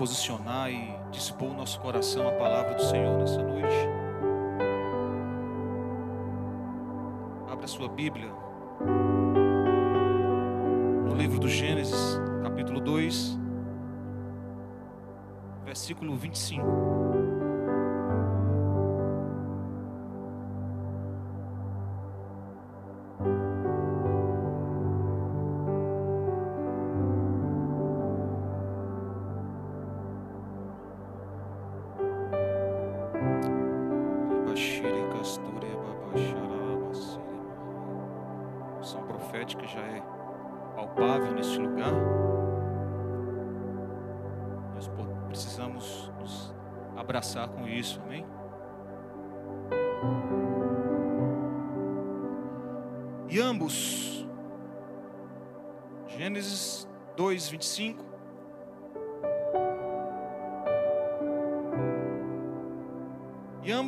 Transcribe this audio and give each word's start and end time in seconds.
posicionar 0.00 0.70
e 0.70 0.96
dispor 1.10 1.50
o 1.50 1.52
nosso 1.52 1.78
coração 1.78 2.26
à 2.26 2.32
palavra 2.32 2.72
do 2.72 2.82
Senhor 2.82 3.18
nessa 3.18 3.42
noite. 3.42 3.76
Abra 7.52 7.66
sua 7.66 7.86
Bíblia 7.86 8.32
no 11.06 11.14
livro 11.14 11.38
do 11.38 11.50
Gênesis, 11.50 12.18
capítulo 12.42 12.80
2, 12.80 13.38
versículo 15.66 16.16
25. 16.16 17.29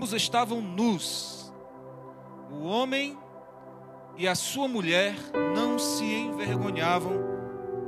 Ambos 0.02 0.14
estavam 0.14 0.60
nus, 0.60 1.54
o 2.50 2.64
homem 2.64 3.16
e 4.16 4.26
a 4.26 4.34
sua 4.34 4.66
mulher 4.66 5.14
não 5.54 5.78
se 5.78 6.02
envergonhavam, 6.02 7.12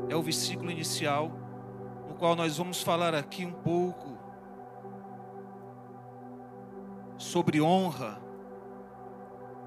é 0.09 0.15
o 0.15 0.23
versículo 0.23 0.71
inicial, 0.71 1.33
no 2.09 2.15
qual 2.15 2.37
nós 2.37 2.57
vamos 2.57 2.81
falar 2.81 3.17
aqui 3.17 3.45
um 3.45 3.51
pouco 3.51 4.17
sobre 7.19 7.61
honra, 7.61 8.23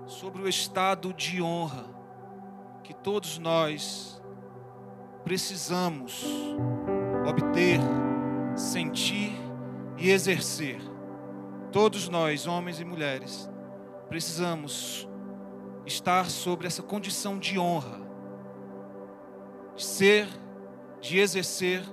sobre 0.05 0.41
o 0.41 0.47
estado 0.47 1.13
de 1.13 1.41
honra 1.41 1.83
que 2.81 2.93
todos 2.93 3.37
nós 3.37 4.23
precisamos 5.25 6.23
obter, 7.27 7.81
sentir 8.55 9.33
e 9.97 10.09
exercer. 10.09 10.96
Todos 11.78 12.09
nós, 12.09 12.47
homens 12.47 12.80
e 12.80 12.83
mulheres, 12.83 13.47
precisamos 14.09 15.08
estar 15.86 16.28
sobre 16.28 16.66
essa 16.66 16.81
condição 16.81 17.38
de 17.38 17.59
honra, 17.59 18.02
de 19.75 19.86
ser, 19.86 20.28
de 21.00 21.20
exercer, 21.20 21.83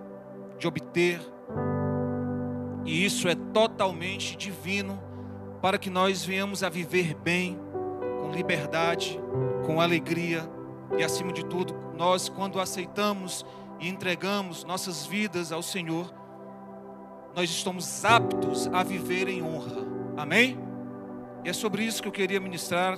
de 0.59 0.67
obter, 0.67 1.21
e 2.87 3.05
isso 3.05 3.28
é 3.28 3.34
totalmente 3.34 4.39
divino 4.39 4.99
para 5.61 5.77
que 5.77 5.91
nós 5.91 6.25
venhamos 6.25 6.62
a 6.62 6.71
viver 6.71 7.15
bem, 7.17 7.61
com 8.23 8.33
liberdade, 8.33 9.21
com 9.67 9.83
alegria. 9.83 10.49
E 10.97 11.05
acima 11.05 11.31
de 11.31 11.44
tudo, 11.44 11.75
nós 11.94 12.31
quando 12.31 12.59
aceitamos 12.59 13.44
e 13.78 13.87
entregamos 13.87 14.65
nossas 14.65 15.05
vidas 15.05 15.53
ao 15.53 15.62
Senhor, 15.62 16.24
nós 17.34 17.50
estamos 17.50 18.05
aptos 18.05 18.69
a 18.69 18.83
viver 18.84 19.28
em 19.28 19.43
honra. 19.43 19.83
Amém? 20.17 20.56
E 21.45 21.49
é 21.49 21.53
sobre 21.53 21.83
isso 21.83 22.00
que 22.00 22.06
eu 22.06 22.12
queria 22.12 22.39
ministrar, 22.39 22.97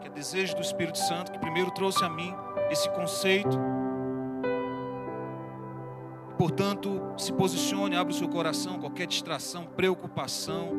que 0.00 0.06
é 0.06 0.10
desejo 0.10 0.54
do 0.54 0.60
Espírito 0.60 0.98
Santo, 0.98 1.32
que 1.32 1.38
primeiro 1.38 1.70
trouxe 1.70 2.04
a 2.04 2.08
mim 2.08 2.34
esse 2.70 2.88
conceito. 2.90 3.58
Portanto, 6.36 7.14
se 7.16 7.32
posicione, 7.32 7.96
abre 7.96 8.12
o 8.12 8.16
seu 8.16 8.28
coração, 8.28 8.78
qualquer 8.78 9.06
distração, 9.06 9.64
preocupação, 9.64 10.70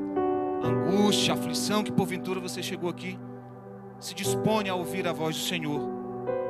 angústia, 0.63 1.33
aflição 1.33 1.83
que 1.83 1.91
porventura 1.91 2.39
você 2.39 2.61
chegou 2.61 2.89
aqui, 2.89 3.17
se 3.99 4.13
dispone 4.13 4.69
a 4.69 4.75
ouvir 4.75 5.07
a 5.07 5.13
voz 5.13 5.35
do 5.35 5.41
Senhor, 5.41 5.81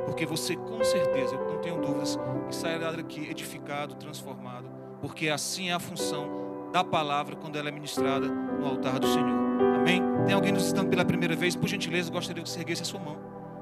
porque 0.04 0.26
você 0.26 0.54
com 0.54 0.84
certeza, 0.84 1.34
eu 1.34 1.48
não 1.48 1.58
tenho 1.60 1.80
dúvidas, 1.80 2.18
que 2.46 2.54
sairá 2.54 2.92
daqui 2.92 3.30
edificado, 3.30 3.94
transformado 3.94 4.75
porque 5.06 5.28
assim 5.28 5.68
é 5.68 5.72
a 5.72 5.78
função 5.78 6.68
da 6.72 6.82
palavra 6.82 7.36
quando 7.36 7.56
ela 7.56 7.68
é 7.68 7.70
ministrada 7.70 8.26
no 8.26 8.66
altar 8.66 8.98
do 8.98 9.06
Senhor. 9.06 9.38
Amém? 9.76 10.02
Tem 10.26 10.34
alguém 10.34 10.50
nos 10.50 10.62
visitando 10.62 10.88
pela 10.88 11.04
primeira 11.04 11.36
vez? 11.36 11.54
Por 11.54 11.68
gentileza, 11.68 12.10
gostaria 12.10 12.42
que 12.42 12.50
você 12.50 12.58
erguesse 12.58 12.82
a 12.82 12.84
sua 12.84 12.98
mão. 12.98 13.16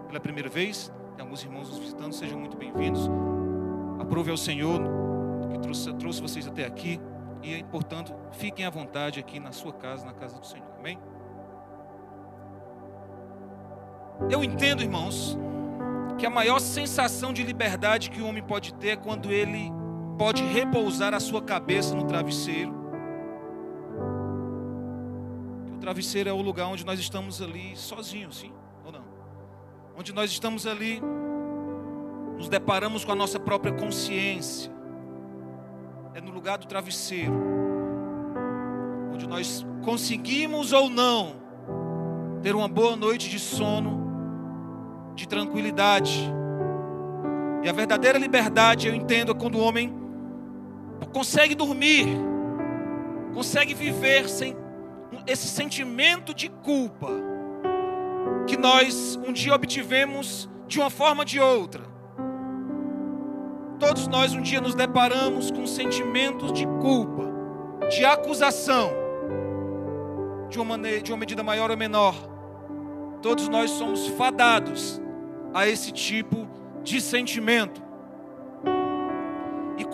Pela 0.06 0.18
primeira 0.18 0.48
vez, 0.48 0.90
tem 1.14 1.22
alguns 1.22 1.44
irmãos 1.44 1.68
nos 1.68 1.78
visitando, 1.78 2.14
sejam 2.14 2.40
muito 2.40 2.56
bem-vindos. 2.56 3.10
Aprove 4.00 4.30
ao 4.30 4.38
Senhor 4.38 4.80
que 5.52 5.58
trouxe, 5.58 5.92
trouxe 5.92 6.22
vocês 6.22 6.46
até 6.46 6.64
aqui. 6.64 6.98
E, 7.42 7.62
portanto, 7.64 8.14
fiquem 8.32 8.64
à 8.64 8.70
vontade 8.70 9.20
aqui 9.20 9.38
na 9.38 9.52
sua 9.52 9.74
casa, 9.74 10.06
na 10.06 10.14
casa 10.14 10.40
do 10.40 10.46
Senhor. 10.46 10.66
Amém? 10.78 10.98
Eu 14.30 14.42
entendo, 14.42 14.82
irmãos, 14.82 15.36
que 16.16 16.24
a 16.24 16.30
maior 16.30 16.58
sensação 16.58 17.34
de 17.34 17.42
liberdade 17.42 18.08
que 18.08 18.22
o 18.22 18.26
homem 18.26 18.42
pode 18.42 18.72
ter 18.72 18.88
é 18.88 18.96
quando 18.96 19.30
ele 19.30 19.83
pode 20.18 20.42
repousar 20.42 21.12
a 21.14 21.20
sua 21.20 21.42
cabeça 21.42 21.94
no 21.94 22.04
travesseiro. 22.04 22.72
O 25.74 25.78
travesseiro 25.78 26.30
é 26.30 26.32
o 26.32 26.40
lugar 26.40 26.66
onde 26.66 26.84
nós 26.86 26.98
estamos 26.98 27.42
ali 27.42 27.76
sozinhos, 27.76 28.38
sim 28.38 28.52
ou 28.84 28.92
não? 28.92 29.04
Onde 29.98 30.12
nós 30.12 30.30
estamos 30.30 30.66
ali, 30.66 31.00
nos 32.36 32.48
deparamos 32.48 33.04
com 33.04 33.12
a 33.12 33.14
nossa 33.14 33.38
própria 33.38 33.72
consciência. 33.72 34.72
É 36.14 36.20
no 36.20 36.30
lugar 36.30 36.58
do 36.58 36.66
travesseiro, 36.66 37.34
onde 39.12 39.26
nós 39.26 39.66
conseguimos 39.84 40.72
ou 40.72 40.88
não 40.88 41.42
ter 42.40 42.54
uma 42.54 42.68
boa 42.68 42.94
noite 42.94 43.28
de 43.28 43.38
sono, 43.38 45.12
de 45.14 45.26
tranquilidade. 45.26 46.32
E 47.64 47.68
a 47.68 47.72
verdadeira 47.72 48.18
liberdade, 48.18 48.86
eu 48.86 48.94
entendo, 48.94 49.32
é 49.32 49.34
quando 49.34 49.56
o 49.56 49.60
homem 49.60 50.03
consegue 51.12 51.54
dormir, 51.54 52.06
consegue 53.32 53.74
viver 53.74 54.28
sem 54.28 54.56
esse 55.26 55.48
sentimento 55.48 56.34
de 56.34 56.48
culpa 56.48 57.08
que 58.46 58.56
nós 58.56 59.18
um 59.26 59.32
dia 59.32 59.54
obtivemos 59.54 60.48
de 60.66 60.78
uma 60.78 60.90
forma 60.90 61.22
ou 61.22 61.24
de 61.24 61.40
outra. 61.40 61.82
Todos 63.78 64.06
nós 64.06 64.34
um 64.34 64.40
dia 64.40 64.60
nos 64.60 64.74
deparamos 64.74 65.50
com 65.50 65.66
sentimentos 65.66 66.52
de 66.52 66.66
culpa, 66.80 67.24
de 67.90 68.04
acusação, 68.04 68.90
de 70.48 70.58
uma, 70.58 70.64
maneira, 70.64 71.02
de 71.02 71.12
uma 71.12 71.18
medida 71.18 71.42
maior 71.42 71.70
ou 71.70 71.76
menor. 71.76 72.14
Todos 73.20 73.48
nós 73.48 73.70
somos 73.70 74.06
fadados 74.08 75.00
a 75.52 75.66
esse 75.66 75.92
tipo 75.92 76.48
de 76.82 77.00
sentimento. 77.00 77.82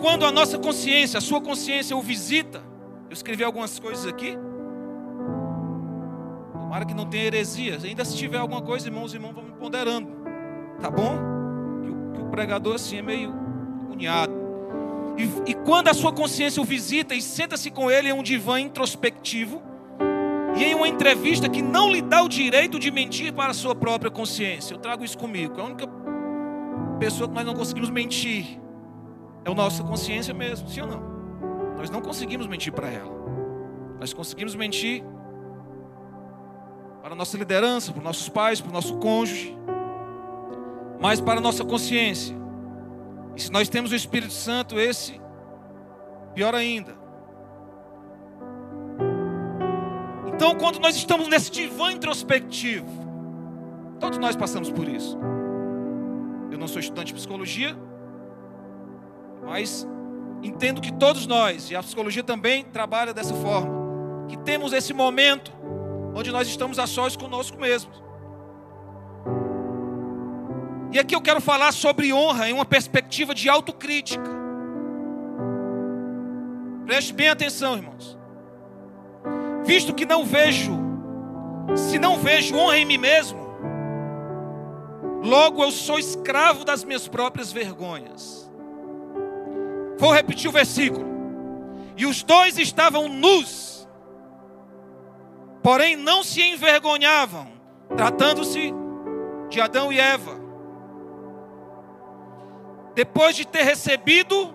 Quando 0.01 0.25
a 0.25 0.31
nossa 0.31 0.57
consciência, 0.57 1.19
a 1.19 1.21
sua 1.21 1.39
consciência 1.39 1.95
o 1.95 2.01
visita, 2.01 2.63
eu 3.07 3.13
escrevi 3.13 3.43
algumas 3.43 3.77
coisas 3.77 4.07
aqui. 4.07 4.35
Tomara 6.53 6.85
que 6.85 6.93
não 6.95 7.05
tenha 7.05 7.25
heresias. 7.25 7.83
Ainda 7.83 8.03
se 8.03 8.17
tiver 8.17 8.39
alguma 8.39 8.63
coisa, 8.63 8.87
irmãos 8.87 9.13
e 9.13 9.17
irmãos, 9.17 9.35
vamos 9.35 9.51
ponderando. 9.59 10.07
Tá 10.81 10.89
bom? 10.89 11.19
Que 11.83 11.89
o, 11.91 12.11
que 12.13 12.21
o 12.23 12.25
pregador 12.31 12.75
assim 12.75 12.97
é 12.97 13.01
meio 13.03 13.31
uniado. 13.91 14.33
E, 15.15 15.51
e 15.51 15.53
quando 15.53 15.89
a 15.89 15.93
sua 15.93 16.11
consciência 16.11 16.59
o 16.59 16.65
visita 16.65 17.13
e 17.13 17.21
senta-se 17.21 17.69
com 17.69 17.91
ele 17.91 18.09
em 18.09 18.13
um 18.13 18.23
divã 18.23 18.59
introspectivo, 18.59 19.61
e 20.55 20.63
em 20.63 20.73
uma 20.73 20.87
entrevista 20.87 21.47
que 21.47 21.61
não 21.61 21.91
lhe 21.91 22.01
dá 22.01 22.23
o 22.23 22.27
direito 22.27 22.79
de 22.79 22.89
mentir 22.89 23.31
para 23.33 23.51
a 23.51 23.53
sua 23.53 23.75
própria 23.75 24.09
consciência. 24.09 24.73
Eu 24.73 24.79
trago 24.79 25.05
isso 25.05 25.17
comigo. 25.17 25.59
É 25.59 25.61
a 25.61 25.65
única 25.65 25.87
pessoa 26.99 27.29
que 27.29 27.35
nós 27.35 27.45
não 27.45 27.53
conseguimos 27.53 27.89
mentir 27.91 28.60
é 29.43 29.51
a 29.51 29.53
nossa 29.53 29.83
consciência 29.83 30.33
mesmo, 30.33 30.67
sim 30.67 30.81
ou 30.81 30.87
não? 30.87 31.11
Nós 31.77 31.89
não 31.89 32.01
conseguimos 32.01 32.47
mentir 32.47 32.71
para 32.71 32.89
ela. 32.89 33.11
Nós 33.99 34.13
conseguimos 34.13 34.55
mentir 34.55 35.03
para 37.01 37.13
a 37.13 37.15
nossa 37.15 37.37
liderança, 37.37 37.91
para 37.91 37.99
os 37.99 38.03
nossos 38.03 38.29
pais, 38.29 38.61
para 38.61 38.69
o 38.69 38.73
nosso 38.73 38.97
cônjuge, 38.97 39.57
mas 40.99 41.19
para 41.19 41.39
a 41.39 41.41
nossa 41.41 41.65
consciência. 41.65 42.35
E 43.35 43.41
se 43.41 43.51
nós 43.51 43.69
temos 43.69 43.91
o 43.91 43.95
Espírito 43.95 44.33
Santo, 44.33 44.79
esse, 44.79 45.19
pior 46.35 46.53
ainda. 46.53 46.95
Então, 50.33 50.55
quando 50.55 50.79
nós 50.79 50.95
estamos 50.95 51.27
nesse 51.27 51.51
divã 51.51 51.91
introspectivo, 51.91 53.01
Todos 54.01 54.17
nós 54.17 54.35
passamos 54.35 54.71
por 54.71 54.89
isso. 54.89 55.15
Eu 56.51 56.57
não 56.57 56.67
sou 56.67 56.79
estudante 56.79 57.09
de 57.09 57.13
psicologia, 57.13 57.77
mas 59.43 59.87
entendo 60.43 60.81
que 60.81 60.91
todos 60.93 61.27
nós, 61.27 61.69
e 61.69 61.75
a 61.75 61.83
psicologia 61.83 62.23
também 62.23 62.63
trabalha 62.63 63.13
dessa 63.13 63.33
forma, 63.35 64.27
que 64.27 64.37
temos 64.37 64.73
esse 64.73 64.93
momento 64.93 65.51
onde 66.13 66.31
nós 66.31 66.47
estamos 66.47 66.79
a 66.79 66.87
sós 66.87 67.15
conosco 67.15 67.57
mesmos. 67.59 68.01
E 70.91 70.99
aqui 70.99 71.15
eu 71.15 71.21
quero 71.21 71.39
falar 71.39 71.71
sobre 71.71 72.11
honra 72.11 72.49
em 72.49 72.53
uma 72.53 72.65
perspectiva 72.65 73.33
de 73.33 73.47
autocrítica. 73.47 74.29
Preste 76.85 77.13
bem 77.13 77.29
atenção, 77.29 77.77
irmãos. 77.77 78.17
Visto 79.63 79.93
que 79.93 80.05
não 80.05 80.25
vejo, 80.25 80.77
se 81.77 81.97
não 81.97 82.17
vejo 82.17 82.55
honra 82.57 82.77
em 82.77 82.85
mim 82.85 82.97
mesmo, 82.97 83.39
logo 85.23 85.63
eu 85.63 85.71
sou 85.71 85.97
escravo 85.97 86.65
das 86.65 86.83
minhas 86.83 87.07
próprias 87.07 87.53
vergonhas. 87.53 88.40
Vou 90.01 90.11
repetir 90.11 90.49
o 90.49 90.51
versículo. 90.51 91.05
E 91.95 92.07
os 92.07 92.23
dois 92.23 92.57
estavam 92.57 93.07
nus, 93.07 93.87
porém 95.61 95.95
não 95.95 96.23
se 96.23 96.41
envergonhavam, 96.41 97.49
tratando-se 97.95 98.73
de 99.47 99.61
Adão 99.61 99.93
e 99.93 99.99
Eva 99.99 100.41
depois 102.95 103.35
de 103.35 103.45
ter 103.45 103.61
recebido 103.61 104.53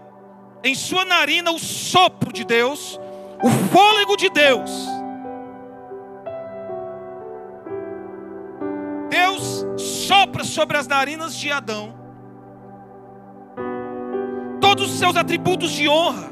em 0.65 0.75
sua 0.75 1.05
narina 1.05 1.53
o 1.53 1.59
sopro 1.61 2.33
de 2.33 2.45
Deus, 2.45 3.01
o 3.41 3.49
fôlego 3.71 4.17
de 4.17 4.29
Deus, 4.29 4.71
Deus 9.09 9.65
sopra 9.81 10.45
sobre 10.45 10.77
as 10.77 10.87
narinas 10.87 11.37
de 11.37 11.51
Adão 11.53 12.06
todos 14.77 14.93
os 14.93 14.99
seus 14.99 15.17
atributos 15.17 15.73
de 15.73 15.89
honra 15.89 16.31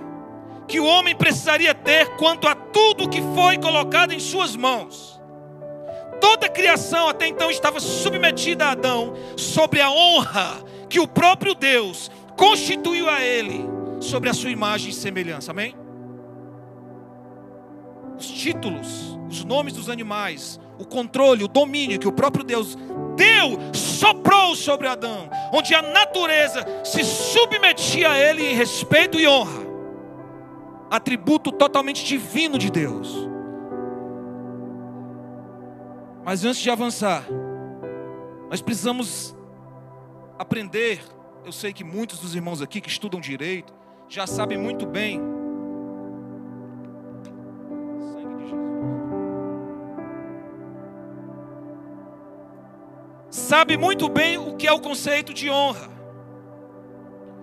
que 0.69 0.79
o 0.79 0.85
homem 0.85 1.17
precisaria 1.17 1.75
ter 1.75 2.17
quanto 2.17 2.46
a 2.46 2.55
tudo 2.55 3.08
que 3.08 3.23
foi 3.35 3.56
colocado 3.58 4.12
em 4.12 4.20
suas 4.20 4.55
mãos. 4.55 5.20
Toda 6.20 6.46
a 6.46 6.50
criação 6.50 7.08
até 7.08 7.26
então 7.26 7.50
estava 7.50 7.81
submetida 7.81 8.67
a 8.67 8.70
Adão 8.73 9.14
sobre 9.37 9.81
a 9.81 9.91
honra 9.91 10.62
que 10.88 11.00
o 11.00 11.08
próprio 11.08 11.55
Deus 11.55 12.11
constituiu 12.37 13.08
a 13.08 13.23
ele 13.23 13.64
sobre 14.00 14.29
a 14.29 14.35
sua 14.35 14.50
imagem 14.50 14.91
e 14.91 14.94
semelhança. 14.94 15.50
Amém? 15.50 15.75
Os 18.19 18.26
títulos, 18.26 19.19
os 19.29 19.43
nomes 19.43 19.73
dos 19.73 19.88
animais, 19.88 20.61
o 20.79 20.85
controle, 20.85 21.44
o 21.44 21.49
domínio 21.49 21.99
que 21.99 22.08
o 22.08 22.12
próprio 22.12 22.44
Deus 22.44 22.76
deu, 23.15 23.59
soprou 23.75 24.55
sobre 24.55 24.87
Adão, 24.87 25.29
onde 25.53 25.75
a 25.75 25.83
natureza 25.83 26.65
se 26.85 27.03
submetia 27.05 28.11
a 28.11 28.19
ele 28.19 28.45
em 28.45 28.55
respeito 28.55 29.19
e 29.19 29.27
honra. 29.27 29.65
Atributo 30.91 31.51
totalmente 31.51 32.05
divino 32.05 32.59
de 32.59 32.71
Deus. 32.71 33.29
Mas 36.25 36.45
antes 36.45 36.61
de 36.61 36.71
avançar, 36.71 37.25
nós 38.49 38.63
precisamos 38.63 39.37
aprender. 40.39 41.03
Eu 41.45 41.53
sei 41.53 41.73
que 41.73 41.85
muitos 41.85 42.21
dos 42.21 42.35
irmãos 42.35 42.63
aqui 42.63 42.81
que 42.81 42.89
estudam 42.89 43.21
direito 43.21 43.75
já 44.09 44.27
sabem 44.27 44.57
muito 44.57 44.87
bem. 44.87 45.34
Sabe 53.35 53.77
muito 53.77 54.09
bem 54.09 54.39
o 54.39 54.55
que 54.55 54.65
é 54.65 54.73
o 54.73 54.79
conceito 54.79 55.35
de 55.35 55.51
honra. 55.51 55.91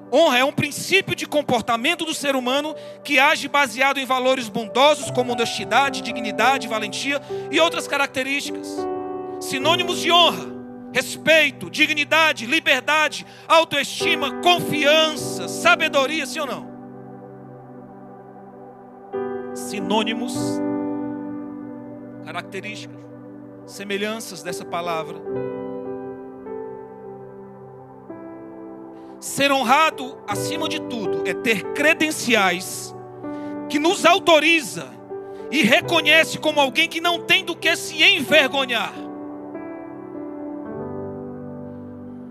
Honra 0.10 0.38
é 0.38 0.46
um 0.46 0.52
princípio 0.54 1.14
de 1.14 1.28
comportamento 1.28 2.06
do 2.06 2.14
ser 2.14 2.34
humano 2.34 2.74
que 3.04 3.20
age 3.20 3.50
baseado 3.50 3.98
em 3.98 4.06
valores 4.06 4.48
bondosos 4.48 5.12
como 5.12 5.34
honestidade, 5.34 6.02
dignidade, 6.02 6.66
valentia 6.66 7.22
e 7.52 7.60
outras 7.60 7.90
características. 7.90 8.74
Sinônimos 9.42 10.00
de 10.00 10.10
honra 10.14 10.50
respeito, 10.94 11.70
dignidade, 11.70 12.46
liberdade, 12.46 13.26
autoestima, 13.46 14.42
confiança, 14.42 15.50
sabedoria, 15.50 16.26
sim 16.26 16.40
ou 16.40 16.46
não? 16.46 16.72
Sinônimos, 19.54 20.34
características, 22.24 22.98
semelhanças 23.66 24.42
dessa 24.42 24.64
palavra. 24.64 25.20
Ser 29.22 29.52
honrado, 29.52 30.18
acima 30.28 30.68
de 30.68 30.80
tudo, 30.82 31.22
é 31.30 31.34
ter 31.36 31.62
credenciais 31.74 32.92
que 33.70 33.78
nos 33.78 34.04
autoriza 34.04 34.90
e 35.52 35.62
reconhece 35.62 36.40
como 36.40 36.60
alguém 36.60 36.90
que 36.90 37.00
não 37.00 37.22
tem 37.22 37.46
do 37.46 37.56
que 37.56 37.76
se 37.76 38.02
envergonhar. 38.02 38.92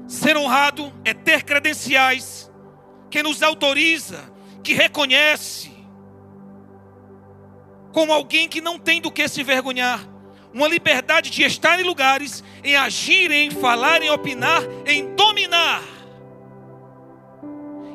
Ser 0.09 0.37
honrado 0.37 0.93
é 1.05 1.15
ter 1.15 1.45
credenciais 1.45 2.51
que 3.09 3.23
nos 3.23 3.41
autoriza, 3.41 4.29
que 4.61 4.75
reconhece 4.75 5.71
como 7.93 8.13
alguém 8.13 8.49
que 8.49 8.61
não 8.61 8.81
tem 8.81 9.01
do 9.01 9.13
que 9.13 9.29
se 9.29 9.45
vergonhar. 9.45 10.01
Uma 10.53 10.67
liberdade 10.67 11.31
de 11.31 11.45
estar 11.45 11.79
em 11.79 11.85
lugares, 11.85 12.43
em 12.65 12.75
agir, 12.75 13.31
em 13.31 13.49
falar, 13.53 14.03
em 14.03 14.11
opinar, 14.11 14.65
em 14.85 15.15
dominar. 15.15 16.00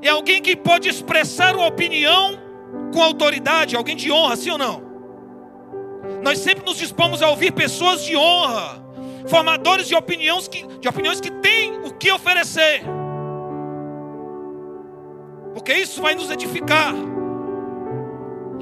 É 0.06 0.10
alguém 0.10 0.40
que 0.40 0.56
pode 0.56 0.88
expressar 0.88 1.56
uma 1.56 1.66
opinião 1.66 2.40
com 2.94 3.02
autoridade, 3.02 3.76
alguém 3.76 3.96
de 3.96 4.12
honra, 4.12 4.36
sim 4.36 4.52
ou 4.52 4.58
não? 4.58 4.80
Nós 6.22 6.38
sempre 6.38 6.64
nos 6.64 6.78
dispomos 6.78 7.24
a 7.24 7.30
ouvir 7.30 7.52
pessoas 7.52 8.06
de 8.06 8.16
honra, 8.16 8.86
formadores 9.26 9.88
de 9.88 9.96
opiniões 9.96 10.48
que, 10.48 10.64
de 10.78 10.88
opiniões 10.88 11.20
que 11.20 11.32
têm 11.32 11.80
o 11.80 11.92
que 11.92 12.12
oferecer. 12.12 12.84
Porque 15.56 15.74
isso 15.74 16.04
vai 16.04 16.14
nos 16.14 16.30
edificar. 16.30 16.94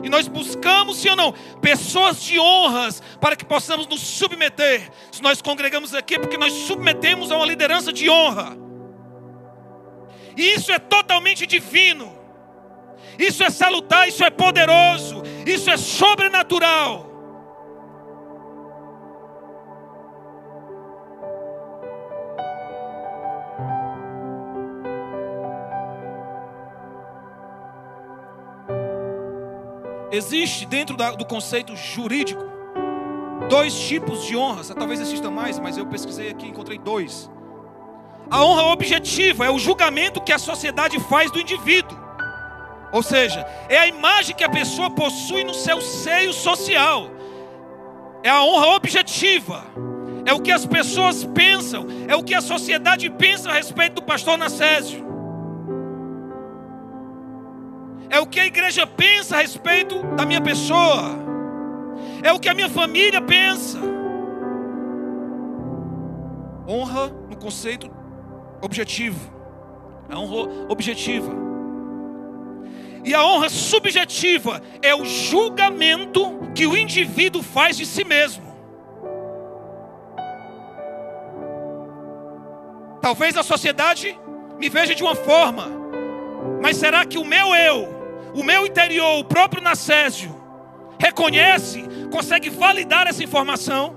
E 0.01 0.08
nós 0.08 0.29
buscamos, 0.29 1.00
sim 1.00 1.10
ou 1.10 1.15
não, 1.18 1.34
pessoas 1.60 2.24
de 2.24 2.39
honras 2.39 3.03
para 3.20 3.36
que 3.36 3.44
possamos 3.44 3.86
nos 3.86 4.00
submeter. 4.00 4.89
Se 5.12 5.22
nós 5.22 5.41
congregamos 5.41 5.94
aqui 5.94 6.15
é 6.15 6.20
porque 6.20 6.38
nós 6.38 6.53
submetemos 6.53 7.34
a 7.34 7.36
uma 7.36 7.46
liderança 7.46 7.91
de 7.91 8.10
honra. 8.10 8.63
E 10.36 10.54
isso 10.54 10.72
é 10.72 10.80
totalmente 10.80 11.46
divino. 11.46 12.18
Isso 13.18 13.44
é 13.44 13.50
salutar, 13.50 14.08
isso 14.08 14.24
é 14.24 14.30
poderoso, 14.30 15.22
isso 15.46 15.70
é 15.70 15.78
sobrenatural. 15.78 17.12
Existe 30.12 30.68
dentro 30.68 30.96
da, 30.96 31.12
do 31.12 31.25
conceito 31.25 31.75
jurídico 31.75 32.44
dois 33.50 33.78
tipos 33.88 34.25
de 34.25 34.36
honras, 34.36 34.72
talvez 34.78 35.00
existam 35.00 35.32
mais, 35.32 35.60
mas 35.60 35.78
eu 35.78 35.86
pesquisei 35.86 36.30
aqui 36.30 36.46
e 36.46 36.50
encontrei 36.50 36.78
dois. 36.78 37.30
A 38.34 38.44
honra 38.44 38.63
objetiva 38.74 39.46
é 39.46 39.52
o 39.52 39.60
julgamento 39.60 40.20
que 40.20 40.34
a 40.34 40.40
sociedade 40.40 41.00
faz 41.02 41.30
do 41.30 41.40
indivíduo. 41.40 41.96
Ou 42.92 43.04
seja, 43.04 43.46
é 43.70 43.78
a 43.78 43.86
imagem 43.86 44.36
que 44.36 44.44
a 44.44 44.50
pessoa 44.50 44.90
possui 44.90 45.44
no 45.44 45.54
seu 45.54 45.80
seio 45.80 46.34
social. 46.34 47.12
É 48.24 48.30
a 48.32 48.42
honra 48.42 48.70
objetiva. 48.70 49.63
É 50.25 50.34
o 50.34 50.40
que 50.40 50.52
as 50.52 50.66
pessoas 50.66 51.24
pensam, 51.24 51.86
é 52.08 52.16
o 52.16 52.24
que 52.24 52.34
a 52.34 52.42
sociedade 52.42 53.08
pensa 53.12 53.52
a 53.52 53.54
respeito 53.54 53.96
do 53.96 54.04
pastor 54.04 54.36
Nacésio 54.36 55.04
é 58.13 58.20
o 58.20 58.28
que 58.28 58.40
a 58.40 58.46
igreja 58.46 58.86
pensa 58.86 59.38
a 59.38 59.42
respeito 59.42 59.96
da 60.16 60.24
minha 60.24 60.40
pessoa, 60.40 61.18
é 62.22 62.32
o 62.32 62.40
que 62.40 62.48
a 62.48 62.54
minha 62.54 62.70
família 62.70 63.20
pensa. 63.20 63.80
Honra 66.68 67.08
no 67.28 67.36
conceito 67.36 67.90
objetivo, 68.63 69.20
a 70.10 70.17
honra 70.17 70.65
objetiva. 70.70 71.32
E 73.05 73.13
a 73.13 73.24
honra 73.24 73.50
subjetiva 73.50 74.62
é 74.82 74.96
o 74.96 75.03
julgamento 75.05 76.51
que 76.55 76.65
o 76.65 76.75
indivíduo 76.75 77.43
faz 77.43 77.77
de 77.77 77.86
si 77.86 78.03
mesmo. 78.03 78.43
Talvez 83.01 83.36
a 83.36 83.43
sociedade 83.43 84.17
me 84.58 84.70
veja 84.70 84.96
de 84.96 85.03
uma 85.03 85.15
forma, 85.15 85.67
mas 86.62 86.77
será 86.77 87.05
que 87.05 87.17
o 87.17 87.25
meu 87.25 87.53
eu 87.53 88.03
o 88.34 88.43
meu 88.43 88.65
interior, 88.65 89.20
o 89.20 89.24
próprio 89.24 89.62
Nacésio, 89.62 90.36
reconhece, 91.00 91.84
consegue 92.12 92.50
validar 92.50 93.08
essa 93.08 93.24
informação. 93.24 93.96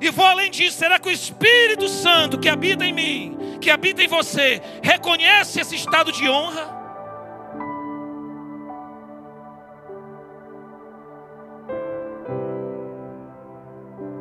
E 0.00 0.10
vou 0.10 0.24
além 0.24 0.50
disso, 0.50 0.78
será 0.78 0.98
que 0.98 1.08
o 1.08 1.12
Espírito 1.12 1.88
Santo 1.88 2.38
que 2.38 2.48
habita 2.48 2.84
em 2.84 2.92
mim, 2.92 3.35
que 3.56 3.70
habita 3.70 4.02
em 4.02 4.08
você, 4.08 4.60
reconhece 4.82 5.60
esse 5.60 5.74
estado 5.74 6.12
de 6.12 6.28
honra? 6.28 6.74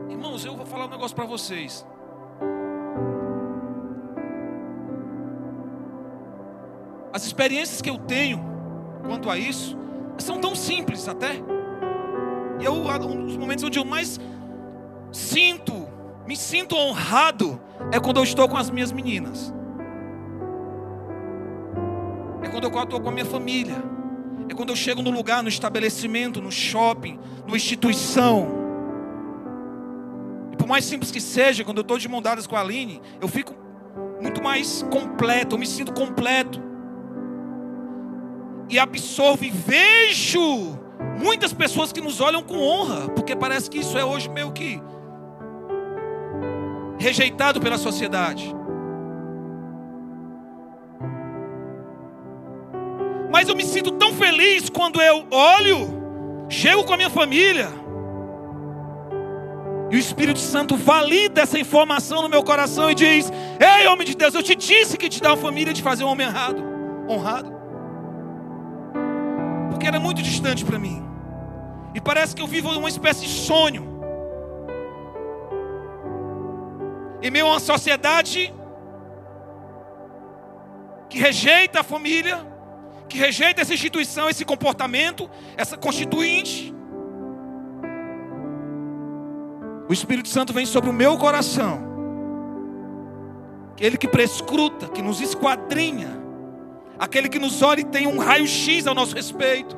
Irmãos, 0.09 0.45
eu 0.45 0.55
vou 0.55 0.65
falar 0.65 0.85
um 0.85 0.89
negócio 0.89 1.15
para 1.15 1.25
vocês. 1.25 1.85
As 7.13 7.25
experiências 7.25 7.81
que 7.81 7.89
eu 7.89 7.97
tenho 7.97 8.43
quanto 9.07 9.29
a 9.29 9.37
isso 9.37 9.77
são 10.17 10.39
tão 10.39 10.55
simples 10.55 11.07
até. 11.07 11.35
E 12.59 12.65
eu, 12.65 12.73
um 12.73 13.25
dos 13.25 13.37
momentos 13.37 13.63
onde 13.63 13.79
eu 13.79 13.85
mais 13.85 14.19
sinto, 15.11 15.87
me 16.25 16.35
sinto 16.35 16.75
honrado, 16.75 17.59
é 17.91 17.99
quando 17.99 18.17
eu 18.17 18.23
estou 18.23 18.47
com 18.49 18.57
as 18.57 18.69
minhas 18.69 18.91
meninas. 18.91 19.53
É 22.41 22.47
quando 22.47 22.63
eu 22.63 22.83
estou 22.83 22.99
com 22.99 23.09
a 23.09 23.11
minha 23.11 23.25
família. 23.25 23.83
É 24.49 24.53
quando 24.53 24.69
eu 24.69 24.75
chego 24.75 25.01
no 25.01 25.11
lugar, 25.11 25.43
no 25.43 25.49
estabelecimento, 25.49 26.41
no 26.41 26.51
shopping, 26.51 27.19
numa 27.45 27.57
instituição. 27.57 28.47
E 30.51 30.55
por 30.55 30.67
mais 30.67 30.85
simples 30.85 31.11
que 31.11 31.21
seja, 31.21 31.63
quando 31.63 31.77
eu 31.77 31.81
estou 31.81 31.97
de 31.97 32.07
mão 32.07 32.21
dadas 32.21 32.47
com 32.47 32.55
a 32.55 32.61
Aline, 32.61 33.01
eu 33.19 33.27
fico 33.27 33.53
muito 34.21 34.41
mais 34.41 34.83
completo, 34.91 35.55
eu 35.55 35.59
me 35.59 35.67
sinto 35.67 35.93
completo. 35.93 36.61
E 38.69 38.79
absorvo 38.79 39.43
e 39.43 39.49
vejo 39.49 40.79
muitas 41.19 41.53
pessoas 41.53 41.91
que 41.91 42.01
nos 42.01 42.19
olham 42.19 42.41
com 42.41 42.57
honra, 42.57 43.09
porque 43.09 43.35
parece 43.35 43.69
que 43.69 43.79
isso 43.79 43.97
é 43.97 44.03
hoje 44.03 44.29
meio 44.29 44.51
que 44.51 44.81
rejeitado 46.97 47.59
pela 47.59 47.77
sociedade. 47.77 48.53
Mas 53.31 53.49
eu 53.49 53.55
me 53.55 53.63
sinto 53.63 53.91
tão 53.91 54.13
feliz 54.13 54.69
quando 54.69 55.01
eu 55.01 55.25
olho, 55.29 56.47
chego 56.49 56.83
com 56.83 56.93
a 56.93 56.97
minha 56.97 57.09
família, 57.09 57.69
e 59.91 59.95
o 59.95 59.99
Espírito 59.99 60.39
Santo 60.39 60.75
valida 60.75 61.41
essa 61.41 61.59
informação 61.59 62.21
no 62.21 62.29
meu 62.29 62.43
coração 62.43 62.89
e 62.89 62.95
diz: 62.95 63.31
Ei, 63.59 63.87
homem 63.87 64.05
de 64.05 64.15
Deus, 64.15 64.33
eu 64.33 64.41
te 64.41 64.55
disse 64.55 64.97
que 64.97 65.07
te 65.07 65.21
dá 65.21 65.29
uma 65.29 65.37
família 65.37 65.73
de 65.73 65.81
fazer 65.81 66.03
um 66.03 66.07
homem 66.07 66.27
honrado. 66.27 66.63
honrado. 67.07 67.53
Porque 69.69 69.87
era 69.87 69.99
muito 69.99 70.21
distante 70.21 70.65
para 70.65 70.79
mim. 70.79 71.03
E 71.93 72.01
parece 72.01 72.35
que 72.35 72.41
eu 72.41 72.47
vivo 72.47 72.69
uma 72.69 72.89
espécie 72.89 73.21
de 73.21 73.31
sonho. 73.31 73.94
Em 77.25 77.31
meio 77.31 77.47
a 77.47 77.53
uma 77.53 77.59
sociedade 77.59 78.53
que 81.09 81.17
rejeita 81.17 81.79
a 81.79 81.83
família, 81.83 82.45
que 83.09 83.17
rejeita 83.17 83.61
essa 83.61 83.73
instituição, 83.73 84.29
esse 84.29 84.45
comportamento, 84.45 85.27
essa 85.57 85.75
constituinte. 85.75 86.71
O 89.89 89.91
Espírito 89.91 90.29
Santo 90.29 90.53
vem 90.53 90.67
sobre 90.67 90.87
o 90.87 90.93
meu 90.93 91.17
coração. 91.17 91.81
Aquele 93.71 93.97
que 93.97 94.07
prescruta, 94.07 94.87
que 94.89 95.01
nos 95.01 95.19
esquadrinha, 95.19 96.21
aquele 96.99 97.27
que 97.27 97.39
nos 97.39 97.63
olha 97.63 97.81
e 97.81 97.85
tem 97.85 98.05
um 98.05 98.19
raio-x 98.19 98.85
ao 98.85 98.93
nosso 98.93 99.15
respeito. 99.15 99.75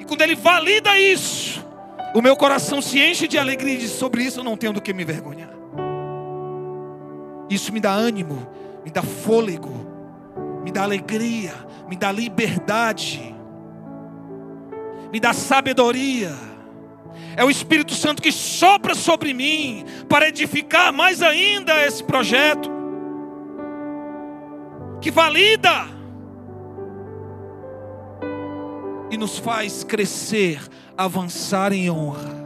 E 0.00 0.04
quando 0.04 0.22
ele 0.22 0.34
valida 0.34 0.98
isso, 0.98 1.64
o 2.14 2.22
meu 2.22 2.36
coração 2.36 2.80
se 2.80 2.98
enche 2.98 3.28
de 3.28 3.38
alegria 3.38 3.74
e 3.74 3.78
diz: 3.78 3.90
sobre 3.90 4.22
isso 4.22 4.40
eu 4.40 4.44
não 4.44 4.56
tenho 4.56 4.72
do 4.72 4.80
que 4.80 4.92
me 4.92 5.04
vergonhar. 5.04 5.50
Isso 7.50 7.72
me 7.72 7.80
dá 7.80 7.92
ânimo, 7.92 8.46
me 8.84 8.90
dá 8.90 9.02
fôlego, 9.02 9.72
me 10.62 10.70
dá 10.70 10.82
alegria, 10.82 11.54
me 11.88 11.96
dá 11.96 12.12
liberdade, 12.12 13.34
me 15.12 15.18
dá 15.18 15.32
sabedoria. 15.32 16.32
É 17.36 17.44
o 17.44 17.50
Espírito 17.50 17.94
Santo 17.94 18.20
que 18.20 18.32
sopra 18.32 18.94
sobre 18.94 19.32
mim 19.32 19.84
para 20.08 20.28
edificar 20.28 20.92
mais 20.92 21.22
ainda 21.22 21.84
esse 21.86 22.02
projeto, 22.04 22.70
que 25.00 25.10
valida 25.10 25.97
e 29.10 29.16
nos 29.16 29.38
faz 29.38 29.84
crescer 29.84 30.60
avançar 30.96 31.72
em 31.72 31.90
honra. 31.90 32.38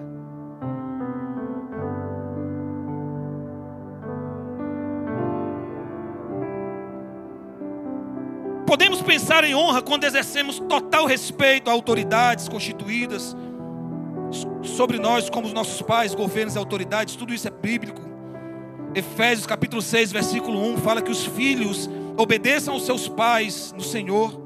Podemos 8.66 9.02
pensar 9.02 9.44
em 9.44 9.54
honra 9.54 9.82
quando 9.82 10.04
exercemos 10.04 10.58
total 10.58 11.04
respeito 11.04 11.68
a 11.68 11.72
autoridades 11.72 12.48
constituídas 12.48 13.36
sobre 14.62 14.98
nós, 14.98 15.28
como 15.28 15.46
os 15.46 15.52
nossos 15.52 15.82
pais, 15.82 16.14
governos 16.14 16.54
e 16.54 16.58
autoridades, 16.58 17.16
tudo 17.16 17.34
isso 17.34 17.46
é 17.46 17.50
bíblico. 17.50 18.00
Efésios 18.94 19.46
capítulo 19.46 19.82
6, 19.82 20.12
versículo 20.12 20.58
1 20.72 20.78
fala 20.78 21.02
que 21.02 21.10
os 21.10 21.24
filhos 21.24 21.88
obedeçam 22.16 22.74
aos 22.74 22.84
seus 22.84 23.08
pais 23.08 23.74
no 23.76 23.82
Senhor 23.82 24.41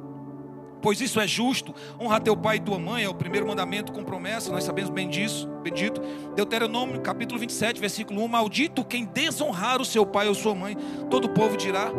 pois 0.80 1.00
isso 1.00 1.20
é 1.20 1.26
justo. 1.26 1.74
Honra 2.00 2.20
teu 2.20 2.36
pai 2.36 2.56
e 2.56 2.60
tua 2.60 2.78
mãe, 2.78 3.04
é 3.04 3.08
o 3.08 3.14
primeiro 3.14 3.46
mandamento 3.46 3.92
com 3.92 4.04
promessa, 4.04 4.50
nós 4.52 4.64
sabemos 4.64 4.90
bem 4.90 5.08
disso, 5.08 5.48
bendito. 5.62 6.00
Deuteronômio, 6.34 7.00
capítulo 7.00 7.38
27, 7.40 7.80
versículo 7.80 8.22
1: 8.22 8.28
Maldito 8.28 8.84
quem 8.84 9.04
desonrar 9.04 9.80
o 9.80 9.84
seu 9.84 10.06
pai 10.06 10.28
ou 10.28 10.34
sua 10.34 10.54
mãe, 10.54 10.76
todo 11.10 11.26
o 11.26 11.28
povo 11.30 11.56
dirá. 11.56 11.90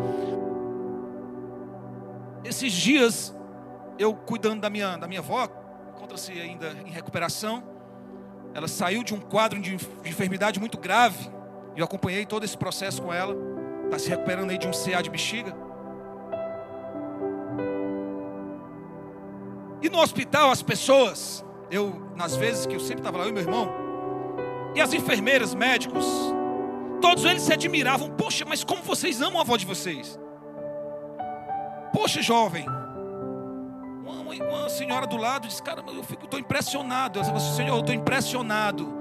Esses 2.43 2.71
dias, 2.71 3.35
eu 3.99 4.13
cuidando 4.13 4.61
da 4.61 4.69
minha, 4.69 4.95
da 4.95 5.07
minha 5.07 5.19
avó, 5.19 5.49
encontra-se 5.95 6.31
ainda 6.31 6.73
em 6.85 6.89
recuperação. 6.89 7.61
Ela 8.53 8.67
saiu 8.67 9.03
de 9.03 9.13
um 9.13 9.19
quadro 9.19 9.59
de 9.59 9.75
enfermidade 10.05 10.59
muito 10.59 10.77
grave. 10.77 11.29
Eu 11.75 11.83
acompanhei 11.83 12.25
todo 12.25 12.43
esse 12.43 12.57
processo 12.57 13.01
com 13.01 13.13
ela. 13.13 13.35
Está 13.85 13.99
se 13.99 14.09
recuperando 14.09 14.49
aí 14.49 14.57
de 14.57 14.67
um 14.67 14.71
CA 14.71 15.01
de 15.01 15.09
bexiga. 15.09 15.66
E 19.81 19.89
no 19.89 19.99
hospital, 19.99 20.49
as 20.49 20.61
pessoas, 20.61 21.45
eu, 21.69 22.11
nas 22.15 22.35
vezes 22.35 22.65
que 22.65 22.75
eu 22.75 22.79
sempre 22.79 22.99
estava 22.99 23.19
lá, 23.19 23.23
eu 23.25 23.29
e 23.29 23.33
meu 23.33 23.43
irmão, 23.43 23.69
e 24.75 24.81
as 24.81 24.93
enfermeiras, 24.93 25.53
médicos, 25.53 26.05
todos 27.01 27.25
eles 27.25 27.43
se 27.43 27.53
admiravam. 27.53 28.09
Poxa, 28.11 28.45
mas 28.47 28.63
como 28.63 28.81
vocês 28.81 29.21
amam 29.21 29.39
a 29.39 29.41
avó 29.41 29.57
de 29.57 29.65
vocês? 29.65 30.19
Poxa, 31.93 32.21
jovem. 32.21 32.65
Uma, 34.05 34.33
uma 34.33 34.69
senhora 34.69 35.05
do 35.05 35.17
lado 35.17 35.47
disse: 35.47 35.61
Cara, 35.61 35.83
eu 35.87 36.03
fico, 36.03 36.25
estou 36.25 36.39
impressionado. 36.39 37.19
Eu 37.19 37.23
disse, 37.23 37.55
Senhor, 37.55 37.75
eu 37.75 37.81
estou 37.81 37.95
impressionado. 37.95 38.95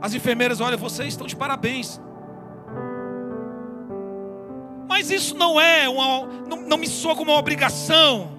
As 0.00 0.12
enfermeiras, 0.12 0.60
olha, 0.60 0.76
vocês 0.76 1.08
estão 1.08 1.26
de 1.26 1.36
parabéns. 1.36 2.00
Mas 4.88 5.10
isso 5.10 5.34
não 5.34 5.60
é 5.60 5.88
uma, 5.88 6.26
não, 6.48 6.56
não 6.68 6.76
me 6.76 6.86
soa 6.86 7.16
como 7.16 7.32
uma 7.32 7.38
obrigação 7.38 8.33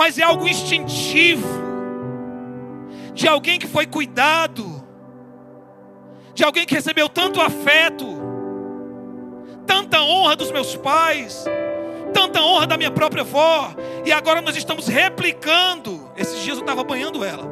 mas 0.00 0.16
é 0.16 0.22
algo 0.22 0.48
instintivo, 0.48 1.46
de 3.12 3.28
alguém 3.28 3.58
que 3.58 3.66
foi 3.66 3.86
cuidado, 3.86 4.82
de 6.32 6.42
alguém 6.42 6.64
que 6.64 6.74
recebeu 6.74 7.06
tanto 7.06 7.38
afeto, 7.38 8.06
tanta 9.66 10.00
honra 10.00 10.34
dos 10.36 10.50
meus 10.50 10.74
pais, 10.74 11.44
tanta 12.14 12.40
honra 12.40 12.66
da 12.66 12.78
minha 12.78 12.90
própria 12.90 13.20
avó, 13.20 13.74
e 14.02 14.10
agora 14.10 14.40
nós 14.40 14.56
estamos 14.56 14.86
replicando. 14.88 16.10
Esses 16.16 16.40
dias 16.40 16.56
eu 16.56 16.62
estava 16.62 16.82
banhando 16.82 17.22
ela. 17.22 17.44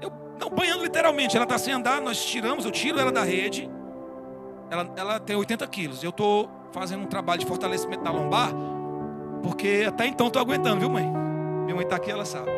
Eu, 0.00 0.12
não 0.40 0.50
banhando 0.50 0.82
literalmente, 0.82 1.36
ela 1.36 1.44
está 1.44 1.58
sem 1.58 1.74
andar, 1.74 2.00
nós 2.00 2.24
tiramos, 2.24 2.64
eu 2.64 2.72
tiro 2.72 2.98
ela 2.98 3.12
da 3.12 3.22
rede. 3.22 3.70
Ela, 4.68 4.92
ela 4.96 5.20
tem 5.20 5.36
80 5.36 5.64
quilos. 5.68 6.02
Eu 6.02 6.10
estou 6.10 6.50
fazendo 6.72 7.04
um 7.04 7.06
trabalho 7.06 7.38
de 7.38 7.46
fortalecimento 7.46 8.02
da 8.02 8.10
lombar 8.10 8.52
porque 9.42 9.84
até 9.86 10.06
então 10.06 10.28
estou 10.28 10.40
aguentando, 10.40 10.80
viu, 10.80 10.90
mãe? 10.90 11.04
Minha 11.04 11.74
mãe 11.74 11.84
está 11.84 11.96
aqui, 11.96 12.10
ela 12.10 12.24
sabe. 12.24 12.50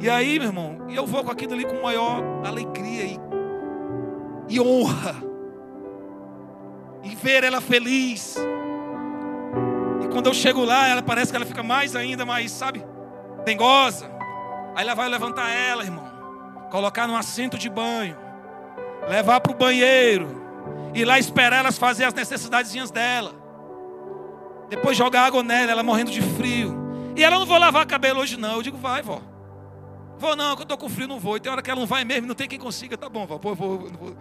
E 0.00 0.08
aí, 0.08 0.38
meu 0.38 0.48
irmão, 0.48 0.86
eu 0.90 1.06
vou 1.06 1.24
com 1.24 1.30
aquilo 1.30 1.54
ali 1.54 1.64
com 1.64 1.80
maior 1.82 2.22
alegria 2.44 3.04
e, 3.04 3.20
e 4.48 4.60
honra. 4.60 5.16
E 7.02 7.14
ver 7.14 7.44
ela 7.44 7.60
feliz. 7.60 8.36
E 10.02 10.08
quando 10.08 10.26
eu 10.26 10.34
chego 10.34 10.64
lá, 10.64 10.88
ela 10.88 11.02
parece 11.02 11.30
que 11.30 11.36
ela 11.36 11.46
fica 11.46 11.62
mais 11.62 11.94
ainda, 11.94 12.24
mais, 12.24 12.50
sabe? 12.50 12.84
Dengosa. 13.44 14.10
Aí 14.74 14.84
ela 14.84 14.94
vai 14.94 15.08
levantar 15.08 15.50
ela, 15.50 15.84
irmão. 15.84 16.04
Colocar 16.70 17.06
no 17.06 17.16
assento 17.16 17.56
de 17.56 17.68
banho. 17.68 18.16
Levar 19.08 19.40
para 19.40 19.52
o 19.52 19.54
banheiro. 19.54 20.42
Ir 20.94 21.04
lá 21.04 21.18
esperar 21.18 21.58
elas 21.58 21.78
fazer 21.78 22.04
as 22.04 22.14
necessidadezinhas 22.14 22.90
dela. 22.90 23.43
Depois 24.68 24.96
joga 24.96 25.20
água 25.20 25.42
nela, 25.42 25.72
ela 25.72 25.82
morrendo 25.82 26.10
de 26.10 26.22
frio. 26.22 26.74
E 27.16 27.22
ela 27.22 27.38
não 27.38 27.46
vou 27.46 27.58
lavar 27.58 27.86
cabelo 27.86 28.20
hoje 28.20 28.36
não. 28.36 28.56
Eu 28.56 28.62
digo, 28.62 28.76
vai, 28.76 29.02
vó. 29.02 29.20
Vou 30.18 30.34
não, 30.34 30.54
que 30.54 30.62
eu 30.62 30.64
estou 30.64 30.78
com 30.78 30.88
frio, 30.88 31.08
não 31.08 31.18
vou. 31.20 31.36
E 31.36 31.40
tem 31.40 31.50
hora 31.50 31.62
que 31.62 31.70
ela 31.70 31.80
não 31.80 31.86
vai 31.86 32.04
mesmo, 32.04 32.26
não 32.26 32.34
tem 32.34 32.48
quem 32.48 32.58
consiga. 32.58 32.96
Tá 32.96 33.08
bom, 33.08 33.26
vou, 33.26 33.38
vou, 33.38 33.54
vou. 33.54 34.16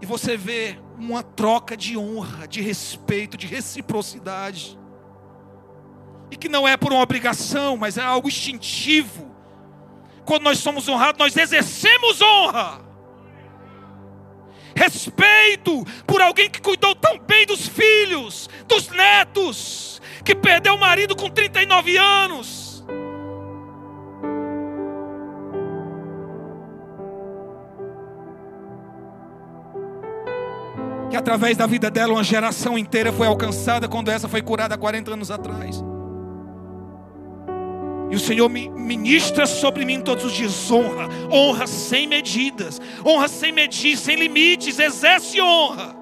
E 0.00 0.06
você 0.06 0.36
vê 0.36 0.78
uma 0.98 1.22
troca 1.22 1.76
de 1.76 1.96
honra, 1.96 2.46
de 2.46 2.60
respeito, 2.60 3.36
de 3.36 3.46
reciprocidade. 3.46 4.78
E 6.30 6.36
que 6.36 6.48
não 6.48 6.66
é 6.66 6.76
por 6.76 6.92
uma 6.92 7.02
obrigação, 7.02 7.76
mas 7.76 7.96
é 7.96 8.02
algo 8.02 8.28
instintivo. 8.28 9.34
Quando 10.24 10.42
nós 10.42 10.58
somos 10.58 10.88
honrados, 10.88 11.18
nós 11.18 11.36
exercemos 11.36 12.20
honra. 12.20 12.85
Respeito 14.76 15.84
por 16.06 16.20
alguém 16.20 16.50
que 16.50 16.60
cuidou 16.60 16.94
tão 16.94 17.18
bem 17.18 17.46
dos 17.46 17.66
filhos, 17.66 18.48
dos 18.68 18.88
netos, 18.90 20.00
que 20.24 20.34
perdeu 20.34 20.74
o 20.74 20.78
marido 20.78 21.16
com 21.16 21.30
39 21.30 21.96
anos 21.96 22.66
que 31.16 31.16
através 31.16 31.56
da 31.56 31.66
vida 31.66 31.90
dela 31.90 32.12
uma 32.12 32.22
geração 32.22 32.76
inteira 32.76 33.10
foi 33.10 33.26
alcançada 33.26 33.88
quando 33.88 34.10
essa 34.10 34.28
foi 34.28 34.42
curada 34.42 34.76
40 34.76 35.14
anos 35.14 35.30
atrás. 35.30 35.82
E 38.10 38.14
o 38.14 38.20
Senhor 38.20 38.48
ministra 38.48 39.46
sobre 39.46 39.84
mim 39.84 40.00
todos 40.00 40.24
os 40.24 40.32
dias 40.32 40.70
honra, 40.70 41.08
honra 41.30 41.66
sem 41.66 42.06
medidas, 42.06 42.80
honra 43.04 43.28
sem 43.28 43.52
medir, 43.52 43.96
sem 43.96 44.16
limites, 44.16 44.78
exerce 44.78 45.40
honra. 45.40 45.94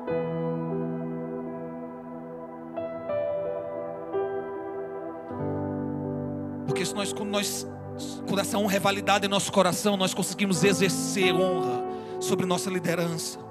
Porque 6.66 6.84
se 6.84 6.94
nós, 6.94 7.12
quando 7.12 7.30
nós, 7.30 7.66
quando 8.26 8.40
essa 8.40 8.58
honra 8.58 8.76
é 8.76 8.80
validada 8.80 9.25
em 9.25 9.28
nosso 9.28 9.50
coração, 9.50 9.96
nós 9.96 10.12
conseguimos 10.12 10.62
exercer 10.62 11.34
honra 11.34 11.82
sobre 12.20 12.44
nossa 12.44 12.68
liderança 12.68 13.44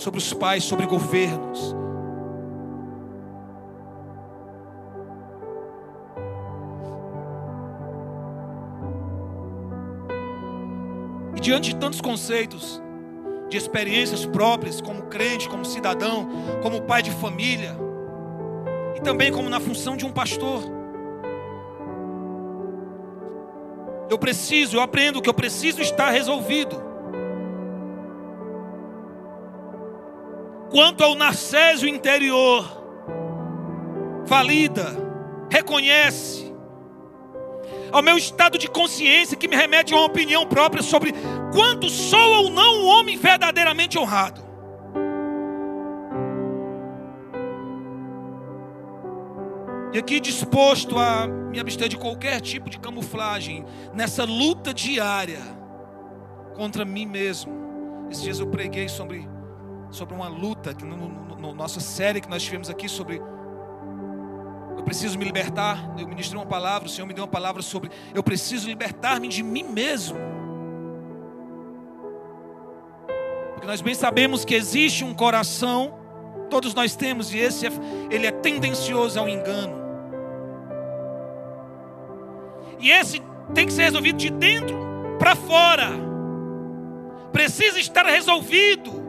sobre 0.00 0.18
os 0.18 0.32
pais, 0.32 0.64
sobre 0.64 0.86
governos. 0.86 1.76
Diante 11.50 11.74
de 11.74 11.80
tantos 11.80 12.00
conceitos, 12.00 12.80
de 13.48 13.56
experiências 13.56 14.24
próprias, 14.24 14.80
como 14.80 15.02
crente, 15.06 15.48
como 15.48 15.64
cidadão, 15.64 16.28
como 16.62 16.82
pai 16.82 17.02
de 17.02 17.10
família, 17.10 17.76
e 18.96 19.00
também 19.00 19.32
como 19.32 19.48
na 19.48 19.58
função 19.58 19.96
de 19.96 20.06
um 20.06 20.12
pastor, 20.12 20.62
eu 24.08 24.16
preciso, 24.16 24.76
eu 24.76 24.80
aprendo 24.80 25.20
que 25.20 25.28
eu 25.28 25.34
preciso 25.34 25.80
estar 25.80 26.10
resolvido. 26.10 26.90
quanto 30.70 31.02
ao 31.02 31.16
narcésio 31.16 31.88
interior, 31.88 32.64
valida, 34.24 34.96
reconhece, 35.50 36.49
ao 37.92 38.02
meu 38.02 38.16
estado 38.16 38.58
de 38.58 38.68
consciência 38.68 39.36
que 39.36 39.48
me 39.48 39.56
remete 39.56 39.92
a 39.92 39.96
uma 39.96 40.06
opinião 40.06 40.46
própria 40.46 40.82
sobre 40.82 41.12
quanto 41.52 41.88
sou 41.88 42.44
ou 42.44 42.50
não 42.50 42.82
um 42.82 42.86
homem 42.86 43.16
verdadeiramente 43.16 43.98
honrado. 43.98 44.50
E 49.92 49.98
aqui 49.98 50.20
disposto 50.20 50.96
a 50.98 51.26
me 51.26 51.58
abster 51.58 51.88
de 51.88 51.96
qualquer 51.96 52.40
tipo 52.40 52.70
de 52.70 52.78
camuflagem 52.78 53.64
nessa 53.92 54.24
luta 54.24 54.72
diária 54.72 55.40
contra 56.54 56.84
mim 56.84 57.06
mesmo. 57.06 57.52
Esses 58.08 58.22
dias 58.22 58.40
eu 58.40 58.46
preguei 58.46 58.88
sobre 58.88 59.28
sobre 59.90 60.14
uma 60.14 60.28
luta, 60.28 60.72
que 60.72 60.84
no, 60.84 60.96
no, 60.96 61.36
no, 61.36 61.54
nossa 61.54 61.80
série 61.80 62.20
que 62.20 62.28
nós 62.28 62.42
tivemos 62.42 62.70
aqui 62.70 62.88
sobre 62.88 63.20
eu 64.80 64.84
preciso 64.84 65.18
me 65.18 65.24
libertar. 65.24 65.94
Eu 65.98 66.08
ministrei 66.08 66.40
uma 66.40 66.46
palavra, 66.46 66.88
o 66.88 66.90
Senhor 66.90 67.06
me 67.06 67.12
deu 67.12 67.22
uma 67.22 67.30
palavra 67.30 67.62
sobre 67.62 67.90
eu 68.14 68.22
preciso 68.22 68.66
libertar-me 68.66 69.28
de 69.28 69.42
mim 69.42 69.62
mesmo. 69.62 70.18
Porque 73.52 73.66
nós 73.66 73.82
bem 73.82 73.94
sabemos 73.94 74.44
que 74.44 74.54
existe 74.54 75.04
um 75.04 75.12
coração, 75.12 75.98
todos 76.48 76.72
nós 76.72 76.96
temos, 76.96 77.32
e 77.34 77.38
esse 77.38 77.66
é, 77.66 77.70
ele 78.10 78.26
é 78.26 78.30
tendencioso 78.30 79.20
ao 79.20 79.28
engano. 79.28 79.78
E 82.78 82.90
esse 82.90 83.22
tem 83.52 83.66
que 83.66 83.72
ser 83.74 83.82
resolvido 83.82 84.16
de 84.16 84.30
dentro 84.30 84.74
para 85.18 85.36
fora. 85.36 85.90
Precisa 87.32 87.78
estar 87.78 88.06
resolvido. 88.06 88.99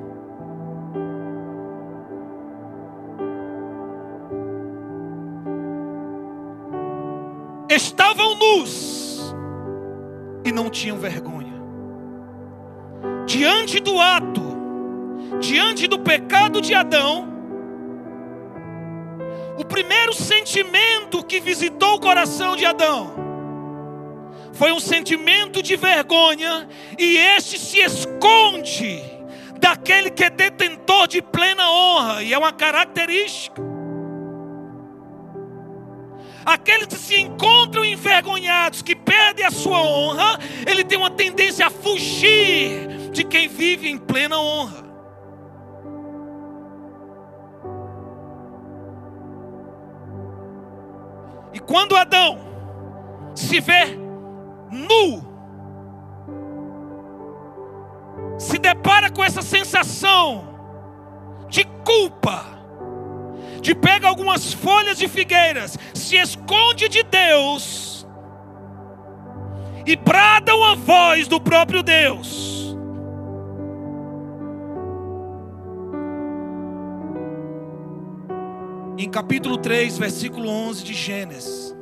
Não 10.62 10.70
tinham 10.70 10.98
vergonha. 10.98 11.60
Diante 13.26 13.80
do 13.80 14.00
ato, 14.00 14.42
diante 15.40 15.88
do 15.88 15.98
pecado 15.98 16.62
de 16.62 16.76
Adão, 16.76 17.28
o 19.58 19.66
primeiro 19.66 20.14
sentimento 20.14 21.24
que 21.24 21.40
visitou 21.40 21.96
o 21.96 22.00
coração 22.00 22.56
de 22.56 22.66
Adão 22.66 23.12
foi 24.54 24.72
um 24.72 24.80
sentimento 24.80 25.64
de 25.64 25.76
vergonha, 25.76 26.70
e 27.00 27.18
este 27.18 27.58
se 27.58 27.80
esconde 27.80 29.02
daquele 29.60 30.12
que 30.12 30.24
é 30.24 30.30
detentor 30.30 31.08
de 31.08 31.22
plena 31.22 31.72
honra, 31.72 32.22
e 32.22 32.34
é 32.34 32.38
uma 32.38 32.52
característica. 32.52 33.71
Aqueles 36.46 36.88
que 36.88 36.96
se 36.96 37.20
encontram 37.20 37.86
envergonhados, 37.86 38.82
que 38.82 38.96
perdem 38.96 39.46
a 39.46 39.52
sua 39.52 39.80
honra, 39.80 40.40
ele 40.66 40.84
tem 40.84 40.98
uma 40.98 41.12
tendência 41.12 41.68
a 41.68 41.70
fugir 41.70 43.10
de 43.12 43.24
quem 43.24 43.48
vive 43.48 43.90
em 43.90 43.98
plena 43.98 44.40
honra. 44.40 44.82
E 51.54 51.60
quando 51.60 51.96
Adão 51.96 52.40
se 53.36 53.60
vê 53.60 53.98
nu, 54.72 55.32
se 58.38 58.58
depara 58.58 59.12
com 59.12 59.24
essa 59.24 59.42
sensação 59.42 60.48
de 61.50 61.66
culpa, 61.86 62.61
de 63.62 63.76
pega 63.76 64.08
algumas 64.08 64.54
folhas 64.54 64.98
de 64.98 65.08
figueiras, 65.08 65.78
se 65.94 66.18
esconde 66.18 66.90
de 66.90 67.04
Deus 67.04 67.92
e 69.86 69.96
brada 69.96 70.56
uma 70.56 70.76
voz 70.76 71.28
do 71.28 71.40
próprio 71.40 71.84
Deus. 71.84 72.76
Em 78.98 79.10
capítulo 79.10 79.58
3, 79.58 79.98
versículo 79.98 80.48
11 80.48 80.84
de 80.84 80.94
Gênesis. 80.94 81.76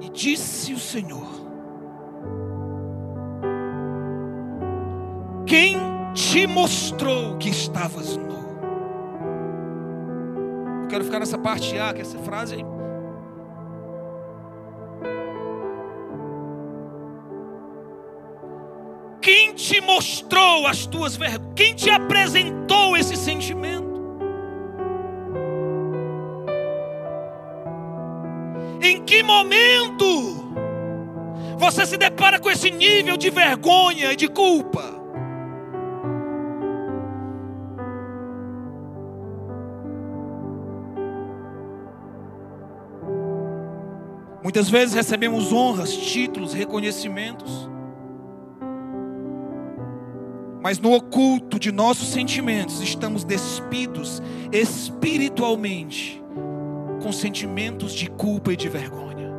E 0.00 0.08
disse 0.08 0.72
o 0.72 0.78
Senhor: 0.78 1.43
Quem 5.46 5.76
te 6.14 6.46
mostrou 6.46 7.36
que 7.36 7.50
estavas 7.50 8.16
nu? 8.16 8.34
Eu 10.82 10.88
quero 10.88 11.04
ficar 11.04 11.18
nessa 11.18 11.36
parte 11.36 11.78
A, 11.78 11.92
que 11.92 12.00
é 12.00 12.02
essa 12.02 12.18
frase 12.18 12.54
aí. 12.54 12.64
Quem 19.20 19.54
te 19.54 19.80
mostrou 19.80 20.66
as 20.66 20.86
tuas 20.86 21.16
vergonhas? 21.16 21.52
Quem 21.56 21.74
te 21.74 21.90
apresentou 21.90 22.96
esse 22.96 23.16
sentimento? 23.16 23.84
Em 28.82 29.02
que 29.02 29.22
momento 29.22 30.04
você 31.56 31.86
se 31.86 31.96
depara 31.96 32.38
com 32.38 32.50
esse 32.50 32.70
nível 32.70 33.16
de 33.16 33.30
vergonha 33.30 34.12
e 34.12 34.16
de 34.16 34.28
culpa? 34.28 34.93
Muitas 44.44 44.70
vezes 44.70 44.94
recebemos 44.94 45.52
honras, 45.52 45.92
títulos, 45.92 46.52
reconhecimentos. 46.52 47.68
mas 50.64 50.78
no 50.78 50.94
oculto 50.94 51.58
de 51.58 51.70
nossos 51.70 52.08
sentimentos 52.08 52.80
estamos 52.80 53.22
despidos 53.22 54.22
espiritualmente 54.50 56.24
com 57.02 57.12
sentimentos 57.12 57.92
de 57.92 58.08
culpa 58.08 58.50
e 58.50 58.56
de 58.56 58.66
vergonha. 58.70 59.30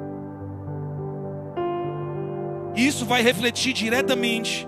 Isso 2.76 3.08
vai 3.08 3.24
refletir 3.24 3.74
diretamente 3.74 4.68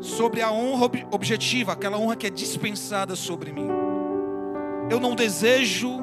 sobre 0.00 0.40
a 0.40 0.52
honra 0.52 0.88
objetiva, 1.10 1.72
aquela 1.72 1.98
honra 1.98 2.14
que 2.14 2.28
é 2.28 2.30
dispensada 2.30 3.16
sobre 3.16 3.50
mim. 3.50 3.66
Eu 4.88 5.00
não 5.00 5.16
desejo 5.16 6.00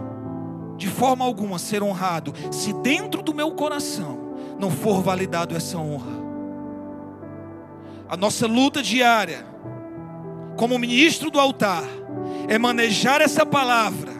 de 0.82 0.88
forma 0.88 1.24
alguma 1.24 1.60
ser 1.60 1.84
honrado 1.84 2.34
se 2.50 2.74
dentro 2.74 3.22
do 3.22 3.36
meu 3.36 3.52
coração 3.52 4.34
não 4.60 4.72
for 4.72 5.04
validado 5.04 5.56
essa 5.56 5.78
honra. 5.78 6.20
A 8.10 8.17
nossa 8.17 8.48
luta 8.48 8.82
diária, 8.82 9.46
como 10.58 10.80
ministro 10.80 11.30
do 11.30 11.39
altar, 11.39 11.84
é 12.48 12.58
manejar 12.58 13.22
essa 13.22 13.46
palavra, 13.46 14.12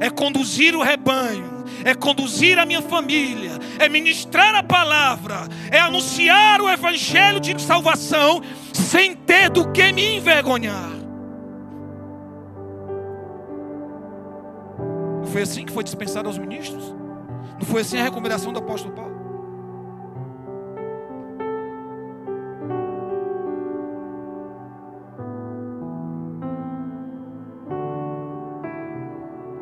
é 0.00 0.08
conduzir 0.08 0.74
o 0.74 0.82
rebanho, 0.82 1.64
é 1.84 1.94
conduzir 1.94 2.58
a 2.58 2.64
minha 2.64 2.80
família, 2.80 3.52
é 3.78 3.86
ministrar 3.86 4.54
a 4.54 4.62
palavra, 4.62 5.46
é 5.70 5.80
anunciar 5.80 6.62
o 6.62 6.70
evangelho 6.70 7.40
de 7.40 7.60
salvação 7.60 8.40
sem 8.72 9.14
ter 9.14 9.50
do 9.50 9.70
que 9.70 9.92
me 9.92 10.16
envergonhar. 10.16 10.99
Foi 15.30 15.42
assim 15.42 15.64
que 15.64 15.72
foi 15.72 15.84
dispensado 15.84 16.28
aos 16.28 16.38
ministros? 16.38 16.94
Não 17.58 17.66
foi 17.66 17.82
assim 17.82 17.98
a 17.98 18.02
recomendação 18.02 18.52
do 18.52 18.58
apóstolo 18.58 18.94
Paulo? 18.94 19.10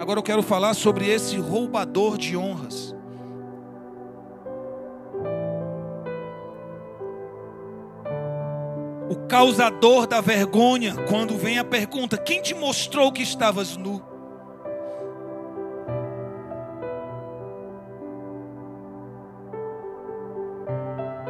Agora 0.01 0.21
eu 0.21 0.23
quero 0.23 0.43
falar 0.43 0.73
sobre 0.73 1.07
esse 1.07 1.37
roubador 1.37 2.17
de 2.17 2.35
honras. 2.35 2.95
O 9.11 9.27
causador 9.29 10.07
da 10.07 10.21
vergonha, 10.21 10.95
quando 11.09 11.37
vem 11.37 11.59
a 11.59 11.65
pergunta: 11.65 12.17
Quem 12.17 12.41
te 12.41 12.55
mostrou 12.55 13.13
que 13.13 13.23
estavas 13.23 13.77
nu? 13.77 14.18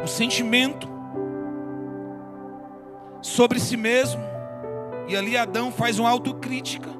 Sentimento 0.09 0.88
sobre 3.21 3.61
si 3.61 3.77
mesmo, 3.77 4.23
e 5.07 5.16
ali 5.16 5.37
Adão 5.37 5.71
faz 5.71 5.99
uma 5.99 6.11
autocrítica 6.11 6.99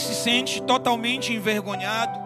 se 0.00 0.14
sente 0.14 0.62
totalmente 0.62 1.32
envergonhado, 1.32 2.18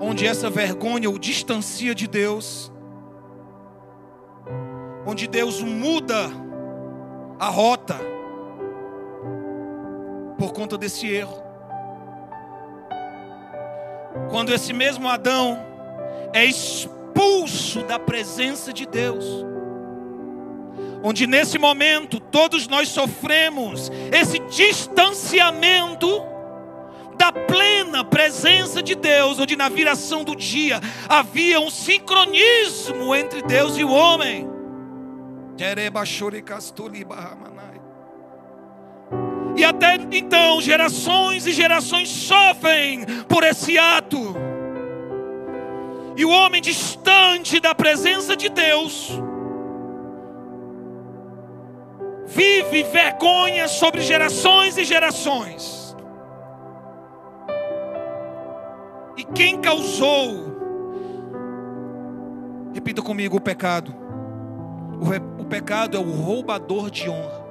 onde 0.00 0.26
essa 0.26 0.50
vergonha 0.50 1.10
o 1.10 1.18
distancia 1.18 1.94
de 1.94 2.06
Deus, 2.06 2.70
onde 5.06 5.26
Deus 5.26 5.62
muda 5.62 6.30
a 7.38 7.48
rota 7.48 7.96
por 10.38 10.52
conta 10.52 10.76
desse 10.76 11.08
erro. 11.08 11.42
Quando 14.30 14.52
esse 14.52 14.72
mesmo 14.72 15.08
Adão 15.08 15.58
é 16.34 16.44
expulso 16.44 17.84
da 17.84 17.96
presença 17.96 18.72
de 18.72 18.84
Deus, 18.84 19.24
onde 21.00 21.28
nesse 21.28 21.58
momento 21.58 22.18
todos 22.18 22.66
nós 22.66 22.88
sofremos 22.88 23.88
esse 24.12 24.40
distanciamento 24.40 26.08
da 27.16 27.30
plena 27.30 28.04
presença 28.04 28.82
de 28.82 28.96
Deus, 28.96 29.38
onde 29.38 29.54
na 29.54 29.68
viração 29.68 30.24
do 30.24 30.34
dia 30.34 30.80
havia 31.08 31.60
um 31.60 31.70
sincronismo 31.70 33.14
entre 33.14 33.40
Deus 33.42 33.78
e 33.78 33.84
o 33.84 33.90
homem. 33.90 34.50
E 39.56 39.64
até 39.64 39.94
então, 40.10 40.60
gerações 40.60 41.46
e 41.46 41.52
gerações 41.52 42.08
sofrem 42.08 43.06
por 43.28 43.44
esse 43.44 43.78
ato. 43.78 44.34
E 46.16 46.24
o 46.24 46.30
homem 46.30 46.62
distante 46.62 47.58
da 47.60 47.74
presença 47.74 48.36
de 48.36 48.48
Deus, 48.48 49.10
vive 52.26 52.82
vergonha 52.84 53.68
sobre 53.68 54.00
gerações 54.00 54.76
e 54.76 54.84
gerações. 54.84 55.96
E 59.16 59.24
quem 59.24 59.60
causou, 59.60 60.54
repita 62.72 63.02
comigo, 63.02 63.36
o 63.36 63.40
pecado. 63.40 63.94
O, 65.00 65.42
o 65.42 65.44
pecado 65.44 65.96
é 65.96 66.00
o 66.00 66.10
roubador 66.10 66.90
de 66.90 67.08
honras. 67.08 67.43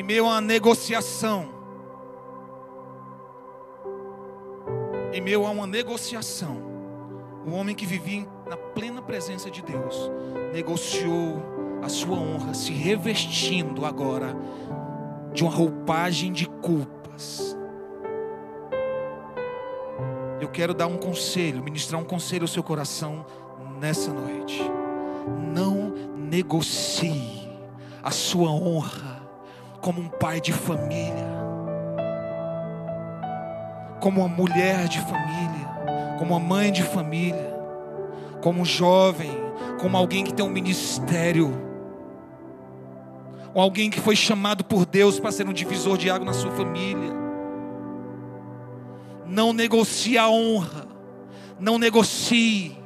Em 0.00 0.02
meio 0.02 0.24
a 0.24 0.28
uma 0.28 0.40
negociação, 0.40 1.50
em 5.12 5.20
meio 5.20 5.46
a 5.46 5.50
uma 5.50 5.66
negociação, 5.66 6.56
o 7.46 7.50
homem 7.50 7.74
que 7.74 7.84
vivia 7.84 8.26
na 8.48 8.56
plena 8.56 9.02
presença 9.02 9.50
de 9.50 9.60
Deus 9.60 10.10
negociou 10.54 11.42
a 11.82 11.90
sua 11.90 12.16
honra, 12.16 12.54
se 12.54 12.72
revestindo 12.72 13.84
agora 13.84 14.34
de 15.34 15.44
uma 15.44 15.52
roupagem 15.52 16.32
de 16.32 16.46
culpas. 16.46 17.54
Eu 20.40 20.48
quero 20.48 20.72
dar 20.72 20.86
um 20.86 20.96
conselho, 20.96 21.62
ministrar 21.62 22.00
um 22.00 22.06
conselho 22.06 22.44
ao 22.44 22.48
seu 22.48 22.62
coração 22.62 23.26
nessa 23.78 24.10
noite. 24.10 24.62
Não 25.52 25.90
negocie 26.16 27.50
a 28.02 28.10
sua 28.10 28.50
honra 28.50 29.19
como 29.80 30.00
um 30.00 30.08
pai 30.08 30.40
de 30.40 30.52
família 30.52 31.40
como 34.00 34.22
uma 34.22 34.28
mulher 34.28 34.88
de 34.88 34.98
família, 35.00 35.68
como 36.18 36.34
uma 36.34 36.40
mãe 36.40 36.72
de 36.72 36.82
família, 36.82 37.54
como 38.42 38.62
um 38.62 38.64
jovem, 38.64 39.30
como 39.78 39.96
alguém 39.96 40.24
que 40.24 40.32
tem 40.32 40.44
um 40.44 40.50
ministério, 40.50 41.52
ou 43.52 43.60
alguém 43.60 43.90
que 43.90 44.00
foi 44.00 44.16
chamado 44.16 44.64
por 44.64 44.86
Deus 44.86 45.20
para 45.20 45.30
ser 45.30 45.46
um 45.46 45.52
divisor 45.52 45.98
de 45.98 46.10
água 46.10 46.24
na 46.24 46.32
sua 46.32 46.50
família. 46.50 47.20
Não 49.26 49.52
negocie 49.52 50.16
a 50.16 50.28
honra, 50.28 50.88
não 51.58 51.78
negocie 51.78 52.76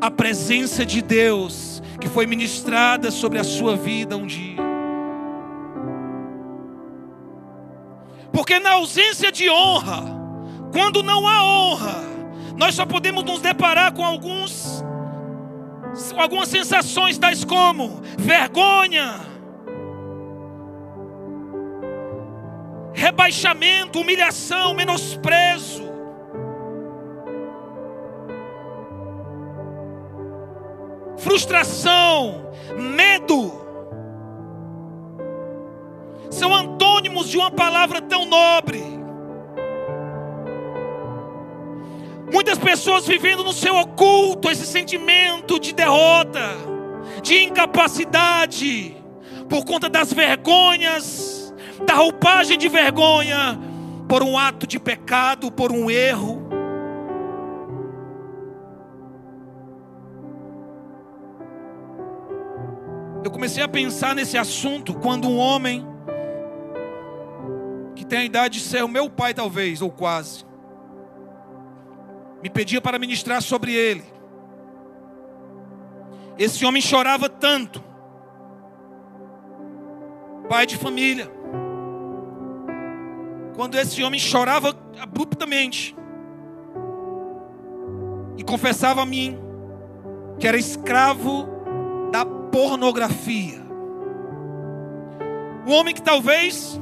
a 0.00 0.10
presença 0.10 0.86
de 0.86 1.02
Deus 1.02 1.82
que 2.00 2.08
foi 2.08 2.26
ministrada 2.26 3.10
sobre 3.10 3.38
a 3.38 3.44
sua 3.44 3.76
vida 3.76 4.16
um 4.16 4.26
dia. 4.26 4.67
Porque 8.38 8.60
na 8.60 8.74
ausência 8.74 9.32
de 9.32 9.50
honra, 9.50 10.04
quando 10.70 11.02
não 11.02 11.26
há 11.26 11.42
honra, 11.42 11.96
nós 12.56 12.72
só 12.72 12.86
podemos 12.86 13.24
nos 13.24 13.40
deparar 13.40 13.92
com 13.92 14.04
alguns 14.04 14.80
algumas 16.16 16.48
sensações 16.48 17.18
tais 17.18 17.42
como 17.42 18.00
vergonha, 18.16 19.18
rebaixamento, 22.94 23.98
humilhação, 23.98 24.72
menosprezo. 24.72 25.82
Frustração, 31.16 32.52
medo, 32.78 33.67
são 36.38 36.54
antônimos 36.54 37.28
de 37.28 37.36
uma 37.36 37.50
palavra 37.50 38.00
tão 38.00 38.24
nobre. 38.24 38.82
Muitas 42.32 42.58
pessoas 42.58 43.06
vivendo 43.06 43.42
no 43.42 43.52
seu 43.52 43.74
oculto 43.74 44.48
esse 44.48 44.64
sentimento 44.64 45.58
de 45.58 45.72
derrota, 45.72 46.40
de 47.22 47.42
incapacidade, 47.42 48.96
por 49.48 49.64
conta 49.64 49.88
das 49.88 50.12
vergonhas, 50.12 51.52
da 51.84 51.94
roupagem 51.94 52.56
de 52.56 52.68
vergonha, 52.68 53.58
por 54.08 54.22
um 54.22 54.38
ato 54.38 54.66
de 54.66 54.78
pecado, 54.78 55.50
por 55.50 55.72
um 55.72 55.90
erro. 55.90 56.46
Eu 63.24 63.30
comecei 63.30 63.62
a 63.62 63.68
pensar 63.68 64.14
nesse 64.14 64.38
assunto 64.38 64.94
quando 64.94 65.28
um 65.28 65.36
homem 65.36 65.97
tem 68.08 68.20
a 68.20 68.24
idade 68.24 68.58
de 68.58 68.64
ser 68.64 68.82
o 68.82 68.88
meu 68.88 69.10
pai, 69.10 69.34
talvez, 69.34 69.82
ou 69.82 69.90
quase. 69.90 70.44
Me 72.42 72.48
pedia 72.48 72.80
para 72.80 72.98
ministrar 72.98 73.42
sobre 73.42 73.72
ele. 73.74 74.04
Esse 76.38 76.64
homem 76.64 76.80
chorava 76.80 77.28
tanto. 77.28 77.82
Pai 80.48 80.64
de 80.64 80.76
família. 80.76 81.30
Quando 83.54 83.74
esse 83.74 84.02
homem 84.04 84.20
chorava 84.20 84.74
abruptamente 85.00 85.96
e 88.36 88.44
confessava 88.44 89.02
a 89.02 89.06
mim 89.06 89.36
que 90.38 90.46
era 90.46 90.56
escravo 90.56 91.48
da 92.12 92.24
pornografia. 92.24 93.60
Um 95.66 95.72
homem 95.72 95.92
que 95.92 96.00
talvez 96.00 96.80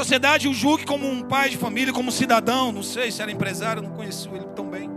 sociedade 0.00 0.48
o 0.48 0.54
julgue 0.54 0.86
como 0.86 1.06
um 1.06 1.22
pai 1.22 1.50
de 1.50 1.58
família, 1.58 1.92
como 1.92 2.08
um 2.08 2.12
cidadão, 2.12 2.72
não 2.72 2.82
sei 2.82 3.10
se 3.10 3.20
era 3.20 3.30
empresário, 3.30 3.82
não 3.82 3.90
conheço 3.90 4.30
ele 4.34 4.46
tão 4.56 4.64
bem. 4.66 4.88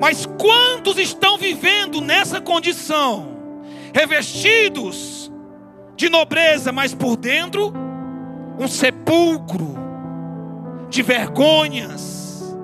Mas 0.00 0.24
quantos 0.24 0.96
estão 0.96 1.36
vivendo 1.36 2.00
nessa 2.00 2.40
condição, 2.40 3.36
revestidos 3.92 5.30
de 5.94 6.08
nobreza, 6.08 6.72
mas 6.72 6.94
por 6.94 7.16
dentro 7.16 7.70
um 8.58 8.66
sepulcro 8.66 9.74
de 10.88 11.02
vergonhas, 11.02 12.56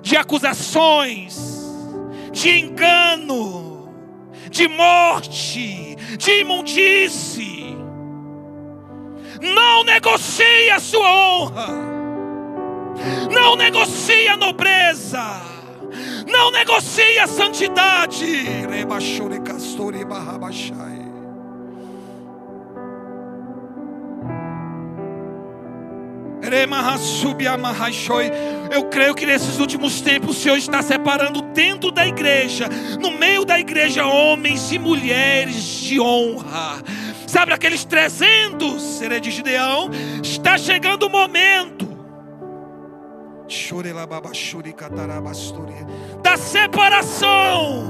de 0.00 0.16
acusações, 0.16 1.36
de 2.30 2.50
engano, 2.60 3.92
de 4.50 4.68
morte, 4.68 5.96
de 6.16 6.30
imundície 6.40 7.67
não 9.40 9.84
negocie 9.84 10.70
a 10.70 10.80
sua 10.80 11.08
honra. 11.08 11.68
Não 13.30 13.56
negocie 13.56 14.28
a 14.28 14.36
nobreza. 14.36 15.40
Não 16.26 16.50
negocie 16.50 17.18
a 17.18 17.26
santidade. 17.26 18.24
Eu 28.70 28.84
creio 28.84 29.14
que 29.14 29.26
nesses 29.26 29.58
últimos 29.58 30.00
tempos 30.00 30.36
o 30.36 30.40
Senhor 30.40 30.56
está 30.56 30.82
separando 30.82 31.42
dentro 31.42 31.90
da 31.90 32.06
igreja, 32.06 32.68
no 33.00 33.10
meio 33.10 33.44
da 33.44 33.58
igreja, 33.58 34.06
homens 34.06 34.72
e 34.72 34.78
mulheres 34.78 35.80
de 35.80 36.00
honra 36.00 36.82
Sabe 37.28 37.52
aqueles 37.52 37.84
300 37.84 38.80
seres 38.80 39.20
de 39.20 39.30
Gideão? 39.30 39.90
Está 40.22 40.56
chegando 40.56 41.02
o 41.02 41.10
momento 41.10 41.86
da 46.22 46.38
separação 46.38 47.84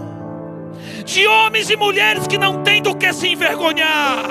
de 1.05 1.24
homens 1.29 1.70
e 1.70 1.77
mulheres 1.77 2.27
que 2.27 2.37
não 2.37 2.64
têm 2.64 2.83
do 2.83 2.96
que 2.96 3.12
se 3.12 3.29
envergonhar, 3.29 4.24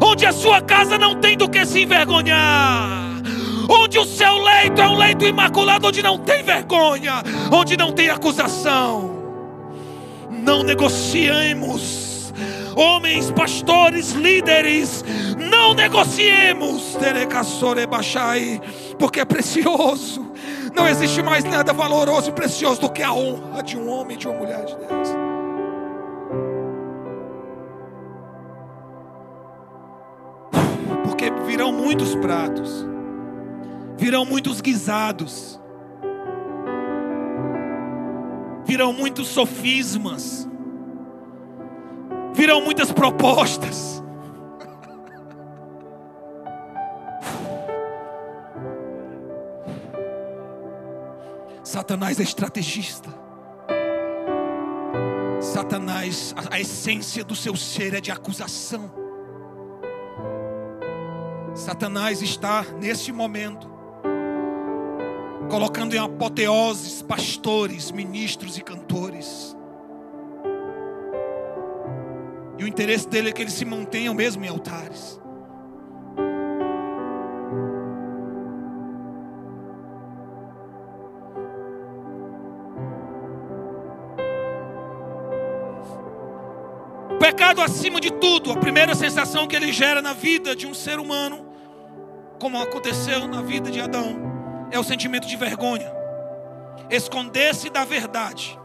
onde 0.00 0.26
a 0.26 0.32
sua 0.32 0.60
casa 0.60 0.96
não 0.96 1.16
tem 1.20 1.36
do 1.36 1.48
que 1.48 1.66
se 1.66 1.82
envergonhar, 1.82 3.20
onde 3.68 3.98
o 3.98 4.04
seu 4.04 4.38
leito 4.38 4.80
é 4.80 4.88
um 4.88 4.96
leito 4.96 5.24
imaculado, 5.24 5.88
onde 5.88 6.04
não 6.04 6.18
tem 6.18 6.44
vergonha, 6.44 7.20
onde 7.50 7.76
não 7.76 7.90
tem 7.90 8.10
acusação. 8.10 9.10
Não 10.30 10.62
negociemos 10.62 12.01
homens, 12.76 13.30
pastores, 13.30 14.12
líderes, 14.12 15.04
não 15.50 15.74
negociemos, 15.74 16.96
porque 18.98 19.20
é 19.20 19.24
precioso. 19.24 20.32
Não 20.74 20.88
existe 20.88 21.22
mais 21.22 21.44
nada 21.44 21.72
valoroso 21.72 22.30
e 22.30 22.32
precioso 22.32 22.80
do 22.80 22.90
que 22.90 23.02
a 23.02 23.12
honra 23.12 23.62
de 23.62 23.76
um 23.76 23.88
homem 23.90 24.16
e 24.16 24.18
de 24.18 24.26
uma 24.26 24.38
mulher 24.38 24.64
de 24.64 24.74
Deus. 24.76 25.08
Porque 31.04 31.30
virão 31.46 31.72
muitos 31.72 32.14
pratos, 32.14 32.86
virão 33.98 34.24
muitos 34.24 34.60
guisados, 34.60 35.60
virão 38.64 38.92
muitos 38.92 39.28
sofismas 39.28 40.48
virão 42.32 42.60
muitas 42.60 42.90
propostas. 42.90 44.02
Satanás 51.62 52.20
é 52.20 52.22
estrategista. 52.22 53.08
Satanás, 55.40 56.34
a, 56.36 56.56
a 56.56 56.60
essência 56.60 57.24
do 57.24 57.34
seu 57.34 57.56
ser 57.56 57.94
é 57.94 58.00
de 58.00 58.10
acusação. 58.10 58.90
Satanás 61.54 62.22
está 62.22 62.62
neste 62.80 63.12
momento 63.12 63.70
colocando 65.50 65.94
em 65.94 65.98
apoteoses 65.98 67.02
pastores, 67.02 67.90
ministros 67.90 68.56
e 68.56 68.62
cantores 68.62 69.54
E 72.62 72.64
o 72.64 72.68
interesse 72.68 73.08
dele 73.08 73.30
é 73.30 73.32
que 73.32 73.42
eles 73.42 73.54
se 73.54 73.64
mantenham 73.64 74.14
mesmo 74.14 74.44
em 74.44 74.48
altares. 74.48 75.20
O 87.10 87.18
pecado 87.18 87.60
acima 87.60 88.00
de 88.00 88.12
tudo, 88.12 88.52
a 88.52 88.56
primeira 88.56 88.94
sensação 88.94 89.48
que 89.48 89.56
ele 89.56 89.72
gera 89.72 90.00
na 90.00 90.12
vida 90.12 90.54
de 90.54 90.64
um 90.64 90.72
ser 90.72 91.00
humano, 91.00 91.44
como 92.38 92.62
aconteceu 92.62 93.26
na 93.26 93.42
vida 93.42 93.72
de 93.72 93.80
Adão, 93.80 94.68
é 94.70 94.78
o 94.78 94.84
sentimento 94.84 95.26
de 95.26 95.34
vergonha. 95.34 95.92
Esconder-se 96.88 97.68
da 97.70 97.84
verdade 97.84 98.56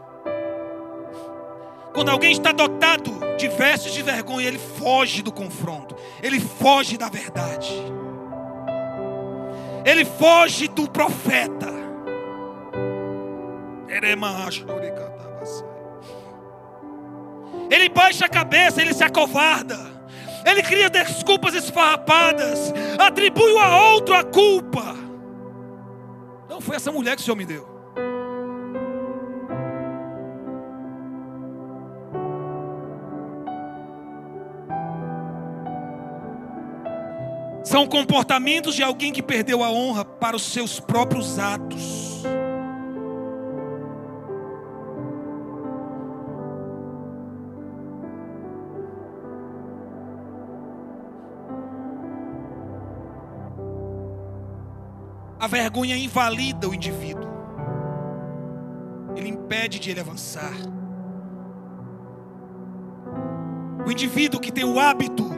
quando 1.92 2.10
alguém 2.10 2.30
está 2.30 2.52
dotado 2.52 3.27
de 3.38 3.48
vestes 3.48 3.94
de 3.94 4.02
vergonha, 4.02 4.46
ele 4.46 4.58
foge 4.58 5.22
do 5.22 5.32
confronto, 5.32 5.96
ele 6.22 6.40
foge 6.40 6.98
da 6.98 7.08
verdade, 7.08 7.72
ele 9.84 10.04
foge 10.04 10.68
do 10.68 10.90
profeta. 10.90 11.78
Ele 17.70 17.88
baixa 17.88 18.24
a 18.26 18.28
cabeça, 18.28 18.80
ele 18.80 18.92
se 18.92 19.04
acovarda, 19.04 19.78
ele 20.44 20.62
cria 20.62 20.90
desculpas 20.90 21.54
esfarrapadas, 21.54 22.72
atribui 22.98 23.56
a 23.58 23.92
outro 23.92 24.14
a 24.14 24.24
culpa. 24.24 24.96
Não 26.48 26.60
foi 26.60 26.76
essa 26.76 26.90
mulher 26.90 27.14
que 27.16 27.22
o 27.22 27.24
Senhor 27.24 27.36
me 27.36 27.46
deu. 27.46 27.77
São 37.68 37.86
comportamentos 37.86 38.74
de 38.74 38.82
alguém 38.82 39.12
que 39.12 39.22
perdeu 39.22 39.62
a 39.62 39.70
honra 39.70 40.02
para 40.02 40.34
os 40.34 40.54
seus 40.54 40.80
próprios 40.80 41.38
atos. 41.38 42.22
A 55.38 55.46
vergonha 55.46 55.94
invalida 55.94 56.66
o 56.66 56.74
indivíduo. 56.74 57.28
Ele 59.14 59.28
impede 59.28 59.78
de 59.78 59.90
ele 59.90 60.00
avançar. 60.00 60.54
O 63.86 63.92
indivíduo 63.92 64.40
que 64.40 64.50
tem 64.50 64.64
o 64.64 64.80
hábito 64.80 65.28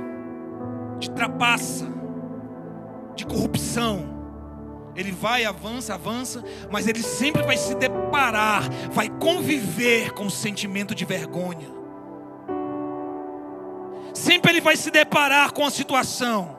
de 1.01 1.11
trapaça, 1.11 1.99
de 3.21 3.27
corrupção. 3.27 4.19
Ele 4.97 5.13
vai, 5.13 5.45
avança, 5.45 5.95
avança, 5.95 6.43
mas 6.71 6.87
ele 6.87 7.03
sempre 7.03 7.43
vai 7.43 7.57
se 7.57 7.75
deparar, 7.75 8.69
vai 8.91 9.09
conviver 9.09 10.13
com 10.13 10.27
o 10.27 10.31
sentimento 10.31 10.95
de 10.95 11.05
vergonha. 11.05 11.69
Sempre 14.13 14.53
ele 14.53 14.61
vai 14.61 14.77
se 14.77 14.91
deparar 14.91 15.53
com 15.53 15.65
a 15.65 15.71
situação 15.71 16.59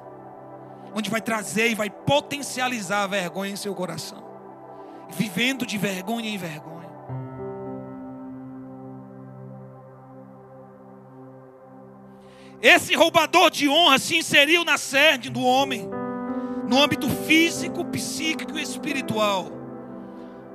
onde 0.93 1.10
vai 1.10 1.21
trazer 1.21 1.69
e 1.69 1.76
vai 1.76 1.89
potencializar 1.89 3.04
a 3.04 3.08
vergonha 3.08 3.52
em 3.52 3.56
seu 3.56 3.74
coração, 3.74 4.24
vivendo 5.10 5.65
de 5.65 5.78
vergonha 5.78 6.30
em 6.30 6.38
vergonha. 6.38 6.89
Esse 12.62 12.93
roubador 12.93 13.50
de 13.50 13.67
honra 13.67 13.97
se 13.97 14.17
inseriu 14.17 14.63
na 14.63 14.78
sede 14.78 15.30
do 15.30 15.41
homem, 15.41 15.89
no 16.71 16.81
âmbito 16.81 17.10
físico, 17.10 17.84
psíquico 17.84 18.57
e 18.57 18.62
espiritual. 18.62 19.51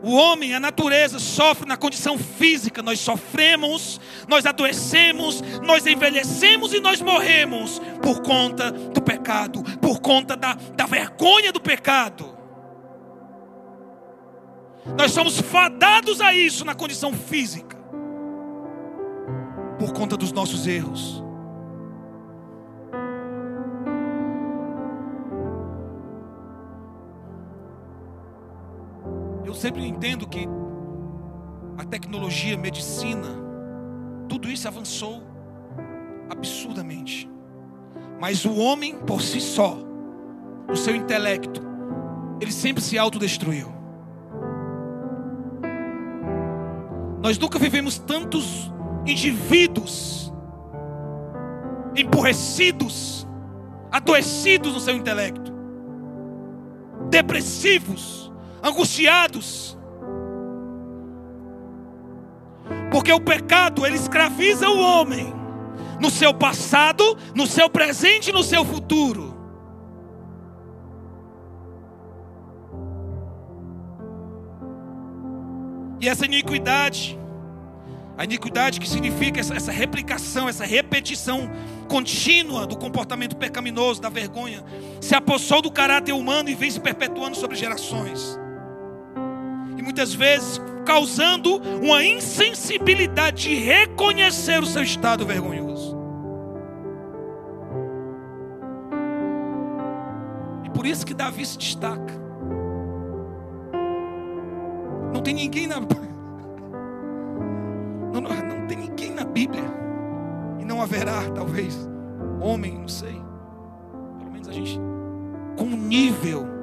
O 0.03 0.15
homem, 0.15 0.55
a 0.55 0.61
natureza, 0.61 1.19
sofre 1.19 1.69
na 1.69 1.77
condição 1.77 2.17
física. 2.19 2.83
Nós 2.83 3.01
sofremos, 3.01 4.01
nós 4.27 4.47
adoecemos, 4.47 5.43
nós 5.63 5.87
envelhecemos 5.87 6.73
e 6.73 6.81
nós 6.81 7.03
morremos 7.03 7.83
por 8.01 8.23
conta 8.23 8.71
do 8.71 9.03
pecado, 9.03 9.63
por 9.79 10.01
conta 10.01 10.35
da, 10.35 10.55
da 10.55 10.87
vergonha 10.87 11.53
do 11.53 11.61
pecado. 11.61 12.35
Nós 14.97 15.13
somos 15.13 15.39
fadados 15.39 16.23
a 16.23 16.33
isso 16.33 16.65
na 16.65 16.75
condição 16.75 17.13
física, 17.13 17.77
por 19.79 19.93
conta 19.93 20.17
dos 20.17 20.33
nossos 20.33 20.67
erros. 20.67 21.26
Sempre 29.57 29.87
entendo 29.87 30.27
que 30.29 30.47
a 31.79 31.85
tecnologia, 31.85 32.55
a 32.55 32.59
medicina, 32.59 33.29
tudo 34.29 34.49
isso 34.49 34.69
avançou 34.69 35.23
absurdamente. 36.31 37.29
Mas 38.21 38.45
o 38.45 38.55
homem 38.57 38.99
por 38.99 39.21
si 39.21 39.41
só, 39.41 39.79
o 40.71 40.77
seu 40.77 40.95
intelecto, 40.95 41.63
ele 42.41 42.53
sempre 42.53 42.83
se 42.83 42.99
autodestruiu. 42.99 43.75
Nós 47.23 47.39
nunca 47.39 47.59
vivemos 47.59 47.99
tantos 47.99 48.73
indivíduos 49.07 50.33
emburrecidos, 51.97 53.27
adoecidos 53.91 54.75
no 54.75 54.81
seu 54.81 54.95
intelecto, 54.95 55.53
depressivos, 57.09 58.26
angustiados. 58.67 59.77
Porque 62.91 63.13
o 63.13 63.21
pecado, 63.21 63.87
ele 63.87 63.97
escraviza 63.97 64.69
o 64.69 64.79
homem 64.79 65.33
no 66.01 66.11
seu 66.11 66.35
passado, 66.35 67.17
no 67.35 67.47
seu 67.47 67.71
presente 67.71 68.31
e 68.31 68.33
no 68.33 68.43
seu 68.43 68.65
futuro. 68.65 69.35
E 76.01 76.09
essa 76.09 76.27
iniquidade, 76.27 77.19
a 78.19 78.25
iniquidade 78.25 78.79
que 78.79 78.89
significa 78.89 79.41
essa, 79.41 79.55
essa, 79.55 79.73
replicação, 79.73 80.49
essa 80.49 80.65
repetição 80.65 81.51
contínua 81.89 82.67
do 82.67 82.77
comportamento 82.77 83.37
pecaminoso, 83.37 84.01
da 84.01 84.09
vergonha, 84.09 84.63
se 85.01 85.15
apossou 85.15 85.63
do 85.63 85.71
caráter 85.71 86.13
humano 86.13 86.51
e 86.51 86.55
vem 86.55 86.71
se 86.71 86.81
perpetuando 86.81 87.37
sobre 87.37 87.57
gerações 87.57 88.39
muitas 89.87 90.13
vezes 90.13 90.61
causando 90.85 91.57
uma 91.57 92.05
insensibilidade 92.05 93.45
de 93.45 93.55
reconhecer 93.55 94.61
o 94.61 94.67
seu 94.67 94.83
estado 94.83 95.25
vergonhoso. 95.25 95.97
E 100.65 100.71
por 100.71 100.85
isso 100.85 101.07
que 101.07 101.15
Davi 101.15 101.47
se 101.47 101.57
destaca. 101.57 102.15
Não 105.15 105.23
tem 105.23 105.35
ninguém 105.35 105.69
na 105.69 105.77
não, 105.77 105.87
não, 108.21 108.23
não 108.31 108.67
tem 108.67 108.77
ninguém 108.77 109.13
na 109.13 109.25
Bíblia 109.25 109.65
e 110.59 110.65
não 110.65 110.83
haverá 110.83 111.31
talvez 111.33 111.89
homem, 112.41 112.77
não 112.77 112.89
sei. 112.89 113.23
Pelo 114.19 114.33
menos 114.33 114.49
a 114.49 114.53
gente 114.53 114.81
com 115.57 115.65
nível 115.65 116.56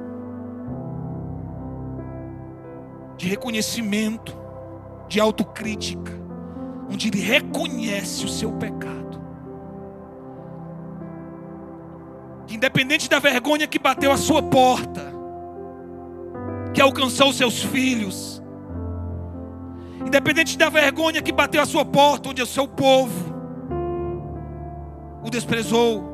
de 3.16 3.28
reconhecimento, 3.28 4.36
de 5.08 5.20
autocrítica, 5.20 6.12
onde 6.90 7.08
ele 7.08 7.20
reconhece 7.20 8.24
o 8.24 8.28
seu 8.28 8.52
pecado. 8.52 9.22
Independente 12.48 13.08
da 13.08 13.18
vergonha 13.18 13.66
que 13.66 13.78
bateu 13.78 14.12
a 14.12 14.16
sua 14.16 14.42
porta, 14.42 15.12
que 16.72 16.80
alcançou 16.80 17.32
seus 17.32 17.62
filhos, 17.62 18.42
independente 20.04 20.58
da 20.58 20.68
vergonha 20.68 21.22
que 21.22 21.32
bateu 21.32 21.62
a 21.62 21.66
sua 21.66 21.84
porta, 21.84 22.28
onde 22.28 22.42
o 22.42 22.46
seu 22.46 22.68
povo 22.68 23.34
o 25.24 25.30
desprezou, 25.30 26.04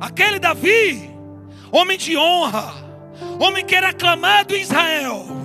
aquele 0.00 0.38
Davi, 0.38 1.10
homem 1.72 1.98
de 1.98 2.16
honra, 2.16 2.72
homem 3.40 3.64
que 3.64 3.74
era 3.74 3.88
aclamado 3.88 4.54
em 4.54 4.62
Israel, 4.62 5.39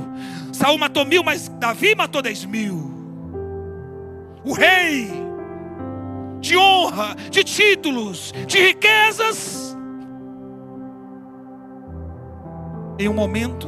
Saul 0.66 0.80
matou 0.80 1.06
mil, 1.06 1.24
mas 1.24 1.48
Davi 1.48 1.94
matou 1.94 2.24
dez 2.24 2.44
mil. 2.44 2.92
O 4.44 4.52
rei, 4.52 5.12
de 6.40 6.58
honra, 6.58 7.16
de 7.30 7.44
títulos, 7.44 8.34
de 8.48 8.58
riquezas, 8.70 9.78
em 12.98 13.08
um 13.08 13.14
momento 13.14 13.68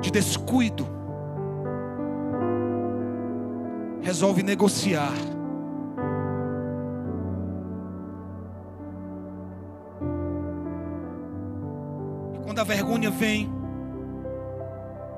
de 0.00 0.10
descuido, 0.10 0.88
resolve 4.00 4.42
negociar. 4.42 5.12
E 12.32 12.38
quando 12.46 12.60
a 12.60 12.64
vergonha 12.64 13.10
vem, 13.10 13.61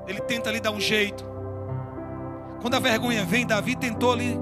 ele 0.07 0.21
tenta 0.21 0.49
ali 0.49 0.59
dar 0.59 0.71
um 0.71 0.79
jeito. 0.79 1.25
Quando 2.61 2.75
a 2.75 2.79
vergonha 2.79 3.23
vem, 3.23 3.45
Davi 3.45 3.75
tentou 3.75 4.11
ali 4.11 4.37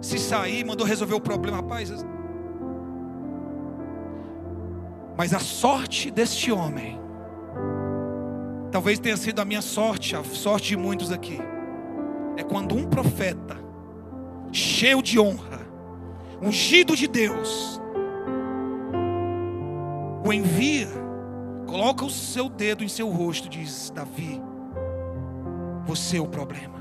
se 0.00 0.18
sair, 0.18 0.64
mandou 0.64 0.86
resolver 0.86 1.14
o 1.14 1.20
problema, 1.20 1.58
rapaz. 1.58 1.92
Mas 5.16 5.32
a 5.32 5.38
sorte 5.38 6.10
deste 6.10 6.50
homem, 6.50 6.98
talvez 8.70 8.98
tenha 8.98 9.16
sido 9.16 9.40
a 9.40 9.44
minha 9.44 9.62
sorte, 9.62 10.16
a 10.16 10.24
sorte 10.24 10.68
de 10.68 10.76
muitos 10.76 11.12
aqui, 11.12 11.38
é 12.36 12.42
quando 12.42 12.74
um 12.74 12.86
profeta, 12.86 13.56
cheio 14.50 15.02
de 15.02 15.20
honra, 15.20 15.60
ungido 16.40 16.96
de 16.96 17.06
Deus, 17.06 17.80
o 20.24 20.32
envia, 20.32 20.88
coloca 21.66 22.04
o 22.04 22.10
seu 22.10 22.48
dedo 22.48 22.82
em 22.82 22.88
seu 22.88 23.08
rosto 23.08 23.48
diz: 23.48 23.92
Davi, 23.94 24.40
você 25.86 26.18
é 26.18 26.20
o 26.20 26.26
problema. 26.26 26.80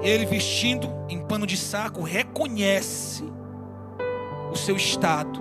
Ele 0.00 0.26
vestindo 0.26 0.88
em 1.08 1.20
pano 1.20 1.46
de 1.46 1.56
saco 1.56 2.02
reconhece 2.02 3.24
o 4.50 4.56
seu 4.56 4.76
estado. 4.76 5.40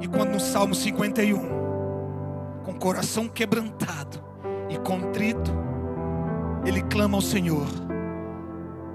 E 0.00 0.06
quando 0.06 0.30
no 0.30 0.40
Salmo 0.40 0.74
51, 0.74 2.62
com 2.64 2.74
coração 2.74 3.28
quebrantado 3.28 4.22
e 4.70 4.78
contrito, 4.78 5.50
ele 6.64 6.82
clama 6.82 7.16
ao 7.16 7.22
Senhor 7.22 7.66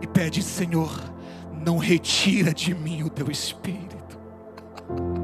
e 0.01 0.07
pede: 0.07 0.41
Senhor, 0.41 0.91
não 1.65 1.77
retira 1.77 2.53
de 2.53 2.73
mim 2.73 3.03
o 3.03 3.09
teu 3.09 3.29
espírito. 3.29 4.17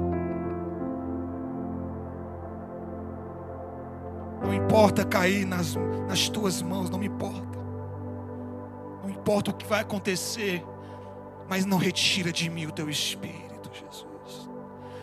Não 4.50 4.56
importa 4.56 5.06
cair 5.06 5.46
nas, 5.46 5.76
nas 6.08 6.28
tuas 6.28 6.60
mãos, 6.60 6.90
não 6.90 6.98
me 6.98 7.06
importa. 7.06 7.60
Não 9.04 9.08
importa 9.12 9.52
o 9.52 9.54
que 9.54 9.64
vai 9.68 9.82
acontecer, 9.82 10.66
mas 11.48 11.68
não 11.68 11.78
retira 11.78 12.32
de 12.32 12.50
mim 12.50 12.66
o 12.66 12.72
teu 12.72 12.90
espírito, 12.90 13.70
Jesus. 13.72 14.50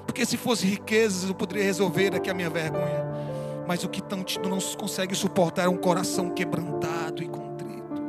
Porque 0.04 0.26
se 0.26 0.36
fosse 0.36 0.66
riquezas, 0.66 1.28
eu 1.28 1.34
poderia 1.34 1.62
resolver 1.62 2.12
aqui 2.16 2.28
a 2.28 2.34
minha 2.34 2.50
vergonha. 2.50 3.06
Mas 3.68 3.84
o 3.84 3.88
que 3.88 4.02
não, 4.10 4.24
não 4.50 4.58
consegue 4.76 5.14
suportar 5.14 5.66
é 5.66 5.68
um 5.68 5.76
coração 5.76 6.30
quebrantado 6.30 7.22
e 7.22 7.28
contrito. 7.28 8.02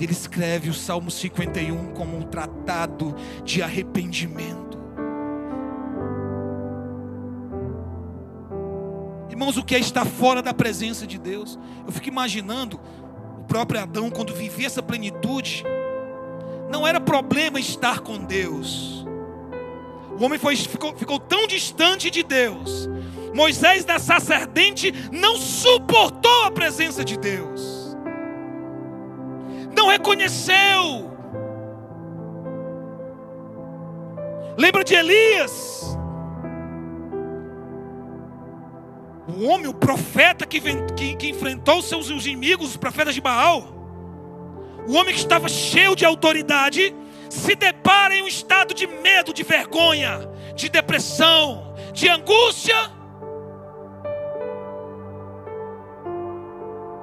Ele 0.00 0.12
escreve 0.12 0.70
o 0.70 0.74
Salmo 0.74 1.10
51 1.10 1.92
como 1.92 2.16
um 2.16 2.22
tratado 2.22 3.14
de 3.44 3.62
arrependimento. 3.62 4.81
Irmãos, 9.32 9.56
o 9.56 9.64
que 9.64 9.74
é 9.74 9.78
estar 9.80 10.04
fora 10.04 10.42
da 10.42 10.52
presença 10.52 11.06
de 11.06 11.18
Deus? 11.18 11.58
Eu 11.86 11.90
fico 11.90 12.06
imaginando 12.06 12.78
o 13.40 13.44
próprio 13.44 13.80
Adão, 13.80 14.10
quando 14.10 14.34
vivia 14.34 14.66
essa 14.66 14.82
plenitude, 14.82 15.64
não 16.70 16.86
era 16.86 17.00
problema 17.00 17.58
estar 17.58 18.00
com 18.00 18.18
Deus. 18.18 19.04
O 20.18 20.22
homem 20.22 20.38
foi, 20.38 20.54
ficou, 20.54 20.94
ficou 20.94 21.18
tão 21.18 21.46
distante 21.46 22.10
de 22.10 22.22
Deus. 22.22 22.88
Moisés, 23.34 23.84
da 23.84 23.98
sacerdente, 23.98 24.92
não 25.10 25.36
suportou 25.36 26.44
a 26.44 26.50
presença 26.50 27.02
de 27.02 27.16
Deus. 27.16 27.82
reconheceu. 29.92 31.10
Lembra 34.58 34.84
de 34.84 34.94
Elias? 34.94 35.96
O 39.42 39.46
homem, 39.46 39.66
o 39.66 39.74
profeta 39.74 40.46
que, 40.46 40.60
que, 40.94 41.16
que 41.16 41.28
enfrentou 41.28 41.82
seus 41.82 42.08
inimigos, 42.08 42.68
os 42.68 42.76
profetas 42.76 43.12
de 43.12 43.20
Baal. 43.20 43.64
O 44.86 44.92
homem 44.92 45.12
que 45.12 45.18
estava 45.18 45.48
cheio 45.48 45.96
de 45.96 46.04
autoridade, 46.04 46.94
se 47.28 47.56
depara 47.56 48.14
em 48.14 48.22
um 48.22 48.28
estado 48.28 48.72
de 48.72 48.86
medo, 48.86 49.34
de 49.34 49.42
vergonha, 49.42 50.30
de 50.54 50.68
depressão, 50.68 51.74
de 51.92 52.08
angústia. 52.08 52.76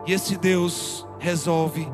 E 0.07 0.13
esse 0.13 0.37
Deus 0.37 1.05
resolve 1.19 1.85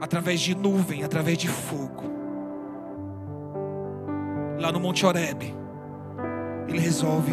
através 0.00 0.40
de 0.40 0.54
nuvem, 0.54 1.02
através 1.02 1.36
de 1.36 1.48
fogo. 1.48 2.04
Lá 4.60 4.70
no 4.70 4.78
Monte 4.78 5.04
Horebe, 5.04 5.52
ele 6.68 6.78
resolve 6.78 7.32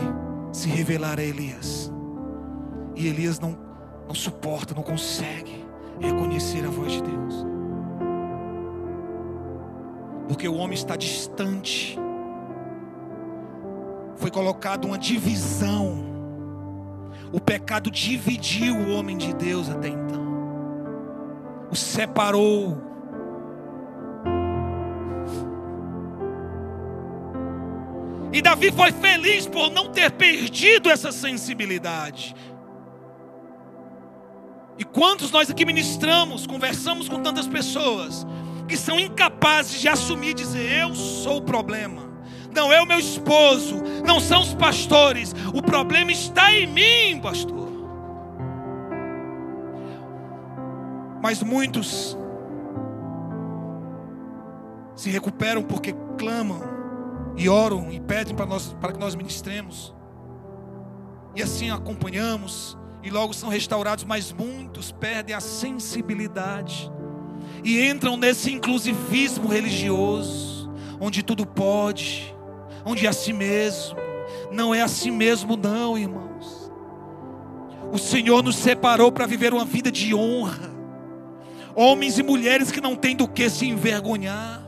se 0.52 0.68
revelar 0.70 1.20
a 1.20 1.24
Elias. 1.24 1.92
E 2.96 3.08
Elias 3.08 3.40
não, 3.40 3.58
não 4.08 4.14
suporta, 4.14 4.74
não 4.74 4.84
consegue 4.84 5.66
reconhecer 6.00 6.66
a 6.66 6.70
voz 6.70 6.94
de 6.94 7.04
Deus. 7.04 7.46
Porque 10.28 10.48
o 10.48 10.56
homem 10.56 10.76
está 10.76 10.96
distante. 10.96 11.98
Foi 14.16 14.32
colocado 14.32 14.86
uma 14.86 14.98
divisão. 14.98 16.06
O 17.32 17.40
pecado 17.40 17.90
dividiu 17.90 18.76
o 18.76 18.92
homem 18.92 19.18
de 19.18 19.34
Deus 19.34 19.70
até 19.70 19.88
então. 19.88 20.22
O 21.72 21.76
separou. 21.76 22.91
E 28.34 28.42
Davi 28.42 28.72
foi 28.72 28.92
feliz 28.92 29.46
por 29.46 29.70
não 29.70 29.92
ter 29.92 30.12
perdido 30.12 30.90
essa 30.90 31.12
sensibilidade. 31.12 32.36
E 34.78 34.84
quantos 34.84 35.32
nós 35.32 35.50
aqui 35.50 35.66
ministramos, 35.66 36.48
conversamos 36.48 37.10
com 37.10 37.22
tantas 37.22 37.48
pessoas 37.48 38.26
que 38.68 38.78
são 38.78 39.00
incapazes 39.00 39.82
de 39.82 39.90
assumir 39.90 40.34
dizer: 40.34 40.82
Eu 40.82 40.96
sou 40.96 41.38
o 41.38 41.42
problema. 41.42 42.10
Não 42.54 42.72
é 42.72 42.82
o 42.82 42.86
meu 42.86 43.00
esposo, 43.00 43.82
não 44.06 44.20
são 44.20 44.42
os 44.42 44.54
pastores. 44.54 45.34
O 45.54 45.62
problema 45.62 46.12
está 46.12 46.54
em 46.54 46.68
mim, 46.68 47.20
pastor. 47.22 47.70
Mas 51.22 51.44
muitos 51.44 52.18
se 54.96 55.10
recuperam 55.10 55.64
porque 55.64 55.94
clamam 56.18 56.71
e 57.36 57.50
oram 57.50 57.92
e 57.92 58.00
pedem 58.00 58.36
para, 58.36 58.46
nós, 58.46 58.76
para 58.80 58.94
que 58.94 59.00
nós 59.00 59.16
ministremos. 59.16 59.94
E 61.36 61.42
assim 61.42 61.70
acompanhamos 61.70 62.78
e 63.04 63.10
logo 63.10 63.34
são 63.34 63.50
restaurados, 63.50 64.04
mas 64.04 64.32
muitos 64.32 64.92
perdem 64.92 65.36
a 65.36 65.40
sensibilidade 65.40 66.92
e 67.64 67.82
entram 67.88 68.18
nesse 68.18 68.52
inclusivismo 68.52 69.48
religioso, 69.48 70.72
onde 71.00 71.24
tudo 71.24 71.46
pode, 71.46 72.36
onde 72.86 73.06
é 73.06 73.10
assim 73.10 73.34
mesmo. 73.34 73.98
Não 74.52 74.74
é 74.74 74.82
assim 74.82 75.12
mesmo, 75.12 75.56
não, 75.56 75.98
irmãos. 75.98 76.72
O 77.92 77.98
Senhor 77.98 78.44
nos 78.44 78.56
separou 78.56 79.12
para 79.12 79.26
viver 79.26 79.54
uma 79.54 79.66
vida 79.66 79.92
de 79.92 80.14
honra. 80.14 80.72
Homens 81.76 82.18
e 82.18 82.24
mulheres 82.24 82.72
que 82.72 82.82
não 82.82 82.96
têm 82.96 83.16
do 83.16 83.28
que 83.28 83.50
se 83.50 83.66
envergonhar 83.66 84.61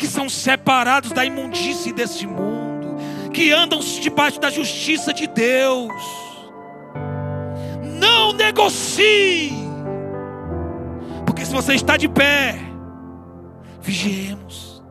que 0.00 0.06
são 0.06 0.30
separados 0.30 1.12
da 1.12 1.26
imundície 1.26 1.92
desse 1.92 2.26
mundo, 2.26 2.96
que 3.34 3.52
andam 3.52 3.78
debaixo 3.78 4.40
da 4.40 4.48
justiça 4.48 5.12
de 5.12 5.26
Deus. 5.26 5.92
Não 7.98 8.32
negocie, 8.32 9.52
porque 11.26 11.44
se 11.44 11.52
você 11.52 11.74
está 11.74 11.98
de 11.98 12.08
pé, 12.08 12.58
vigiemos, 13.82 14.82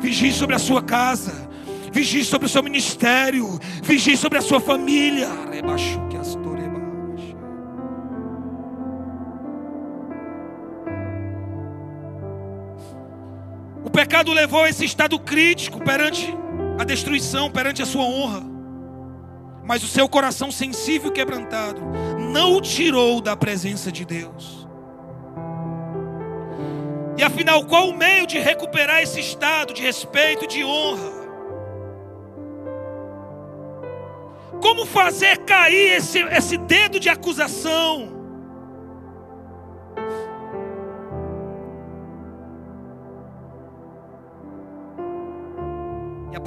vigie 0.00 0.32
sobre 0.32 0.56
a 0.56 0.58
sua 0.58 0.82
casa, 0.82 1.48
vigie 1.92 2.24
sobre 2.24 2.46
o 2.46 2.50
seu 2.50 2.62
ministério, 2.62 3.56
vigie 3.84 4.16
sobre 4.16 4.38
a 4.38 4.42
sua 4.42 4.58
família. 4.58 5.28
Rebaixo 5.48 6.11
pecado 14.12 14.34
levou 14.34 14.64
a 14.64 14.68
esse 14.68 14.84
estado 14.84 15.18
crítico 15.18 15.82
perante 15.82 16.28
a 16.78 16.84
destruição, 16.84 17.50
perante 17.50 17.80
a 17.80 17.86
sua 17.86 18.04
honra. 18.04 18.42
Mas 19.64 19.82
o 19.82 19.86
seu 19.86 20.06
coração 20.06 20.50
sensível 20.50 21.08
e 21.08 21.14
quebrantado 21.14 21.80
não 22.30 22.54
o 22.54 22.60
tirou 22.60 23.22
da 23.22 23.34
presença 23.34 23.90
de 23.90 24.04
Deus. 24.04 24.68
E 27.16 27.22
afinal, 27.22 27.64
qual 27.64 27.88
o 27.88 27.96
meio 27.96 28.26
de 28.26 28.38
recuperar 28.38 29.00
esse 29.00 29.18
estado 29.18 29.72
de 29.72 29.80
respeito, 29.80 30.46
de 30.46 30.62
honra? 30.62 31.10
Como 34.60 34.84
fazer 34.84 35.38
cair 35.38 35.96
esse, 35.96 36.18
esse 36.18 36.58
dedo 36.58 37.00
de 37.00 37.08
acusação? 37.08 38.21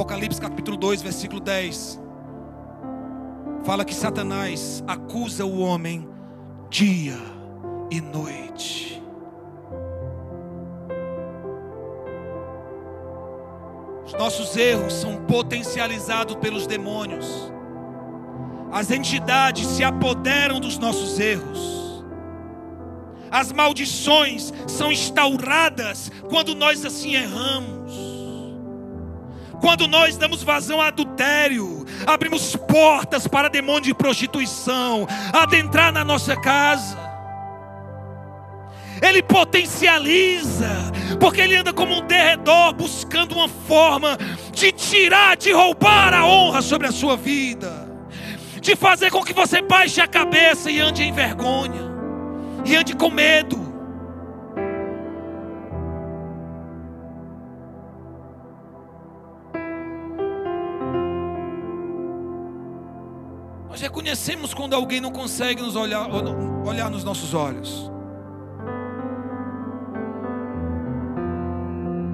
Apocalipse 0.05 0.39
capítulo 0.39 0.77
2, 0.77 1.01
versículo 1.01 1.39
10. 1.39 1.99
Fala 3.63 3.83
que 3.83 3.93
Satanás 3.93 4.83
acusa 4.85 5.43
o 5.45 5.61
homem 5.61 6.07
dia 6.69 7.17
e 7.89 7.99
noite. 7.99 9.01
Os 14.05 14.13
nossos 14.13 14.55
erros 14.55 14.93
são 14.93 15.25
potencializados 15.25 16.35
pelos 16.35 16.67
demônios. 16.67 17.51
As 18.71 18.91
entidades 18.91 19.65
se 19.65 19.83
apoderam 19.83 20.59
dos 20.59 20.77
nossos 20.77 21.19
erros. 21.19 22.05
As 23.31 23.51
maldições 23.51 24.53
são 24.67 24.91
instauradas 24.91 26.11
quando 26.29 26.53
nós 26.53 26.85
assim 26.85 27.15
erramos. 27.15 27.74
Quando 29.61 29.87
nós 29.87 30.17
damos 30.17 30.43
vazão 30.43 30.81
a 30.81 30.87
adultério, 30.87 31.85
abrimos 32.05 32.55
portas 32.55 33.27
para 33.27 33.49
demônio 33.49 33.81
de 33.81 33.93
prostituição 33.93 35.07
adentrar 35.33 35.91
na 35.91 36.03
nossa 36.03 36.35
casa. 36.35 36.97
Ele 39.01 39.21
potencializa, 39.21 40.69
porque 41.19 41.41
ele 41.41 41.55
anda 41.55 41.73
como 41.73 41.95
um 41.95 42.07
derredor, 42.07 42.73
buscando 42.73 43.35
uma 43.35 43.47
forma 43.47 44.17
de 44.51 44.71
tirar, 44.71 45.35
de 45.35 45.51
roubar 45.51 46.13
a 46.13 46.25
honra 46.25 46.61
sobre 46.61 46.87
a 46.87 46.91
sua 46.91 47.17
vida, 47.17 47.87
de 48.61 48.75
fazer 48.75 49.11
com 49.11 49.23
que 49.23 49.33
você 49.33 49.61
baixe 49.61 49.99
a 49.99 50.07
cabeça 50.07 50.71
e 50.71 50.79
ande 50.79 51.03
em 51.03 51.11
vergonha, 51.11 51.91
e 52.63 52.75
ande 52.75 52.95
com 52.95 53.09
medo. 53.09 53.64
Reconhecemos 63.85 64.51
quando 64.51 64.73
alguém 64.73 64.99
não 64.99 65.11
consegue 65.11 65.61
nos 65.61 65.75
olhar, 65.75 66.09
olhar 66.65 66.89
nos 66.89 67.03
nossos 67.03 67.35
olhos. 67.35 67.91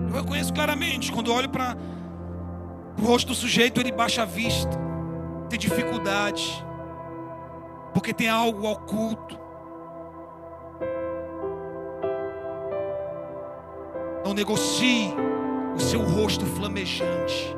Eu 0.09 0.15
reconheço 0.15 0.53
claramente 0.53 1.11
quando 1.13 1.33
olho 1.33 1.47
para 1.47 1.77
o 3.01 3.05
rosto 3.05 3.29
do 3.29 3.35
sujeito, 3.35 3.79
ele 3.79 3.91
baixa 3.91 4.23
a 4.23 4.25
vista, 4.25 4.77
tem 5.49 5.57
dificuldade, 5.57 6.43
porque 7.93 8.13
tem 8.13 8.27
algo 8.27 8.67
oculto. 8.67 9.39
Não 14.25 14.33
negocie 14.33 15.13
o 15.73 15.79
seu 15.79 16.01
rosto 16.01 16.45
flamejante. 16.45 17.55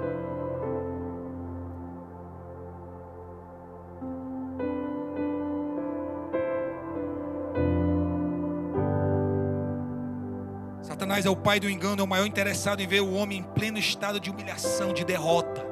Satanás 11.14 11.26
é 11.28 11.30
o 11.30 11.36
pai 11.36 11.60
do 11.60 11.70
engano, 11.70 12.02
é 12.02 12.04
o 12.04 12.08
maior 12.08 12.26
interessado 12.26 12.82
em 12.82 12.88
ver 12.88 13.02
o 13.02 13.14
homem 13.14 13.38
em 13.38 13.44
pleno 13.44 13.78
estado 13.78 14.20
de 14.20 14.32
humilhação, 14.32 14.92
de 14.92 15.06
derrota. 15.06 15.64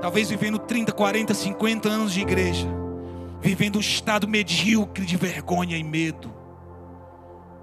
Talvez 0.00 0.30
vivendo 0.30 0.58
30, 0.58 0.92
40, 0.92 1.34
50 1.34 1.86
anos 1.86 2.14
de 2.14 2.22
igreja, 2.22 2.66
vivendo 3.38 3.76
um 3.76 3.80
estado 3.80 4.26
medíocre 4.26 5.04
de 5.04 5.14
vergonha 5.14 5.76
e 5.76 5.84
medo. 5.84 6.32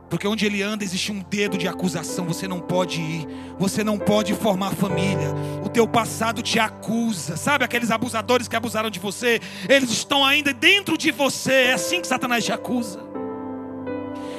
Porque 0.07 0.27
onde 0.27 0.45
ele 0.45 0.61
anda 0.61 0.83
existe 0.83 1.11
um 1.11 1.19
dedo 1.19 1.57
de 1.57 1.67
acusação. 1.67 2.25
Você 2.25 2.47
não 2.47 2.59
pode 2.59 3.01
ir, 3.01 3.27
você 3.57 3.83
não 3.83 3.97
pode 3.97 4.35
formar 4.35 4.75
família. 4.75 5.33
O 5.65 5.69
teu 5.69 5.87
passado 5.87 6.43
te 6.43 6.59
acusa. 6.59 7.35
Sabe 7.35 7.65
aqueles 7.65 7.89
abusadores 7.89 8.47
que 8.47 8.55
abusaram 8.55 8.91
de 8.91 8.99
você? 8.99 9.41
Eles 9.67 9.89
estão 9.89 10.23
ainda 10.23 10.53
dentro 10.53 10.95
de 10.95 11.09
você. 11.09 11.53
É 11.53 11.73
assim 11.73 12.01
que 12.01 12.07
Satanás 12.07 12.45
te 12.45 12.53
acusa. 12.53 13.16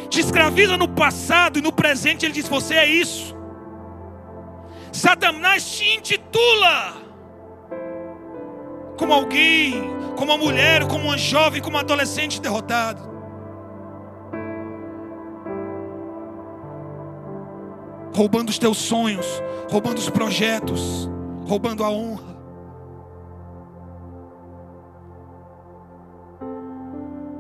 Te 0.09 0.21
escraviza 0.21 0.77
no 0.77 0.89
passado 0.89 1.59
e 1.59 1.63
no 1.63 1.73
presente 1.73 2.25
ele 2.25 2.33
diz: 2.33 2.49
Você 2.49 2.75
é 2.75 2.87
isso. 2.87 3.37
Satanás 4.93 5.71
te 5.77 5.85
intitula 5.97 6.97
como 8.97 9.13
alguém, 9.13 9.83
como 10.17 10.33
uma 10.33 10.39
mulher, 10.39 10.87
como 10.89 11.05
uma 11.05 11.19
jovem, 11.19 11.61
como 11.61 11.77
um 11.77 11.81
adolescente 11.81 12.41
derrotado. 12.41 13.09
roubando 18.19 18.49
os 18.49 18.59
teus 18.59 18.79
sonhos, 18.79 19.27
roubando 19.71 19.99
os 19.99 20.11
projetos, 20.11 21.09
roubando 21.47 21.85
a 21.85 21.91
honra. 21.91 22.37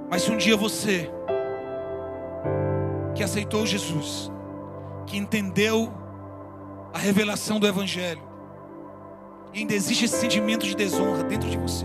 Mas 0.08 0.22
se 0.22 0.30
um 0.30 0.36
dia 0.36 0.56
você 0.56 1.10
que 3.18 3.24
aceitou 3.24 3.66
Jesus, 3.66 4.30
que 5.04 5.16
entendeu 5.16 5.92
a 6.94 6.98
revelação 6.98 7.58
do 7.58 7.66
Evangelho, 7.66 8.22
e 9.52 9.58
ainda 9.58 9.74
existe 9.74 10.04
esse 10.04 10.20
sentimento 10.20 10.64
de 10.64 10.76
desonra 10.76 11.24
dentro 11.24 11.50
de 11.50 11.58
você, 11.58 11.84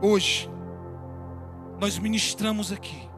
hoje, 0.00 0.50
nós 1.78 1.96
ministramos 1.96 2.72
aqui 2.72 3.08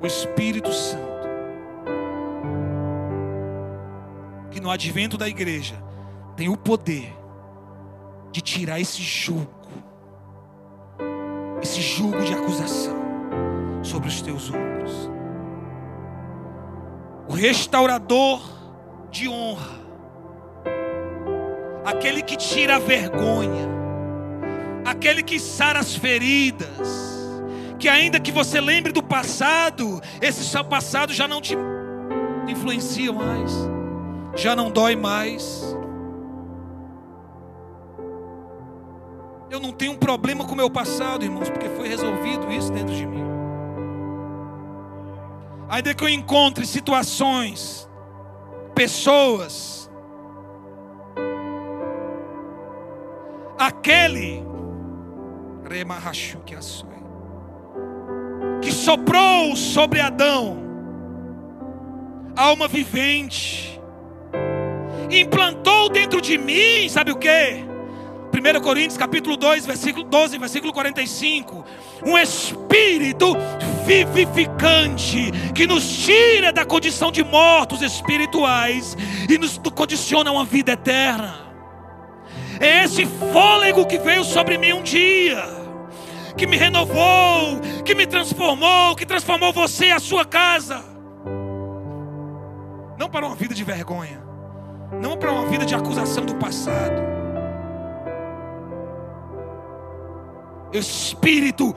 o 0.00 0.06
Espírito 0.06 0.72
Santo. 0.72 1.28
Que 4.52 4.60
no 4.60 4.70
advento 4.70 5.18
da 5.18 5.28
igreja 5.28 5.74
tem 6.36 6.48
o 6.48 6.56
poder 6.56 7.12
de 8.30 8.40
tirar 8.40 8.78
esse 8.78 9.02
jugo, 9.02 9.50
esse 11.60 11.80
jugo 11.80 12.22
de 12.22 12.32
acusação 12.32 12.99
sobre 13.90 14.08
os 14.08 14.22
teus 14.22 14.48
ombros. 14.48 15.10
O 17.28 17.32
restaurador 17.32 18.40
de 19.10 19.28
honra, 19.28 19.80
aquele 21.84 22.22
que 22.22 22.36
tira 22.36 22.76
a 22.76 22.78
vergonha, 22.78 23.68
aquele 24.84 25.22
que 25.22 25.38
sara 25.38 25.78
as 25.78 25.94
feridas, 25.94 26.68
que 27.78 27.88
ainda 27.88 28.20
que 28.20 28.32
você 28.32 28.60
lembre 28.60 28.92
do 28.92 29.02
passado, 29.02 30.00
esse 30.20 30.44
seu 30.44 30.64
passado 30.64 31.12
já 31.12 31.26
não 31.26 31.40
te 31.40 31.56
influencia 32.48 33.12
mais 33.12 33.70
já 34.34 34.54
não 34.54 34.70
dói 34.70 34.96
mais. 34.96 35.76
Eu 39.50 39.58
não 39.58 39.72
tenho 39.72 39.92
um 39.92 39.96
problema 39.96 40.44
com 40.44 40.52
o 40.52 40.56
meu 40.56 40.70
passado, 40.70 41.24
irmãos, 41.24 41.50
porque 41.50 41.68
foi 41.70 41.88
resolvido 41.88 42.50
isso 42.52 42.72
dentro 42.72 42.94
de 42.94 43.06
mim. 43.06 43.29
Ainda 45.70 45.94
que 45.94 46.02
eu 46.02 46.08
encontre 46.08 46.66
situações, 46.66 47.88
pessoas, 48.74 49.88
aquele 53.56 54.44
que 58.60 58.72
soprou 58.72 59.54
sobre 59.54 60.00
Adão, 60.00 60.58
alma 62.34 62.66
vivente, 62.66 63.80
implantou 65.08 65.88
dentro 65.88 66.20
de 66.20 66.36
mim, 66.36 66.88
sabe 66.88 67.12
o 67.12 67.16
que? 67.16 67.69
1 68.32 68.60
Coríntios 68.60 68.96
capítulo 68.96 69.36
2, 69.36 69.66
versículo 69.66 70.04
12, 70.04 70.38
versículo 70.38 70.72
45. 70.72 71.64
Um 72.06 72.16
espírito 72.16 73.36
vivificante 73.84 75.30
que 75.54 75.66
nos 75.66 76.04
tira 76.04 76.52
da 76.52 76.64
condição 76.64 77.10
de 77.10 77.22
mortos 77.24 77.82
espirituais 77.82 78.96
e 79.28 79.36
nos 79.36 79.58
condiciona 79.74 80.30
a 80.30 80.32
uma 80.32 80.44
vida 80.44 80.72
eterna. 80.72 81.50
É 82.60 82.84
esse 82.84 83.06
fôlego 83.32 83.86
que 83.86 83.98
veio 83.98 84.22
sobre 84.22 84.58
mim 84.58 84.72
um 84.72 84.82
dia, 84.82 85.42
que 86.36 86.46
me 86.46 86.56
renovou, 86.56 87.60
que 87.84 87.94
me 87.94 88.06
transformou, 88.06 88.94
que 88.94 89.06
transformou 89.06 89.52
você 89.52 89.86
e 89.86 89.92
a 89.92 89.98
sua 89.98 90.24
casa. 90.24 90.84
Não 92.98 93.08
para 93.08 93.26
uma 93.26 93.34
vida 93.34 93.54
de 93.54 93.64
vergonha 93.64 94.30
não 94.98 95.16
para 95.16 95.30
uma 95.30 95.46
vida 95.46 95.64
de 95.64 95.74
acusação 95.74 96.24
do 96.24 96.34
passado. 96.34 97.19
Espírito 100.72 101.74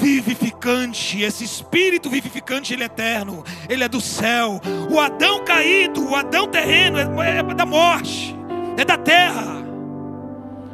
vivificante, 0.00 1.22
esse 1.22 1.44
espírito 1.44 2.08
vivificante, 2.08 2.72
ele 2.72 2.84
é 2.84 2.86
eterno, 2.86 3.44
ele 3.68 3.82
é 3.82 3.88
do 3.88 4.00
céu. 4.00 4.60
O 4.90 5.00
Adão 5.00 5.44
caído, 5.44 6.08
o 6.08 6.14
Adão 6.14 6.46
terreno, 6.46 6.98
é, 6.98 7.38
é 7.38 7.42
da 7.42 7.66
morte, 7.66 8.36
é 8.76 8.84
da 8.84 8.96
terra. 8.96 9.64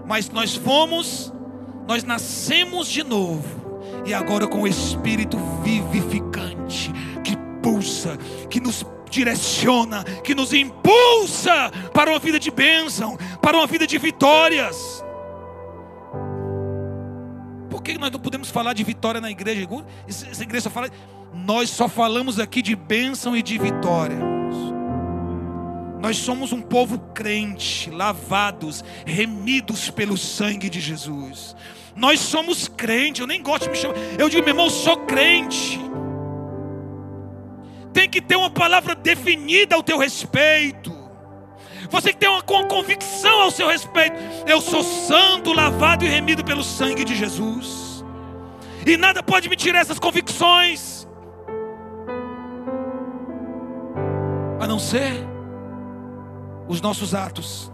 Mas 0.07 0.29
nós 0.29 0.55
fomos, 0.55 1.33
nós 1.89 2.05
nascemos 2.05 2.89
de 2.89 3.03
novo, 3.03 4.03
e 4.05 4.13
agora 4.13 4.47
com 4.47 4.63
o 4.63 4.69
espírito 4.69 5.39
vivificante 5.63 6.93
que 7.23 7.37
pulsa, 7.63 8.19
que 8.51 8.61
nos 8.61 8.85
direciona, 9.09 10.05
que 10.23 10.35
nos 10.35 10.53
impulsa 10.53 11.71
para 11.95 12.11
uma 12.11 12.19
vida 12.19 12.39
de 12.39 12.51
bênção, 12.51 13.17
para 13.41 13.57
uma 13.57 13.67
vida 13.67 13.87
de 13.87 13.97
vitórias. 13.97 15.03
Que 17.95 18.01
nós 18.01 18.11
não 18.11 18.19
podemos 18.19 18.51
falar 18.51 18.73
de 18.73 18.83
vitória 18.83 19.21
na 19.21 19.31
igreja? 19.31 19.69
Essa 20.09 20.43
igreja 20.43 20.65
só 20.65 20.71
fala. 20.71 20.91
Nós 21.33 21.71
só 21.71 21.87
falamos 21.89 22.41
aqui 22.41 22.61
de 22.61 22.75
bênção 22.75 23.37
e 23.37 23.43
de 23.43 23.57
vitória. 23.57 24.19
Nós 26.01 26.17
somos 26.17 26.53
um 26.53 26.61
povo 26.61 26.99
crente, 27.15 27.93
lavados, 27.93 28.83
remidos 29.07 29.91
pelo 29.91 30.19
sangue 30.19 30.69
de 30.69 30.81
Jesus. 30.81 31.55
Nós 31.95 32.19
somos 32.19 32.67
crente, 32.67 33.21
eu 33.21 33.29
nem 33.29 33.41
gosto 33.41 33.67
de 33.67 33.71
me 33.71 33.77
chamar. 33.77 33.95
Eu 34.19 34.29
digo, 34.29 34.43
meu 34.43 34.51
irmão, 34.51 34.67
eu 34.67 34.71
sou 34.71 34.97
crente 34.99 35.81
tem 37.93 38.11
que 38.11 38.21
ter 38.21 38.35
uma 38.35 38.51
palavra 38.51 38.97
definida 38.97 39.77
ao 39.77 39.83
teu 39.85 39.97
respeito. 39.97 40.93
Você 41.89 42.13
tem 42.13 42.29
uma 42.29 42.43
convicção 42.43 43.43
ao 43.43 43.53
seu 43.53 43.69
respeito. 43.69 44.17
Eu 44.49 44.61
sou 44.61 44.83
santo, 44.83 45.53
lavado 45.53 46.05
e 46.05 46.09
remido 46.09 46.45
pelo 46.45 46.65
sangue 46.65 47.05
de 47.05 47.15
Jesus. 47.15 47.84
E 48.87 48.97
nada 48.97 49.23
pode 49.23 49.49
me 49.49 49.57
tirar 49.57 49.81
essas 49.81 49.99
convicções. 49.99 51.09
A 54.61 54.67
não 54.67 54.79
ser 54.79 55.27
os 56.69 56.81
nossos 56.81 57.15
atos. 57.15 57.73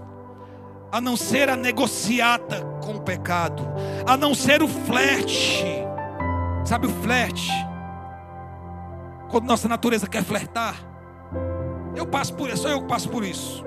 A 0.93 1.01
não 1.01 1.17
ser 1.17 1.49
a 1.49 1.57
negociata 1.57 2.63
com 2.85 2.97
o 2.97 3.01
pecado. 3.01 3.63
A 4.07 4.17
não 4.17 4.35
ser 4.35 4.63
o 4.63 4.69
flerte. 4.69 5.65
Sabe 6.65 6.87
o 6.87 6.91
flerte? 7.03 7.51
Quando 9.31 9.47
nossa 9.47 9.69
natureza 9.69 10.09
quer 10.09 10.25
flertar, 10.25 10.75
eu 11.97 12.07
passo 12.07 12.35
por 12.35 12.49
isso, 12.49 12.63
sou 12.63 12.71
eu 12.71 12.81
que 12.81 12.89
passo 12.89 13.09
por 13.09 13.25
isso. 13.25 13.65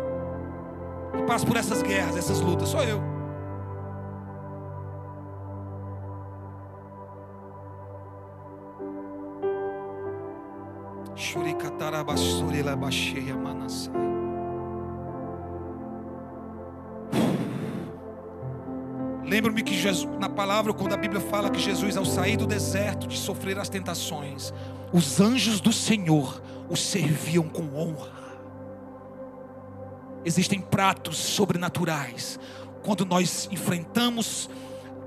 Que 1.15 1.23
passo 1.23 1.45
por 1.45 1.55
essas 1.55 1.81
guerras, 1.81 2.17
essas 2.17 2.41
lutas, 2.41 2.69
sou 2.69 2.83
eu. 2.83 3.12
Lembro-me 19.25 19.63
que 19.63 19.73
Jesus, 19.73 20.09
na 20.19 20.29
palavra, 20.29 20.73
quando 20.73 20.93
a 20.93 20.97
Bíblia 20.97 21.21
fala 21.21 21.49
que 21.49 21.59
Jesus, 21.59 21.97
ao 21.97 22.05
sair 22.05 22.37
do 22.37 22.45
deserto 22.45 23.07
de 23.07 23.17
sofrer 23.17 23.57
as 23.57 23.69
tentações, 23.69 24.53
os 24.91 25.19
anjos 25.19 25.59
do 25.59 25.71
Senhor 25.71 26.41
o 26.69 26.75
serviam 26.75 27.47
com 27.47 27.75
honra. 27.75 28.23
Existem 30.25 30.61
pratos 30.61 31.17
sobrenaturais 31.17 32.39
quando 32.83 33.05
nós 33.05 33.47
enfrentamos, 33.51 34.49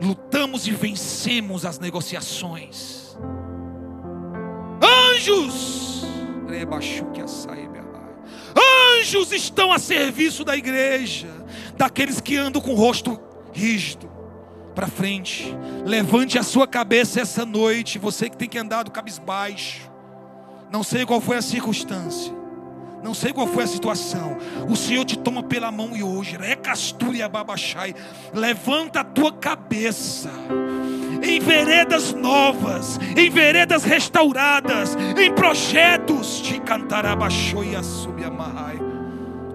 lutamos 0.01 0.67
e 0.67 0.73
vencemos 0.73 1.65
as 1.65 1.79
negociações. 1.79 3.17
Anjos! 4.83 5.86
Anjos 8.99 9.33
estão 9.33 9.73
a 9.73 9.79
serviço 9.79 10.45
da 10.45 10.57
igreja, 10.57 11.29
daqueles 11.77 12.21
que 12.21 12.37
andam 12.37 12.61
com 12.61 12.73
o 12.73 12.77
rosto 12.77 13.21
rígido, 13.53 14.11
para 14.75 14.87
frente. 14.87 15.55
Levante 15.85 16.39
a 16.39 16.43
sua 16.43 16.67
cabeça 16.67 17.21
essa 17.21 17.45
noite, 17.45 17.99
você 17.99 18.29
que 18.31 18.37
tem 18.37 18.49
que 18.49 18.59
andar 18.59 18.83
do 18.83 18.91
cabisbaixo. 18.91 19.91
Não 20.71 20.83
sei 20.83 21.07
qual 21.07 21.21
foi 21.21 21.37
a 21.37 21.43
circunstância. 21.43 22.35
Não 23.03 23.15
sei 23.15 23.33
qual 23.33 23.47
foi 23.47 23.65
a 23.65 23.69
situação. 23.69 24.37
O 24.69 24.75
Senhor 24.75 25.05
te 25.05 25.17
toma 25.17 25.43
pela 25.43 25.71
mão 25.71 25.97
e 25.97 26.03
hoje, 26.03 26.37
recastura 26.37 27.29
babachai. 27.29 27.95
Levanta 28.35 29.01
a 29.01 29.05
tua 29.05 29.33
cabeça 29.33 30.31
em 31.23 31.41
veredas 31.41 32.13
novas, 32.13 32.99
em 33.17 33.31
veredas 33.31 33.85
restauradas, 33.85 34.97
em 35.17 35.33
projetos 35.33 36.43
de 36.43 36.61
cantarabachou 36.61 37.65
e 37.65 37.77
assubiamarrai. 37.77 38.79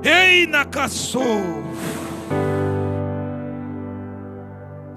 Ei, 0.03 0.47
Nacassou. 0.47 1.61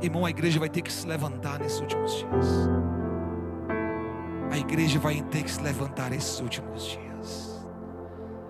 Irmão, 0.00 0.26
a 0.26 0.30
igreja 0.30 0.58
vai 0.60 0.68
ter 0.68 0.82
que 0.82 0.92
se 0.92 1.06
levantar 1.06 1.58
nesses 1.58 1.80
últimos 1.80 2.12
dias. 2.16 2.48
A 4.50 4.58
igreja 4.58 4.98
vai 4.98 5.20
ter 5.22 5.42
que 5.42 5.50
se 5.50 5.60
levantar 5.60 6.10
nesses 6.10 6.40
últimos 6.40 6.84
dias. 6.84 7.04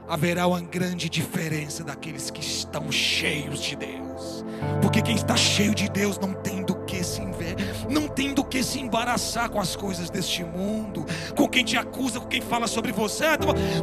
Haverá 0.08 0.46
uma 0.46 0.60
grande 0.60 1.08
diferença 1.08 1.82
daqueles 1.82 2.30
que 2.30 2.40
estão 2.40 2.90
cheios 2.92 3.62
de 3.62 3.76
Deus. 3.76 4.44
Porque 4.82 5.00
quem 5.00 5.14
está 5.14 5.36
cheio 5.36 5.74
de 5.74 5.88
Deus 5.88 6.18
não 6.18 6.34
tem 6.34 6.62
do 6.62 6.74
que 6.84 7.02
se 7.02 7.22
inver, 7.22 7.33
não 7.88 8.08
tem 8.08 8.34
do 8.34 8.44
que 8.44 8.62
se 8.62 8.80
embaraçar 8.80 9.50
com 9.50 9.60
as 9.60 9.76
coisas 9.76 10.10
deste 10.10 10.44
mundo, 10.44 11.04
com 11.36 11.48
quem 11.48 11.64
te 11.64 11.76
acusa, 11.76 12.20
com 12.20 12.26
quem 12.26 12.40
fala 12.40 12.66
sobre 12.66 12.92
você. 12.92 13.24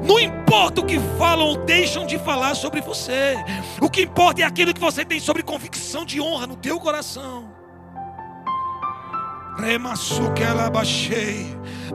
Não 0.06 0.20
importa 0.20 0.82
o 0.82 0.86
que 0.86 1.00
falam 1.18 1.48
ou 1.48 1.58
deixam 1.66 2.06
de 2.06 2.18
falar 2.20 2.56
sobre 2.56 2.82
você. 2.82 3.36
O 3.82 3.90
que 3.90 4.04
importa 4.04 4.42
é 4.42 4.46
aquilo 4.46 4.74
que 4.74 4.82
você 4.82 5.04
tem 5.04 5.20
sobre 5.20 5.44
convicção 5.44 6.06
de 6.06 6.22
honra 6.22 6.48
no 6.48 6.56
teu 6.56 6.80
coração. 6.80 7.51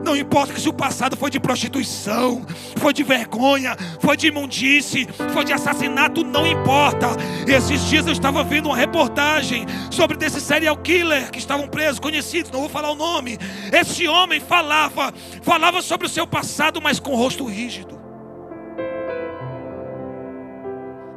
Não 0.03 0.15
importa 0.15 0.57
se 0.57 0.69
o 0.69 0.73
passado 0.73 1.17
foi 1.17 1.29
de 1.29 1.39
prostituição, 1.39 2.45
foi 2.77 2.93
de 2.93 3.03
vergonha, 3.03 3.75
foi 3.99 4.15
de 4.15 4.27
imundície, 4.27 5.07
foi 5.33 5.43
de 5.43 5.53
assassinato, 5.53 6.23
não 6.23 6.47
importa. 6.47 7.07
Esses 7.47 7.81
dias 7.85 8.05
eu 8.05 8.13
estava 8.13 8.43
vendo 8.43 8.67
uma 8.67 8.77
reportagem 8.77 9.65
sobre 9.91 10.15
desse 10.15 10.39
serial 10.39 10.77
killer 10.77 11.29
que 11.31 11.39
estavam 11.39 11.67
presos, 11.67 11.99
conhecidos, 11.99 12.51
não 12.51 12.61
vou 12.61 12.69
falar 12.69 12.91
o 12.91 12.95
nome. 12.95 13.37
Esse 13.71 14.07
homem 14.07 14.39
falava, 14.39 15.13
falava 15.41 15.81
sobre 15.81 16.07
o 16.07 16.09
seu 16.09 16.25
passado, 16.25 16.81
mas 16.81 16.99
com 16.99 17.11
o 17.11 17.17
rosto 17.17 17.45
rígido. 17.45 17.97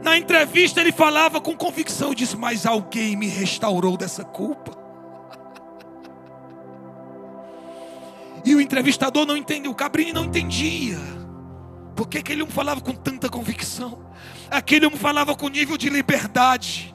Na 0.03 0.17
entrevista 0.17 0.81
ele 0.81 0.93
falava 0.93 1.41
com 1.41 1.55
convicção, 1.55 2.15
disse: 2.15 2.37
Mas 2.37 2.65
alguém 2.65 3.15
me 3.15 3.29
restaurou 3.29 3.97
dessa 3.97 4.25
culpa. 4.25 4.80
E 8.45 8.55
o 8.55 8.61
entrevistador 8.61 9.27
não 9.27 9.37
entendeu, 9.37 9.71
o 9.71 9.75
Cabrini 9.75 10.13
não 10.13 10.25
entendia. 10.25 10.99
Por 11.95 12.09
que 12.09 12.19
aquele 12.19 12.43
homem 12.43 12.55
falava 12.55 12.81
com 12.81 12.93
tanta 12.93 13.29
convicção? 13.29 14.07
Aquele 14.51 14.87
homem 14.87 14.99
falava 14.99 15.37
com 15.37 15.49
nível 15.49 15.77
de 15.77 15.91
liberdade. 15.91 16.95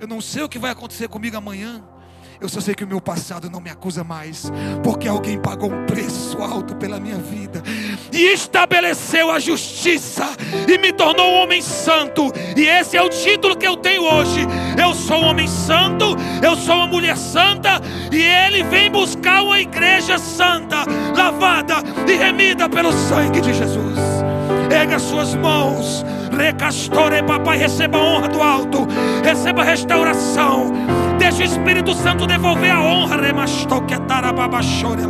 Eu 0.00 0.06
não 0.06 0.20
sei 0.20 0.42
o 0.42 0.48
que 0.48 0.58
vai 0.58 0.70
acontecer 0.70 1.08
comigo 1.08 1.36
amanhã. 1.36 1.84
Eu 2.40 2.48
só 2.48 2.60
sei 2.60 2.74
que 2.74 2.84
o 2.84 2.86
meu 2.86 3.00
passado 3.00 3.50
não 3.50 3.60
me 3.60 3.68
acusa 3.68 4.04
mais, 4.04 4.50
porque 4.84 5.08
alguém 5.08 5.40
pagou 5.40 5.72
um 5.72 5.86
preço 5.86 6.38
alto 6.38 6.76
pela 6.76 7.00
minha 7.00 7.16
vida 7.16 7.62
e 8.12 8.32
estabeleceu 8.32 9.30
a 9.30 9.40
justiça 9.40 10.24
e 10.68 10.78
me 10.78 10.92
tornou 10.92 11.26
um 11.26 11.42
homem 11.42 11.60
santo. 11.60 12.32
E 12.56 12.64
esse 12.64 12.96
é 12.96 13.02
o 13.02 13.08
título 13.08 13.56
que 13.56 13.66
eu 13.66 13.76
tenho 13.76 14.02
hoje. 14.02 14.46
Eu 14.80 14.94
sou 14.94 15.18
um 15.18 15.26
homem 15.26 15.48
santo, 15.48 16.16
eu 16.40 16.54
sou 16.56 16.76
uma 16.76 16.86
mulher 16.86 17.16
santa 17.16 17.80
e 18.12 18.22
ele 18.22 18.62
vem 18.62 18.88
buscar 18.88 19.42
uma 19.42 19.60
igreja 19.60 20.16
santa, 20.18 20.84
lavada 21.16 21.76
e 22.08 22.14
remida 22.14 22.68
pelo 22.68 22.92
sangue 22.92 23.40
de 23.40 23.52
Jesus. 23.52 24.17
Erga 24.78 25.00
suas 25.00 25.34
mãos, 25.34 26.04
recastore, 26.30 27.20
papai, 27.24 27.58
receba 27.58 27.98
a 27.98 28.00
honra 28.00 28.28
do 28.28 28.40
alto, 28.40 28.86
receba 29.24 29.62
a 29.62 29.64
restauração. 29.64 30.72
Deixa 31.18 31.42
o 31.42 31.44
Espírito 31.44 31.92
Santo 31.94 32.28
devolver 32.28 32.70
a 32.70 32.80
honra. 32.80 33.20
Remastou 33.20 33.82
que 33.82 33.98
tarababachore 34.02 35.04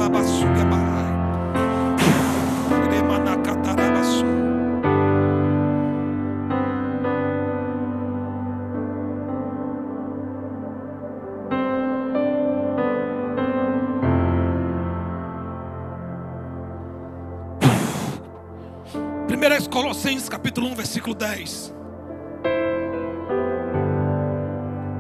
Capítulo 20.28 20.68
1, 20.68 20.74
versículo 20.74 21.14
10. 21.14 21.74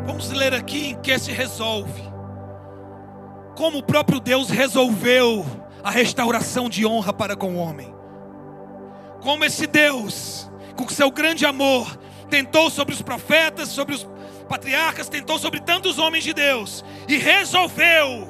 Vamos 0.06 0.30
ler 0.30 0.54
aqui 0.54 0.88
em 0.88 0.94
que 1.00 1.18
se 1.18 1.32
resolve. 1.32 2.02
Como 3.54 3.78
o 3.78 3.82
próprio 3.82 4.20
Deus 4.20 4.48
resolveu 4.48 5.44
a 5.84 5.90
restauração 5.90 6.68
de 6.68 6.86
honra 6.86 7.12
para 7.12 7.36
com 7.36 7.54
o 7.54 7.58
homem. 7.58 7.94
Como 9.20 9.44
esse 9.44 9.66
Deus, 9.66 10.50
com 10.76 10.88
seu 10.88 11.10
grande 11.10 11.44
amor, 11.44 11.98
tentou 12.30 12.70
sobre 12.70 12.94
os 12.94 13.02
profetas, 13.02 13.68
sobre 13.68 13.94
os 13.94 14.08
patriarcas, 14.48 15.08
tentou 15.08 15.38
sobre 15.38 15.60
tantos 15.60 15.98
homens 15.98 16.24
de 16.24 16.32
Deus 16.32 16.84
e 17.06 17.18
resolveu 17.18 18.28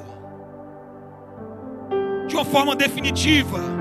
de 2.27 2.35
uma 2.35 2.45
forma 2.45 2.75
definitiva. 2.75 3.78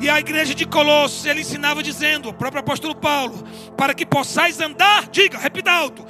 E 0.00 0.08
a 0.08 0.18
igreja 0.18 0.54
de 0.54 0.66
Colossos, 0.66 1.24
ele 1.24 1.40
ensinava 1.40 1.82
dizendo, 1.82 2.28
o 2.28 2.34
próprio 2.34 2.60
apóstolo 2.60 2.94
Paulo, 2.94 3.42
para 3.76 3.94
que 3.94 4.04
possais 4.04 4.60
andar, 4.60 5.08
diga, 5.08 5.38
repita 5.38 5.70
alto, 5.70 6.04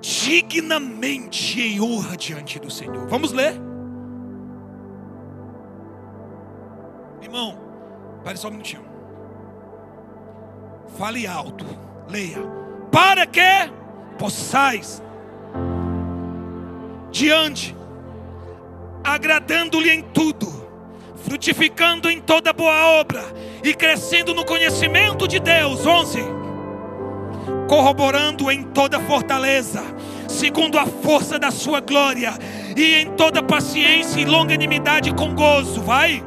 dignamente 0.00 1.60
em 1.60 1.80
honra 1.80 2.16
diante 2.16 2.58
do 2.58 2.70
Senhor. 2.70 3.06
Vamos 3.08 3.32
ler? 3.32 3.54
Irmão, 7.22 7.58
pare 8.24 8.36
só 8.38 8.48
um 8.48 8.52
minutinho. 8.52 8.84
Fale 10.98 11.26
alto, 11.26 11.66
leia. 12.08 12.38
Para 12.90 13.26
que 13.26 13.40
possais 14.18 15.02
diante, 17.10 17.76
agradando-lhe 19.04 19.90
em 19.90 20.02
tudo, 20.02 20.65
frutificando 21.24 22.10
em 22.10 22.20
toda 22.20 22.52
boa 22.52 23.00
obra 23.00 23.22
e 23.62 23.74
crescendo 23.74 24.34
no 24.34 24.44
conhecimento 24.44 25.26
de 25.26 25.38
Deus. 25.38 25.86
11 25.86 26.36
corroborando 27.68 28.50
em 28.50 28.62
toda 28.62 29.00
fortaleza, 29.00 29.82
segundo 30.28 30.78
a 30.78 30.86
força 30.86 31.38
da 31.38 31.50
sua 31.50 31.80
glória, 31.80 32.32
e 32.76 32.94
em 32.94 33.10
toda 33.12 33.42
paciência 33.42 34.20
e 34.20 34.24
longanimidade 34.24 35.12
com 35.14 35.34
gozo, 35.34 35.80
vai, 35.82 36.24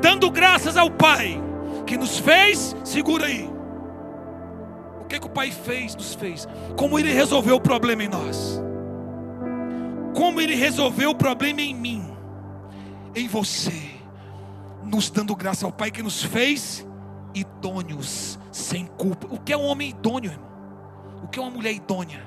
dando 0.00 0.30
graças 0.30 0.76
ao 0.76 0.90
Pai, 0.90 1.40
que 1.86 1.96
nos 1.96 2.18
fez, 2.18 2.76
segura 2.84 3.26
aí. 3.26 3.48
O 5.02 5.04
que, 5.08 5.18
que 5.18 5.26
o 5.26 5.30
Pai 5.30 5.50
fez, 5.50 5.94
nos 5.94 6.14
fez? 6.14 6.46
Como 6.76 6.98
Ele 6.98 7.12
resolveu 7.12 7.56
o 7.56 7.60
problema 7.60 8.04
em 8.04 8.08
nós, 8.08 8.60
como 10.14 10.40
Ele 10.40 10.54
resolveu 10.54 11.10
o 11.10 11.14
problema 11.14 11.60
em 11.60 11.74
mim, 11.74 12.04
em 13.14 13.26
você, 13.26 13.97
nos 14.88 15.10
dando 15.10 15.36
graça 15.36 15.66
ao 15.66 15.72
Pai 15.72 15.90
que 15.90 16.02
nos 16.02 16.22
fez 16.22 16.86
idôneos, 17.34 18.38
sem 18.50 18.86
culpa. 18.86 19.26
O 19.30 19.38
que 19.38 19.52
é 19.52 19.56
um 19.56 19.64
homem 19.64 19.90
idôneo, 19.90 20.32
irmão? 20.32 20.48
O 21.22 21.28
que 21.28 21.38
é 21.38 21.42
uma 21.42 21.50
mulher 21.50 21.72
idônea? 21.72 22.22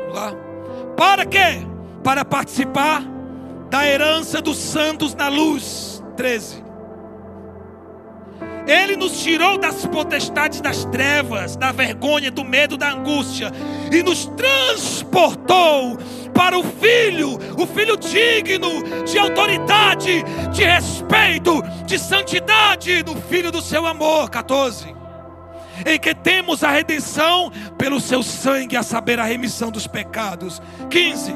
Vamos 0.00 0.14
lá. 0.14 0.32
Para 0.96 1.26
quê? 1.26 1.66
Para 2.02 2.24
participar 2.24 3.02
da 3.70 3.86
herança 3.86 4.40
dos 4.40 4.56
santos 4.56 5.14
na 5.14 5.28
luz. 5.28 6.02
13. 6.16 6.64
Ele 8.66 8.96
nos 8.96 9.22
tirou 9.22 9.58
das 9.58 9.86
potestades 9.86 10.60
das 10.60 10.84
trevas, 10.86 11.54
da 11.54 11.70
vergonha, 11.70 12.30
do 12.30 12.44
medo, 12.44 12.76
da 12.76 12.92
angústia 12.92 13.52
e 13.92 14.02
nos 14.02 14.26
transportou 14.26 15.96
para 16.36 16.58
o 16.58 16.62
Filho, 16.62 17.38
o 17.58 17.66
Filho 17.66 17.96
digno 17.96 18.82
de 19.04 19.18
autoridade, 19.18 20.22
de 20.52 20.64
respeito, 20.64 21.62
de 21.86 21.98
santidade, 21.98 23.02
no 23.02 23.16
Filho 23.22 23.50
do 23.50 23.62
seu 23.62 23.86
amor. 23.86 24.28
14 24.30 24.94
em 25.84 25.98
que 25.98 26.14
temos 26.14 26.64
a 26.64 26.70
redenção 26.70 27.52
pelo 27.76 28.00
seu 28.00 28.22
sangue, 28.22 28.76
a 28.76 28.82
saber, 28.82 29.20
a 29.20 29.24
remissão 29.24 29.70
dos 29.70 29.86
pecados. 29.86 30.62
15. 30.88 31.34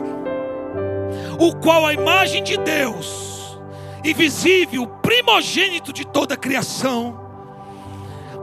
O 1.39 1.55
qual 1.57 1.85
a 1.85 1.93
imagem 1.93 2.43
de 2.43 2.57
Deus, 2.57 3.59
invisível, 4.05 4.87
primogênito 4.87 5.93
de 5.93 6.07
toda 6.07 6.35
a 6.35 6.39
criação, 6.39 7.20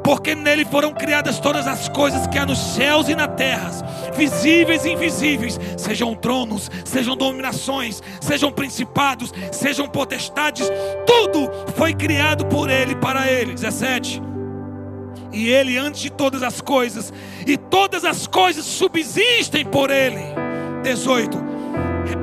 porque 0.07 0.33
nele 0.33 0.63
foram 0.63 0.93
criadas 0.93 1.37
todas 1.37 1.67
as 1.67 1.89
coisas 1.89 2.25
que 2.27 2.37
há 2.37 2.45
nos 2.45 2.57
céus 2.57 3.09
e 3.09 3.13
na 3.13 3.27
terra, 3.27 3.69
visíveis 4.15 4.85
e 4.85 4.91
invisíveis, 4.91 5.59
sejam 5.75 6.15
tronos, 6.15 6.71
sejam 6.85 7.17
dominações, 7.17 8.01
sejam 8.21 8.49
principados, 8.49 9.33
sejam 9.51 9.85
potestades, 9.85 10.71
tudo 11.05 11.51
foi 11.75 11.93
criado 11.93 12.45
por 12.45 12.69
ele 12.69 12.95
para 12.95 13.29
ele. 13.29 13.53
17. 13.53 14.21
E 15.33 15.49
ele 15.49 15.77
antes 15.77 15.99
de 15.99 16.09
todas 16.09 16.41
as 16.41 16.61
coisas, 16.61 17.11
e 17.45 17.57
todas 17.57 18.05
as 18.05 18.27
coisas 18.27 18.63
subsistem 18.63 19.65
por 19.65 19.91
ele. 19.91 20.21
18 20.83 21.56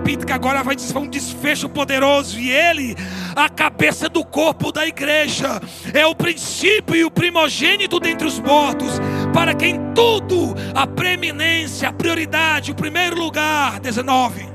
Repita 0.04 0.26
que 0.26 0.32
agora 0.34 0.62
vai 0.62 0.78
ser 0.78 0.98
um 0.98 1.08
desfecho 1.08 1.66
poderoso. 1.66 2.38
E 2.38 2.52
Ele, 2.52 2.94
a 3.34 3.48
cabeça 3.48 4.06
do 4.06 4.22
corpo 4.22 4.70
da 4.70 4.86
igreja, 4.86 5.58
é 5.94 6.04
o 6.04 6.14
princípio 6.14 6.94
e 6.94 7.06
o 7.06 7.10
primogênito 7.10 7.98
dentre 7.98 8.26
os 8.26 8.38
mortos, 8.38 9.00
para 9.32 9.54
quem 9.54 9.80
tudo, 9.94 10.54
a 10.74 10.86
preeminência, 10.86 11.88
a 11.88 11.92
prioridade, 11.92 12.70
o 12.70 12.74
primeiro 12.74 13.18
lugar. 13.18 13.80
19. 13.80 14.46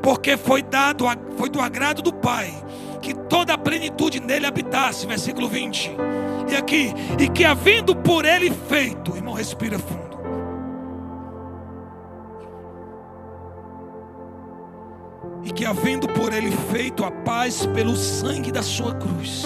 Porque 0.00 0.36
foi 0.36 0.62
dado, 0.62 1.06
foi 1.36 1.50
do 1.50 1.60
agrado 1.60 2.00
do 2.00 2.12
Pai, 2.12 2.54
que 3.02 3.12
toda 3.12 3.54
a 3.54 3.58
plenitude 3.58 4.20
nele 4.20 4.46
habitasse. 4.46 5.08
Versículo 5.08 5.48
20. 5.48 5.90
E 6.52 6.56
aqui, 6.56 6.94
e 7.18 7.28
que 7.28 7.44
havendo 7.44 7.96
por 7.96 8.24
ele 8.24 8.52
feito, 8.68 9.16
irmão, 9.16 9.34
respira 9.34 9.76
fundo 9.76 10.09
e 15.44 15.52
que, 15.52 15.64
havendo 15.64 16.08
por 16.08 16.32
ele 16.32 16.50
feito 16.70 17.04
a 17.04 17.10
paz 17.10 17.66
pelo 17.66 17.96
sangue 17.96 18.52
da 18.52 18.62
sua 18.62 18.94
cruz, 18.94 19.44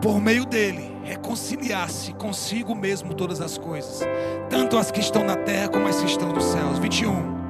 por 0.00 0.20
meio 0.20 0.44
dele 0.44 0.96
reconciliasse 1.04 2.12
consigo 2.14 2.74
mesmo 2.74 3.14
todas 3.14 3.40
as 3.40 3.58
coisas, 3.58 4.00
tanto 4.48 4.76
as 4.76 4.90
que 4.90 5.00
estão 5.00 5.24
na 5.24 5.36
terra 5.36 5.68
como 5.68 5.86
as 5.88 6.00
que 6.00 6.06
estão 6.06 6.32
nos 6.32 6.44
céus. 6.44 6.78
21 6.78 7.41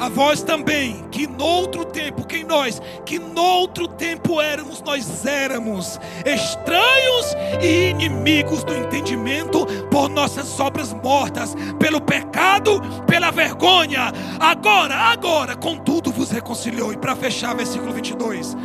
a 0.00 0.08
vós 0.08 0.42
também, 0.42 1.04
que 1.10 1.26
noutro 1.26 1.84
tempo, 1.84 2.26
quem 2.26 2.42
nós, 2.42 2.80
que 3.04 3.18
noutro 3.18 3.86
tempo 3.86 4.40
éramos, 4.40 4.80
nós 4.80 5.26
éramos 5.26 6.00
estranhos 6.24 7.36
e 7.60 7.90
inimigos 7.90 8.64
do 8.64 8.74
entendimento 8.74 9.66
por 9.90 10.08
nossas 10.08 10.58
obras 10.58 10.94
mortas, 10.94 11.54
pelo 11.78 12.00
pecado, 12.00 12.80
pela 13.06 13.30
vergonha. 13.30 14.10
Agora, 14.40 14.94
agora, 14.94 15.54
contudo 15.54 16.10
vos 16.10 16.30
reconciliou. 16.30 16.94
E 16.94 16.96
para 16.96 17.14
fechar, 17.14 17.54
versículo 17.54 17.92
22, 17.92 18.56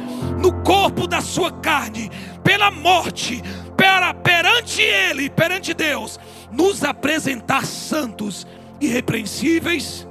no 0.42 0.54
corpo 0.64 1.06
da 1.06 1.20
sua 1.20 1.52
carne, 1.52 2.10
pela 2.46 2.72
morte, 2.72 3.44
para 3.76 4.14
perante 4.14 4.82
Ele, 4.82 5.30
perante 5.30 5.74
Deus, 5.74 6.18
nos 6.50 6.82
apresentar 6.82 7.66
santos, 7.66 8.48
irrepreensíveis 8.80 10.08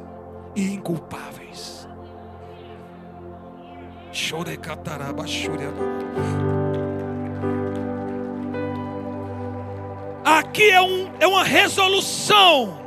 e 0.55 0.75
inculpáveis. 0.75 1.89
Aqui 10.25 10.71
é, 10.71 10.81
um, 10.81 11.11
é 11.21 11.27
uma 11.27 11.45
resolução 11.45 12.79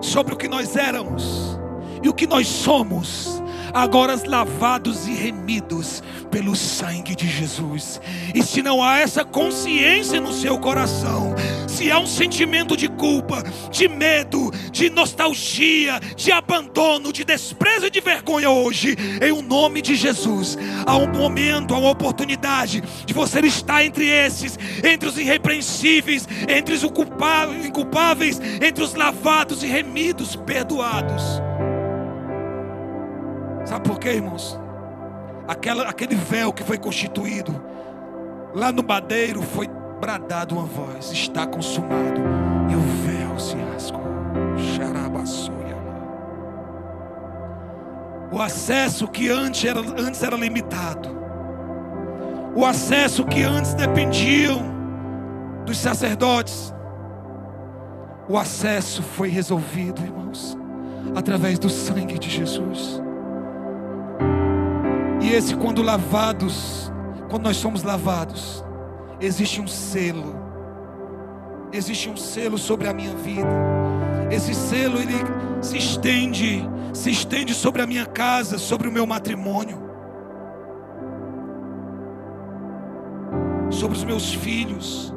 sobre 0.00 0.34
o 0.34 0.36
que 0.36 0.48
nós 0.48 0.76
éramos 0.76 1.58
e 2.02 2.08
o 2.08 2.14
que 2.14 2.26
nós 2.26 2.46
somos 2.46 3.42
agora 3.74 4.18
lavados 4.26 5.06
e 5.06 5.12
remidos 5.12 6.02
pelo 6.30 6.56
sangue 6.56 7.14
de 7.14 7.28
Jesus. 7.28 8.00
E 8.34 8.42
se 8.42 8.62
não 8.62 8.82
há 8.82 8.98
essa 9.00 9.24
consciência 9.24 10.20
no 10.20 10.32
seu 10.32 10.58
coração, 10.58 11.34
se 11.76 11.90
há 11.90 11.98
um 11.98 12.06
sentimento 12.06 12.74
de 12.74 12.88
culpa, 12.88 13.42
de 13.70 13.86
medo, 13.86 14.50
de 14.72 14.88
nostalgia, 14.88 16.00
de 16.16 16.32
abandono, 16.32 17.12
de 17.12 17.22
desprezo 17.22 17.86
e 17.86 17.90
de 17.90 18.00
vergonha 18.00 18.48
hoje, 18.48 18.96
em 19.20 19.30
o 19.30 19.42
nome 19.42 19.82
de 19.82 19.94
Jesus, 19.94 20.56
há 20.86 20.96
um 20.96 21.06
momento, 21.06 21.74
há 21.74 21.78
uma 21.78 21.90
oportunidade 21.90 22.82
de 23.04 23.12
você 23.12 23.40
estar 23.40 23.84
entre 23.84 24.08
esses, 24.08 24.58
entre 24.82 25.06
os 25.06 25.18
irrepreensíveis, 25.18 26.26
entre 26.48 26.74
os 26.74 26.82
inculpáveis, 26.82 28.40
entre 28.62 28.82
os 28.82 28.94
lavados 28.94 29.62
e 29.62 29.66
remidos, 29.66 30.34
perdoados. 30.34 31.22
Sabe 33.66 33.86
por 33.86 33.98
quê, 33.98 34.12
irmãos? 34.12 34.58
Aquela, 35.46 35.82
aquele 35.84 36.14
véu 36.14 36.54
que 36.54 36.64
foi 36.64 36.78
constituído 36.78 37.62
lá 38.54 38.72
no 38.72 38.82
madeiro 38.82 39.42
foi 39.42 39.68
bradado 40.00 40.54
uma 40.54 40.64
voz: 40.64 41.10
está 41.12 41.46
consumado. 41.46 42.20
E 42.70 42.74
o 42.74 42.80
véu 42.80 43.38
se 43.38 43.56
rasgou. 43.56 44.06
O 48.36 48.42
acesso 48.42 49.08
que 49.08 49.30
antes 49.30 49.64
era, 49.64 49.80
antes 49.80 50.22
era 50.22 50.36
limitado, 50.36 51.08
o 52.54 52.66
acesso 52.66 53.24
que 53.24 53.42
antes 53.42 53.72
dependiam 53.72 54.60
dos 55.64 55.78
sacerdotes, 55.78 56.74
o 58.28 58.36
acesso 58.36 59.02
foi 59.02 59.30
resolvido, 59.30 60.02
irmãos, 60.02 60.54
através 61.14 61.58
do 61.58 61.70
sangue 61.70 62.18
de 62.18 62.28
Jesus. 62.28 63.00
E 65.22 65.32
esse, 65.32 65.56
quando 65.56 65.80
lavados, 65.80 66.92
quando 67.30 67.44
nós 67.44 67.56
somos 67.56 67.82
lavados, 67.82 68.62
existe 69.20 69.60
um 69.60 69.66
selo. 69.66 70.34
Existe 71.72 72.08
um 72.08 72.16
selo 72.16 72.58
sobre 72.58 72.88
a 72.88 72.92
minha 72.92 73.14
vida. 73.16 73.48
Esse 74.30 74.54
selo 74.54 74.98
ele 74.98 75.14
se 75.60 75.76
estende, 75.76 76.62
se 76.92 77.10
estende 77.10 77.54
sobre 77.54 77.82
a 77.82 77.86
minha 77.86 78.06
casa, 78.06 78.58
sobre 78.58 78.88
o 78.88 78.92
meu 78.92 79.06
matrimônio, 79.06 79.78
sobre 83.70 83.96
os 83.96 84.04
meus 84.04 84.32
filhos. 84.32 85.12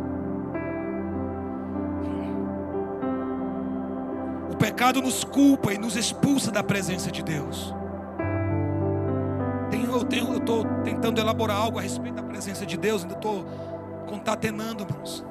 O 4.52 4.58
pecado 4.58 5.02
nos 5.02 5.24
culpa 5.24 5.74
e 5.74 5.78
nos 5.78 5.96
expulsa 5.96 6.52
da 6.52 6.64
presença 6.64 7.12
de 7.12 7.24
Deus 7.24 7.74
eu 10.00 10.06
tenho, 10.06 10.28
eu 10.34 10.38
estou 10.38 10.66
tentando 10.84 11.20
elaborar 11.20 11.58
algo 11.58 11.80
a 11.80 11.82
respeito 11.82 12.16
da 12.16 12.24
presença 12.24 12.66
de 12.66 12.78
Deus, 12.78 13.04
ainda 13.04 13.16
estou 13.16 13.46
contatenando, 14.10 14.84
irmãos. 14.84 15.26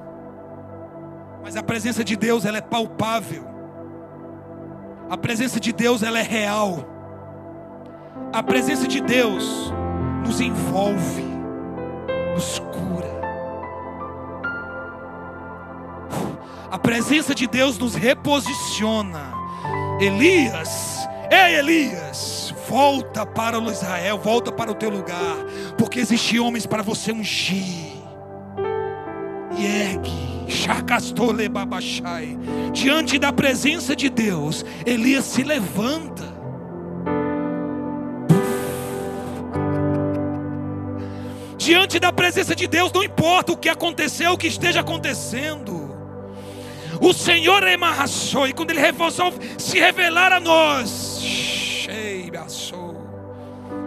Mas 1.43 1.57
a 1.57 1.63
presença 1.63 2.05
de 2.05 2.17
Deus, 2.17 2.45
ela 2.45 2.59
é 2.59 2.61
palpável. 2.61 3.45
A 5.11 5.17
presença 5.17 5.59
de 5.59 5.73
Deus, 5.73 6.03
ela 6.03 6.19
é 6.19 6.23
real. 6.23 6.85
A 8.33 8.43
presença 8.43 8.87
de 8.87 9.01
Deus 9.01 9.73
nos 10.25 10.41
envolve, 10.41 11.25
nos 12.35 12.59
cura. 12.59 13.09
A 16.71 16.79
presença 16.79 17.35
de 17.35 17.47
Deus 17.47 17.79
nos 17.79 17.95
reposiciona. 17.95 19.33
Elias, 20.01 21.09
ei 21.31 21.57
Elias, 21.57 22.39
Volta 22.69 23.25
para 23.25 23.59
o 23.59 23.71
Israel, 23.71 24.19
volta 24.19 24.53
para 24.53 24.71
o 24.71 24.75
teu 24.75 24.91
lugar, 24.91 25.37
porque 25.79 25.99
existem 26.01 26.39
homens 26.39 26.67
para 26.67 26.83
você 26.83 27.11
ungir. 27.11 27.98
Ergue. 29.65 30.29
Diante 32.73 33.19
da 33.19 33.33
presença 33.33 33.95
de 33.95 34.09
Deus, 34.09 34.65
Elias 34.87 35.25
se 35.25 35.43
levanta. 35.43 36.25
Diante 41.57 41.99
da 41.99 42.13
presença 42.13 42.55
de 42.55 42.67
Deus, 42.67 42.91
não 42.93 43.03
importa 43.03 43.53
o 43.53 43.57
que 43.57 43.69
aconteceu, 43.69 44.33
o 44.33 44.39
que 44.39 44.47
esteja 44.47 44.81
acontecendo. 44.81 45.97
O 47.01 47.13
Senhor 47.13 47.63
é 47.63 47.77
e 48.49 48.53
quando 48.53 48.71
Ele 48.71 48.81
resolve 48.81 49.39
se 49.59 49.79
revelar 49.79 50.33
a 50.33 50.41
nós, 50.41 51.87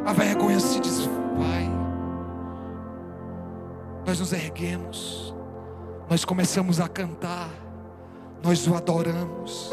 a 0.05 0.13
vergonha 0.13 0.59
se 0.59 0.79
desfaz. 0.79 1.11
Nós 4.05 4.19
nos 4.19 4.33
erguemos, 4.33 5.30
nós 6.11 6.25
começamos 6.25 6.81
a 6.81 6.89
cantar, 6.89 7.49
nós 8.43 8.67
o 8.67 8.75
adoramos. 8.75 9.71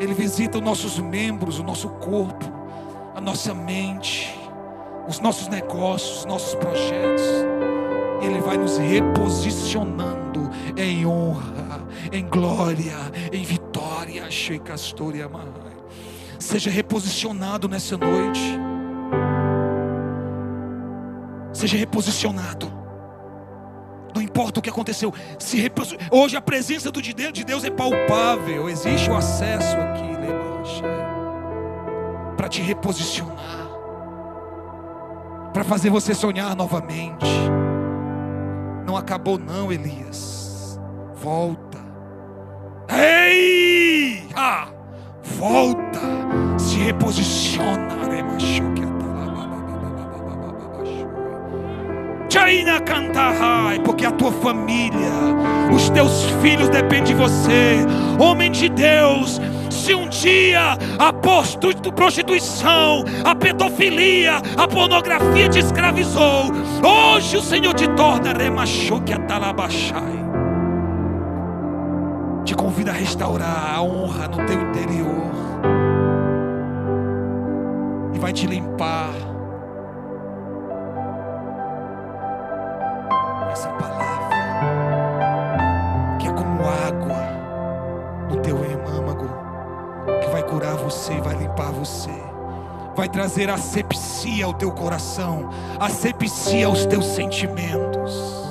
Ele 0.00 0.12
visita 0.12 0.58
os 0.58 0.64
nossos 0.64 0.98
membros, 0.98 1.60
o 1.60 1.62
nosso 1.62 1.88
corpo, 1.88 2.44
a 3.14 3.20
nossa 3.20 3.54
mente, 3.54 4.36
os 5.06 5.20
nossos 5.20 5.46
negócios, 5.46 6.18
os 6.18 6.24
nossos 6.24 6.56
projetos. 6.56 7.22
Ele 8.20 8.40
vai 8.40 8.56
nos 8.56 8.76
reposicionando 8.76 10.50
em 10.76 11.06
honra, 11.06 11.86
em 12.10 12.26
glória, 12.26 12.96
em 13.32 13.44
vitória. 13.44 14.24
Seja 16.40 16.70
reposicionado 16.70 17.68
nessa 17.68 17.96
noite. 17.96 18.73
Seja 21.54 21.78
reposicionado. 21.78 22.70
Não 24.14 24.20
importa 24.20 24.60
o 24.60 24.62
que 24.62 24.68
aconteceu. 24.68 25.14
Se 25.38 25.56
repos... 25.58 25.96
Hoje 26.10 26.36
a 26.36 26.42
presença 26.42 26.90
do 26.90 27.00
de 27.00 27.14
Deus 27.14 27.64
é 27.64 27.70
palpável. 27.70 28.68
Existe 28.68 29.10
o 29.10 29.16
acesso 29.16 29.76
aqui, 29.76 30.04
para 32.44 32.48
te 32.50 32.60
reposicionar, 32.60 33.70
para 35.52 35.64
fazer 35.64 35.88
você 35.88 36.14
sonhar 36.14 36.54
novamente. 36.54 37.26
Não 38.86 38.98
acabou 38.98 39.38
não, 39.38 39.72
Elias. 39.72 40.78
Volta. 41.14 41.78
Ei! 42.88 44.28
Ah! 44.36 44.68
Volta. 45.22 46.00
Se 46.58 46.76
reposiciona. 46.76 47.94
Porque 53.84 54.06
a 54.06 54.10
tua 54.10 54.32
família, 54.32 55.12
os 55.72 55.88
teus 55.90 56.24
filhos 56.42 56.68
dependem 56.68 57.04
de 57.04 57.14
você. 57.14 57.76
Homem 58.18 58.50
de 58.50 58.68
Deus, 58.68 59.40
se 59.70 59.94
um 59.94 60.08
dia 60.08 60.76
a 60.98 61.12
prostituição, 61.12 63.04
a 63.24 63.34
pedofilia, 63.34 64.42
a 64.56 64.66
pornografia 64.68 65.48
te 65.48 65.58
escravizou, 65.58 66.50
hoje 66.82 67.36
o 67.36 67.42
Senhor 67.42 67.74
te 67.74 67.88
torna 67.90 68.32
remachoque 68.32 69.12
atalabachai. 69.12 70.24
Te 72.44 72.54
convida 72.54 72.90
a 72.90 72.94
restaurar 72.94 73.74
a 73.76 73.82
honra 73.82 74.28
no 74.28 74.36
teu 74.44 74.60
interior. 74.60 75.32
E 78.12 78.18
vai 78.18 78.32
te 78.32 78.46
limpar 78.46 79.12
vai 92.94 93.08
trazer 93.08 93.50
asepsia 93.50 94.44
ao 94.44 94.54
teu 94.54 94.70
coração, 94.70 95.50
asepsia 95.78 96.66
aos 96.66 96.86
teus 96.86 97.06
sentimentos. 97.06 98.44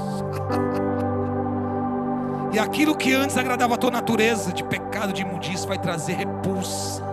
E 2.54 2.60
aquilo 2.60 2.96
que 2.96 3.14
antes 3.14 3.36
agradava 3.38 3.74
a 3.74 3.78
tua 3.78 3.89
natureza 3.89 4.54
de 4.54 4.64
pecado, 4.64 5.12
de 5.12 5.24
imundícia, 5.24 5.68
vai 5.68 5.80
trazer 5.80 6.14
repulsa, 6.14 7.04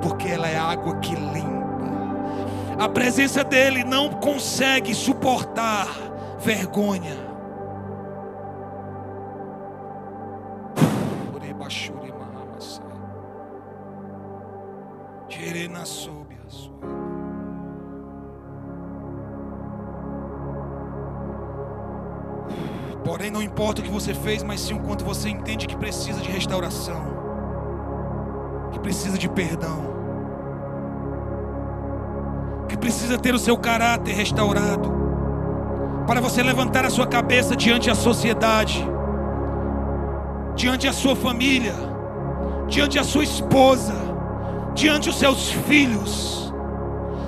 porque 0.00 0.28
ela 0.28 0.48
é 0.48 0.56
água 0.56 0.96
que 0.96 1.14
limpa. 1.14 1.58
A 2.78 2.88
presença 2.88 3.44
dele 3.44 3.84
não 3.84 4.08
consegue 4.08 4.94
suportar 4.94 5.88
vergonha. 6.38 7.27
Porém, 23.08 23.30
não 23.30 23.42
importa 23.42 23.80
o 23.80 23.84
que 23.84 23.90
você 23.90 24.12
fez, 24.12 24.42
mas 24.42 24.60
sim 24.60 24.74
o 24.74 24.80
quanto 24.80 25.02
você 25.02 25.30
entende 25.30 25.66
que 25.66 25.74
precisa 25.74 26.20
de 26.20 26.30
restauração, 26.30 27.02
que 28.70 28.78
precisa 28.78 29.16
de 29.16 29.28
perdão, 29.28 29.82
que 32.68 32.76
precisa 32.76 33.16
ter 33.18 33.34
o 33.34 33.38
seu 33.38 33.56
caráter 33.56 34.14
restaurado 34.14 34.92
para 36.06 36.20
você 36.20 36.42
levantar 36.42 36.84
a 36.84 36.90
sua 36.90 37.06
cabeça 37.06 37.56
diante 37.56 37.88
da 37.88 37.94
sociedade, 37.94 38.86
diante 40.54 40.86
da 40.86 40.92
sua 40.92 41.16
família, 41.16 41.74
diante 42.68 42.98
da 42.98 43.04
sua 43.04 43.24
esposa, 43.24 43.94
diante 44.78 45.08
dos 45.08 45.18
seus 45.18 45.50
filhos. 45.50 46.54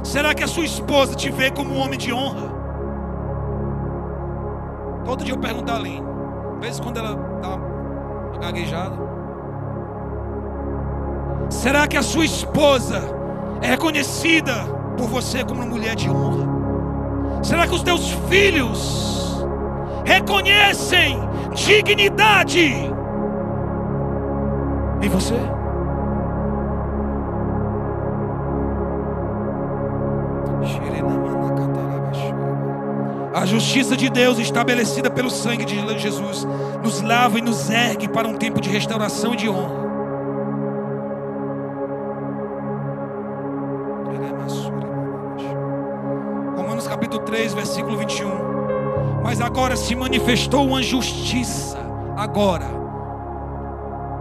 Será 0.04 0.32
que 0.32 0.44
a 0.44 0.46
sua 0.46 0.64
esposa 0.64 1.14
te 1.16 1.30
vê 1.30 1.50
como 1.50 1.74
um 1.74 1.80
homem 1.80 1.98
de 1.98 2.12
honra? 2.12 2.48
Todo 5.04 5.24
dia 5.24 5.34
eu 5.34 5.38
pergunto 5.38 5.70
a 5.72 5.74
Aline, 5.74 6.06
às 6.54 6.60
vezes 6.60 6.80
quando 6.80 6.98
ela 6.98 7.10
uma 7.12 8.38
gaguejada. 8.38 8.96
Será 11.50 11.88
que 11.88 11.96
a 11.96 12.02
sua 12.02 12.24
esposa 12.24 13.02
é 13.60 13.66
reconhecida 13.66 14.54
por 14.96 15.08
você 15.08 15.44
como 15.44 15.60
uma 15.60 15.66
mulher 15.66 15.96
de 15.96 16.08
honra? 16.08 16.48
Será 17.42 17.66
que 17.66 17.74
os 17.74 17.82
teus 17.82 18.12
filhos 18.28 19.44
reconhecem 20.04 21.18
dignidade 21.52 22.92
em 25.02 25.08
você? 25.08 25.59
A 33.34 33.46
justiça 33.46 33.96
de 33.96 34.10
Deus 34.10 34.38
estabelecida 34.38 35.10
pelo 35.10 35.30
sangue 35.30 35.64
de 35.64 35.98
Jesus 35.98 36.46
nos 36.82 37.00
lava 37.00 37.38
e 37.38 37.42
nos 37.42 37.70
ergue 37.70 38.08
para 38.08 38.28
um 38.28 38.34
tempo 38.34 38.60
de 38.60 38.68
restauração 38.68 39.34
e 39.34 39.36
de 39.36 39.48
honra. 39.48 39.80
capítulo 46.90 47.22
3, 47.24 47.54
versículo 47.54 47.96
21. 47.96 48.28
Mas 49.22 49.40
agora 49.40 49.76
se 49.76 49.94
manifestou 49.94 50.66
uma 50.66 50.82
justiça. 50.82 51.78
Agora. 52.16 52.66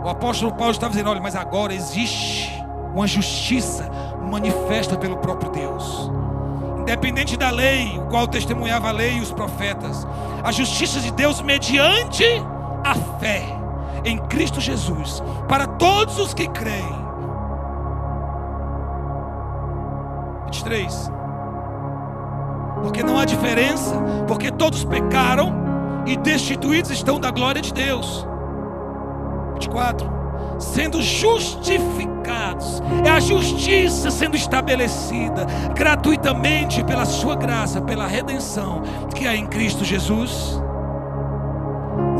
O 0.03 0.09
apóstolo 0.09 0.53
Paulo 0.53 0.71
estava 0.71 0.91
dizendo: 0.91 1.09
olha, 1.09 1.21
mas 1.21 1.35
agora 1.35 1.73
existe 1.73 2.51
uma 2.93 3.05
justiça 3.05 3.89
manifesta 4.29 4.97
pelo 4.97 5.17
próprio 5.17 5.51
Deus. 5.51 6.11
Independente 6.89 7.37
da 7.37 7.51
lei, 7.51 7.99
o 7.99 8.07
qual 8.07 8.27
testemunhava 8.27 8.89
a 8.89 8.91
lei 8.91 9.17
e 9.17 9.21
os 9.21 9.31
profetas. 9.31 10.07
A 10.43 10.51
justiça 10.51 10.99
de 10.99 11.11
Deus 11.11 11.39
mediante 11.39 12.23
a 12.83 12.95
fé 13.19 13.45
em 14.03 14.17
Cristo 14.17 14.59
Jesus. 14.59 15.21
Para 15.47 15.67
todos 15.67 16.17
os 16.17 16.33
que 16.33 16.47
creem. 16.47 16.97
23 20.45 21.11
porque 22.81 23.03
não 23.03 23.19
há 23.19 23.25
diferença, 23.25 23.93
porque 24.27 24.51
todos 24.51 24.83
pecaram 24.83 25.53
e 26.07 26.17
destituídos 26.17 26.89
estão 26.89 27.19
da 27.19 27.29
glória 27.29 27.61
de 27.61 27.71
Deus. 27.71 28.25
24. 29.53 30.18
Sendo 30.59 31.01
justificados, 31.01 32.83
é 33.05 33.09
a 33.09 33.19
justiça 33.19 34.11
sendo 34.11 34.35
estabelecida 34.35 35.47
gratuitamente 35.73 36.83
pela 36.83 37.05
Sua 37.05 37.35
graça, 37.35 37.81
pela 37.81 38.05
redenção 38.05 38.83
que 39.15 39.25
é 39.25 39.35
em 39.35 39.47
Cristo 39.47 39.85
Jesus, 39.85 40.61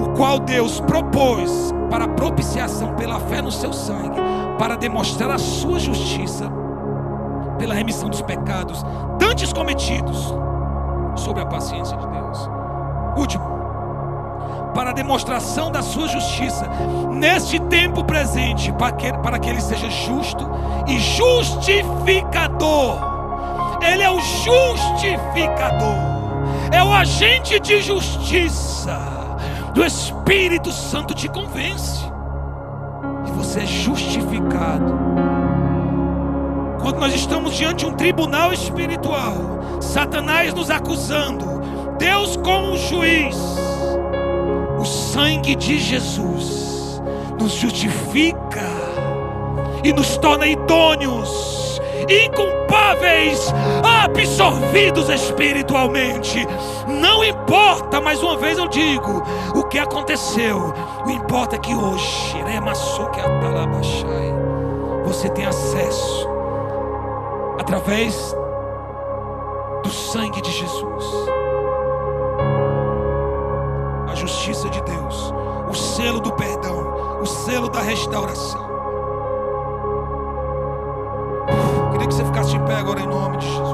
o 0.02 0.10
qual 0.16 0.40
Deus 0.40 0.80
propôs 0.80 1.74
para 1.90 2.08
propiciação 2.08 2.94
pela 2.96 3.20
fé 3.20 3.42
no 3.42 3.52
Seu 3.52 3.74
sangue, 3.74 4.20
para 4.58 4.78
demonstrar 4.78 5.30
a 5.32 5.38
Sua 5.38 5.78
justiça, 5.78 6.50
pela 7.58 7.74
remissão 7.74 8.10
dos 8.10 8.22
pecados, 8.22 8.84
dantes 9.20 9.52
cometidos 9.52 10.34
sobre 11.18 11.42
a 11.42 11.46
paciência 11.46 11.98
de 11.98 12.08
Deus. 12.08 12.50
Último, 13.18 13.59
para 14.74 14.92
a 14.92 14.94
demonstração 14.94 15.72
da 15.72 15.82
sua 15.82 16.08
justiça 16.08 16.70
neste 17.12 17.60
tempo 17.60 18.04
presente, 18.04 18.72
para 18.74 18.92
que, 18.92 19.12
para 19.20 19.40
que 19.40 19.50
ele 19.50 19.62
seja 19.62 19.90
justo 19.90 20.48
e 20.88 21.00
justificador. 21.00 23.10
Ele 23.82 24.04
é 24.04 24.10
o 24.10 24.20
justificador, 24.20 25.96
é 26.72 26.84
o 26.84 26.92
agente 26.92 27.60
de 27.60 27.82
justiça 27.82 29.00
do 29.74 29.86
Espírito 29.86 30.72
Santo 30.72 31.14
te 31.14 31.30
convence 31.30 32.04
e 33.26 33.32
você 33.32 33.62
é 33.62 33.66
justificado. 33.66 35.00
Quando 36.82 37.00
nós 37.00 37.14
estamos 37.14 37.56
diante 37.56 37.86
de 37.86 37.92
um 37.92 37.94
tribunal 37.94 38.52
espiritual, 38.52 39.34
Satanás 39.82 40.54
nos 40.54 40.70
acusando, 40.70 41.62
Deus 41.98 42.36
como 42.38 42.78
juiz, 42.78 43.36
o 44.80 44.86
sangue 44.86 45.56
de 45.56 45.78
Jesus 45.78 47.02
nos 47.40 47.52
justifica 47.54 48.64
e 49.84 49.92
nos 49.94 50.18
torna 50.18 50.48
idôneos, 50.48 51.82
inculpáveis, 52.10 53.54
absorvidos 53.84 55.10
espiritualmente. 55.10 56.46
Não 56.88 57.24
importa, 57.24 58.02
mais 58.02 58.22
uma 58.24 58.38
vez 58.38 58.58
eu 58.58 58.68
digo, 58.68 59.24
o 59.56 59.64
que 59.64 59.78
aconteceu, 59.78 60.74
o 61.06 61.10
importa 61.10 61.56
é 61.56 61.60
que 61.60 61.76
hoje, 61.76 62.36
você 65.04 65.28
tem 65.30 65.46
acesso 65.46 66.28
através 67.60 68.36
do 69.84 69.90
sangue 69.90 70.42
de 70.42 70.52
Jesus. 70.52 71.29
A 74.60 74.62
justiça 74.62 74.70
de 74.70 74.82
Deus, 74.82 75.34
o 75.70 75.74
selo 75.74 76.20
do 76.20 76.34
perdão, 76.34 77.22
o 77.22 77.26
selo 77.26 77.70
da 77.70 77.80
restauração. 77.80 78.60
Queria 81.92 82.08
que 82.08 82.14
você 82.14 82.26
ficasse 82.26 82.52
de 82.52 82.60
pé 82.66 82.76
agora 82.76 83.00
em 83.00 83.08
nome 83.08 83.38
de 83.38 83.48
Jesus. 83.48 83.70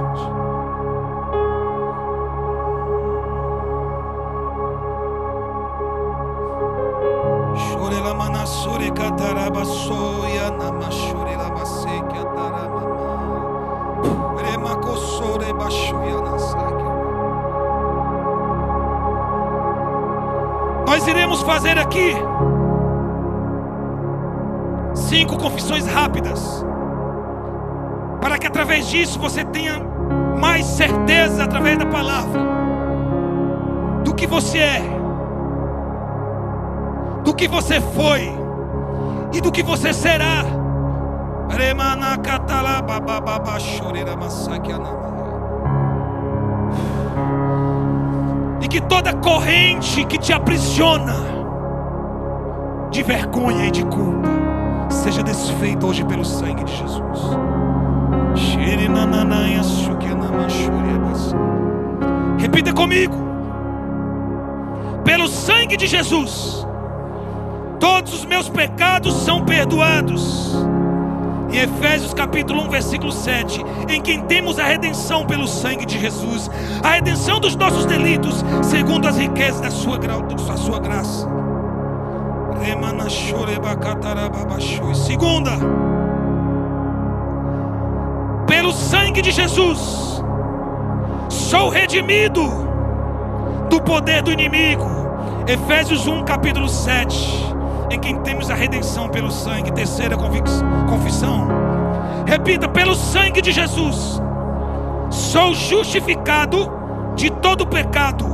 Remakosore 14.38 15.54
bashuya 15.54 16.05
Nós 20.96 21.06
iremos 21.08 21.42
fazer 21.42 21.78
aqui 21.78 22.16
cinco 24.94 25.38
confissões 25.38 25.86
rápidas, 25.86 26.66
para 28.22 28.38
que 28.38 28.48
através 28.48 28.88
disso 28.88 29.20
você 29.20 29.44
tenha 29.44 29.78
mais 30.40 30.66
certeza 30.66 31.44
através 31.44 31.78
da 31.78 31.86
palavra 31.86 32.42
do 34.06 34.16
que 34.16 34.26
você 34.26 34.60
é, 34.60 34.82
do 37.26 37.36
que 37.36 37.50
você 37.50 37.82
foi 37.82 38.32
e 39.34 39.42
do 39.42 39.52
que 39.52 39.64
você 39.64 39.92
será. 39.92 40.46
E 48.66 48.68
que 48.68 48.82
toda 48.82 49.14
corrente 49.14 50.04
que 50.06 50.18
te 50.18 50.34
aprisiona 50.34 51.14
de 52.90 53.04
vergonha 53.04 53.68
e 53.68 53.70
de 53.70 53.86
culpa 53.86 54.28
seja 54.90 55.22
desfeita 55.22 55.86
hoje 55.86 56.04
pelo 56.04 56.26
sangue 56.26 56.64
de 56.64 56.72
Jesus. 56.72 57.20
Repita 62.40 62.74
comigo. 62.74 63.16
Pelo 65.04 65.28
sangue 65.28 65.78
de 65.78 65.86
Jesus 65.86 66.66
todos 67.80 68.16
os 68.16 68.26
meus 68.26 68.50
pecados 68.50 69.14
são 69.14 69.46
perdoados. 69.46 70.56
Em 71.56 71.60
Efésios 71.60 72.14
capítulo 72.14 72.64
1, 72.64 72.70
versículo 72.70 73.14
7, 73.14 73.64
em 73.88 74.02
quem 74.02 74.20
temos 74.24 74.60
a 74.60 74.66
redenção 74.66 75.26
pelo 75.26 75.48
sangue 75.48 75.86
de 75.86 75.98
Jesus, 75.98 76.52
a 76.84 76.90
redenção 76.90 77.40
dos 77.40 77.56
nossos 77.56 77.86
delitos, 77.86 78.44
segundo 78.62 79.08
as 79.08 79.18
riquezas 79.18 79.62
da 79.62 79.72
sua, 79.72 79.98
da 79.98 80.58
sua 80.58 80.80
graça. 80.82 81.26
Segunda, 84.96 85.52
pelo 88.46 88.74
sangue 88.74 89.22
de 89.22 89.32
Jesus, 89.32 90.22
sou 91.30 91.70
redimido 91.70 92.44
do 93.70 93.82
poder 93.82 94.22
do 94.22 94.30
inimigo. 94.30 94.84
Efésios 95.48 96.06
1, 96.06 96.26
capítulo 96.26 96.68
7 96.68 97.55
em 97.90 98.00
quem 98.00 98.20
temos 98.22 98.50
a 98.50 98.56
redenção 98.56 99.10
pelo 99.10 99.32
sangue. 99.32 99.72
Terceira 99.72 100.16
confissão. 100.18 101.48
Repita: 102.26 102.68
pelo 102.68 102.96
sangue 102.96 103.42
de 103.42 103.52
Jesus, 103.52 104.22
sou 105.10 105.54
justificado 105.54 106.72
de 107.16 107.30
todo 107.30 107.68
pecado, 107.68 108.26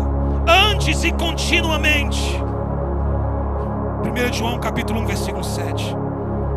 antes 0.48 1.04
e 1.04 1.12
continuamente. 1.12 2.42
1 4.04 4.34
João 4.34 4.60
capítulo 4.60 5.00
1, 5.02 5.06
versículo 5.06 5.44
7. 5.44 5.96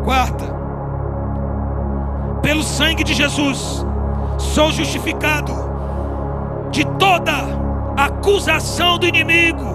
Quarta, 0.03 0.45
pelo 2.41 2.63
sangue 2.63 3.03
de 3.03 3.13
Jesus, 3.13 3.85
sou 4.37 4.71
justificado 4.71 5.53
de 6.71 6.85
toda 6.97 7.33
acusação 7.97 8.97
do 8.97 9.07
inimigo 9.07 9.74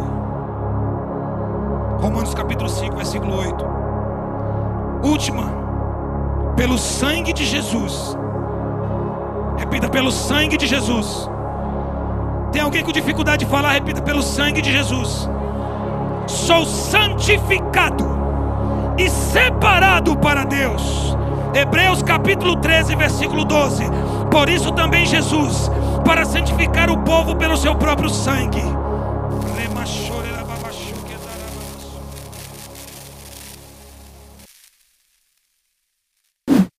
Romanos 2.00 2.32
capítulo 2.32 2.68
5, 2.68 2.96
versículo 2.96 3.36
8. 3.36 3.66
Última, 5.02 5.44
pelo 6.56 6.78
sangue 6.78 7.30
de 7.30 7.44
Jesus. 7.44 8.16
Repita, 9.58 9.86
pelo 9.86 10.10
sangue 10.10 10.56
de 10.56 10.66
Jesus. 10.66 11.28
Tem 12.52 12.62
alguém 12.62 12.82
com 12.82 12.90
dificuldade 12.90 13.44
de 13.44 13.50
falar? 13.50 13.72
Repita, 13.72 14.00
pelo 14.00 14.22
sangue 14.22 14.62
de 14.62 14.72
Jesus. 14.72 15.28
Sou 16.26 16.64
santificado 16.64 18.08
e 18.96 19.10
separado 19.10 20.16
para 20.16 20.44
Deus. 20.44 21.14
Hebreus 21.52 22.02
capítulo 22.02 22.56
13, 22.56 22.96
versículo 22.96 23.44
12. 23.44 23.84
Por 24.30 24.48
isso 24.48 24.72
também 24.72 25.04
Jesus, 25.04 25.70
para 26.02 26.24
santificar 26.24 26.88
o 26.90 26.96
povo 26.98 27.36
pelo 27.36 27.58
seu 27.58 27.74
próprio 27.74 28.08
sangue 28.08 28.79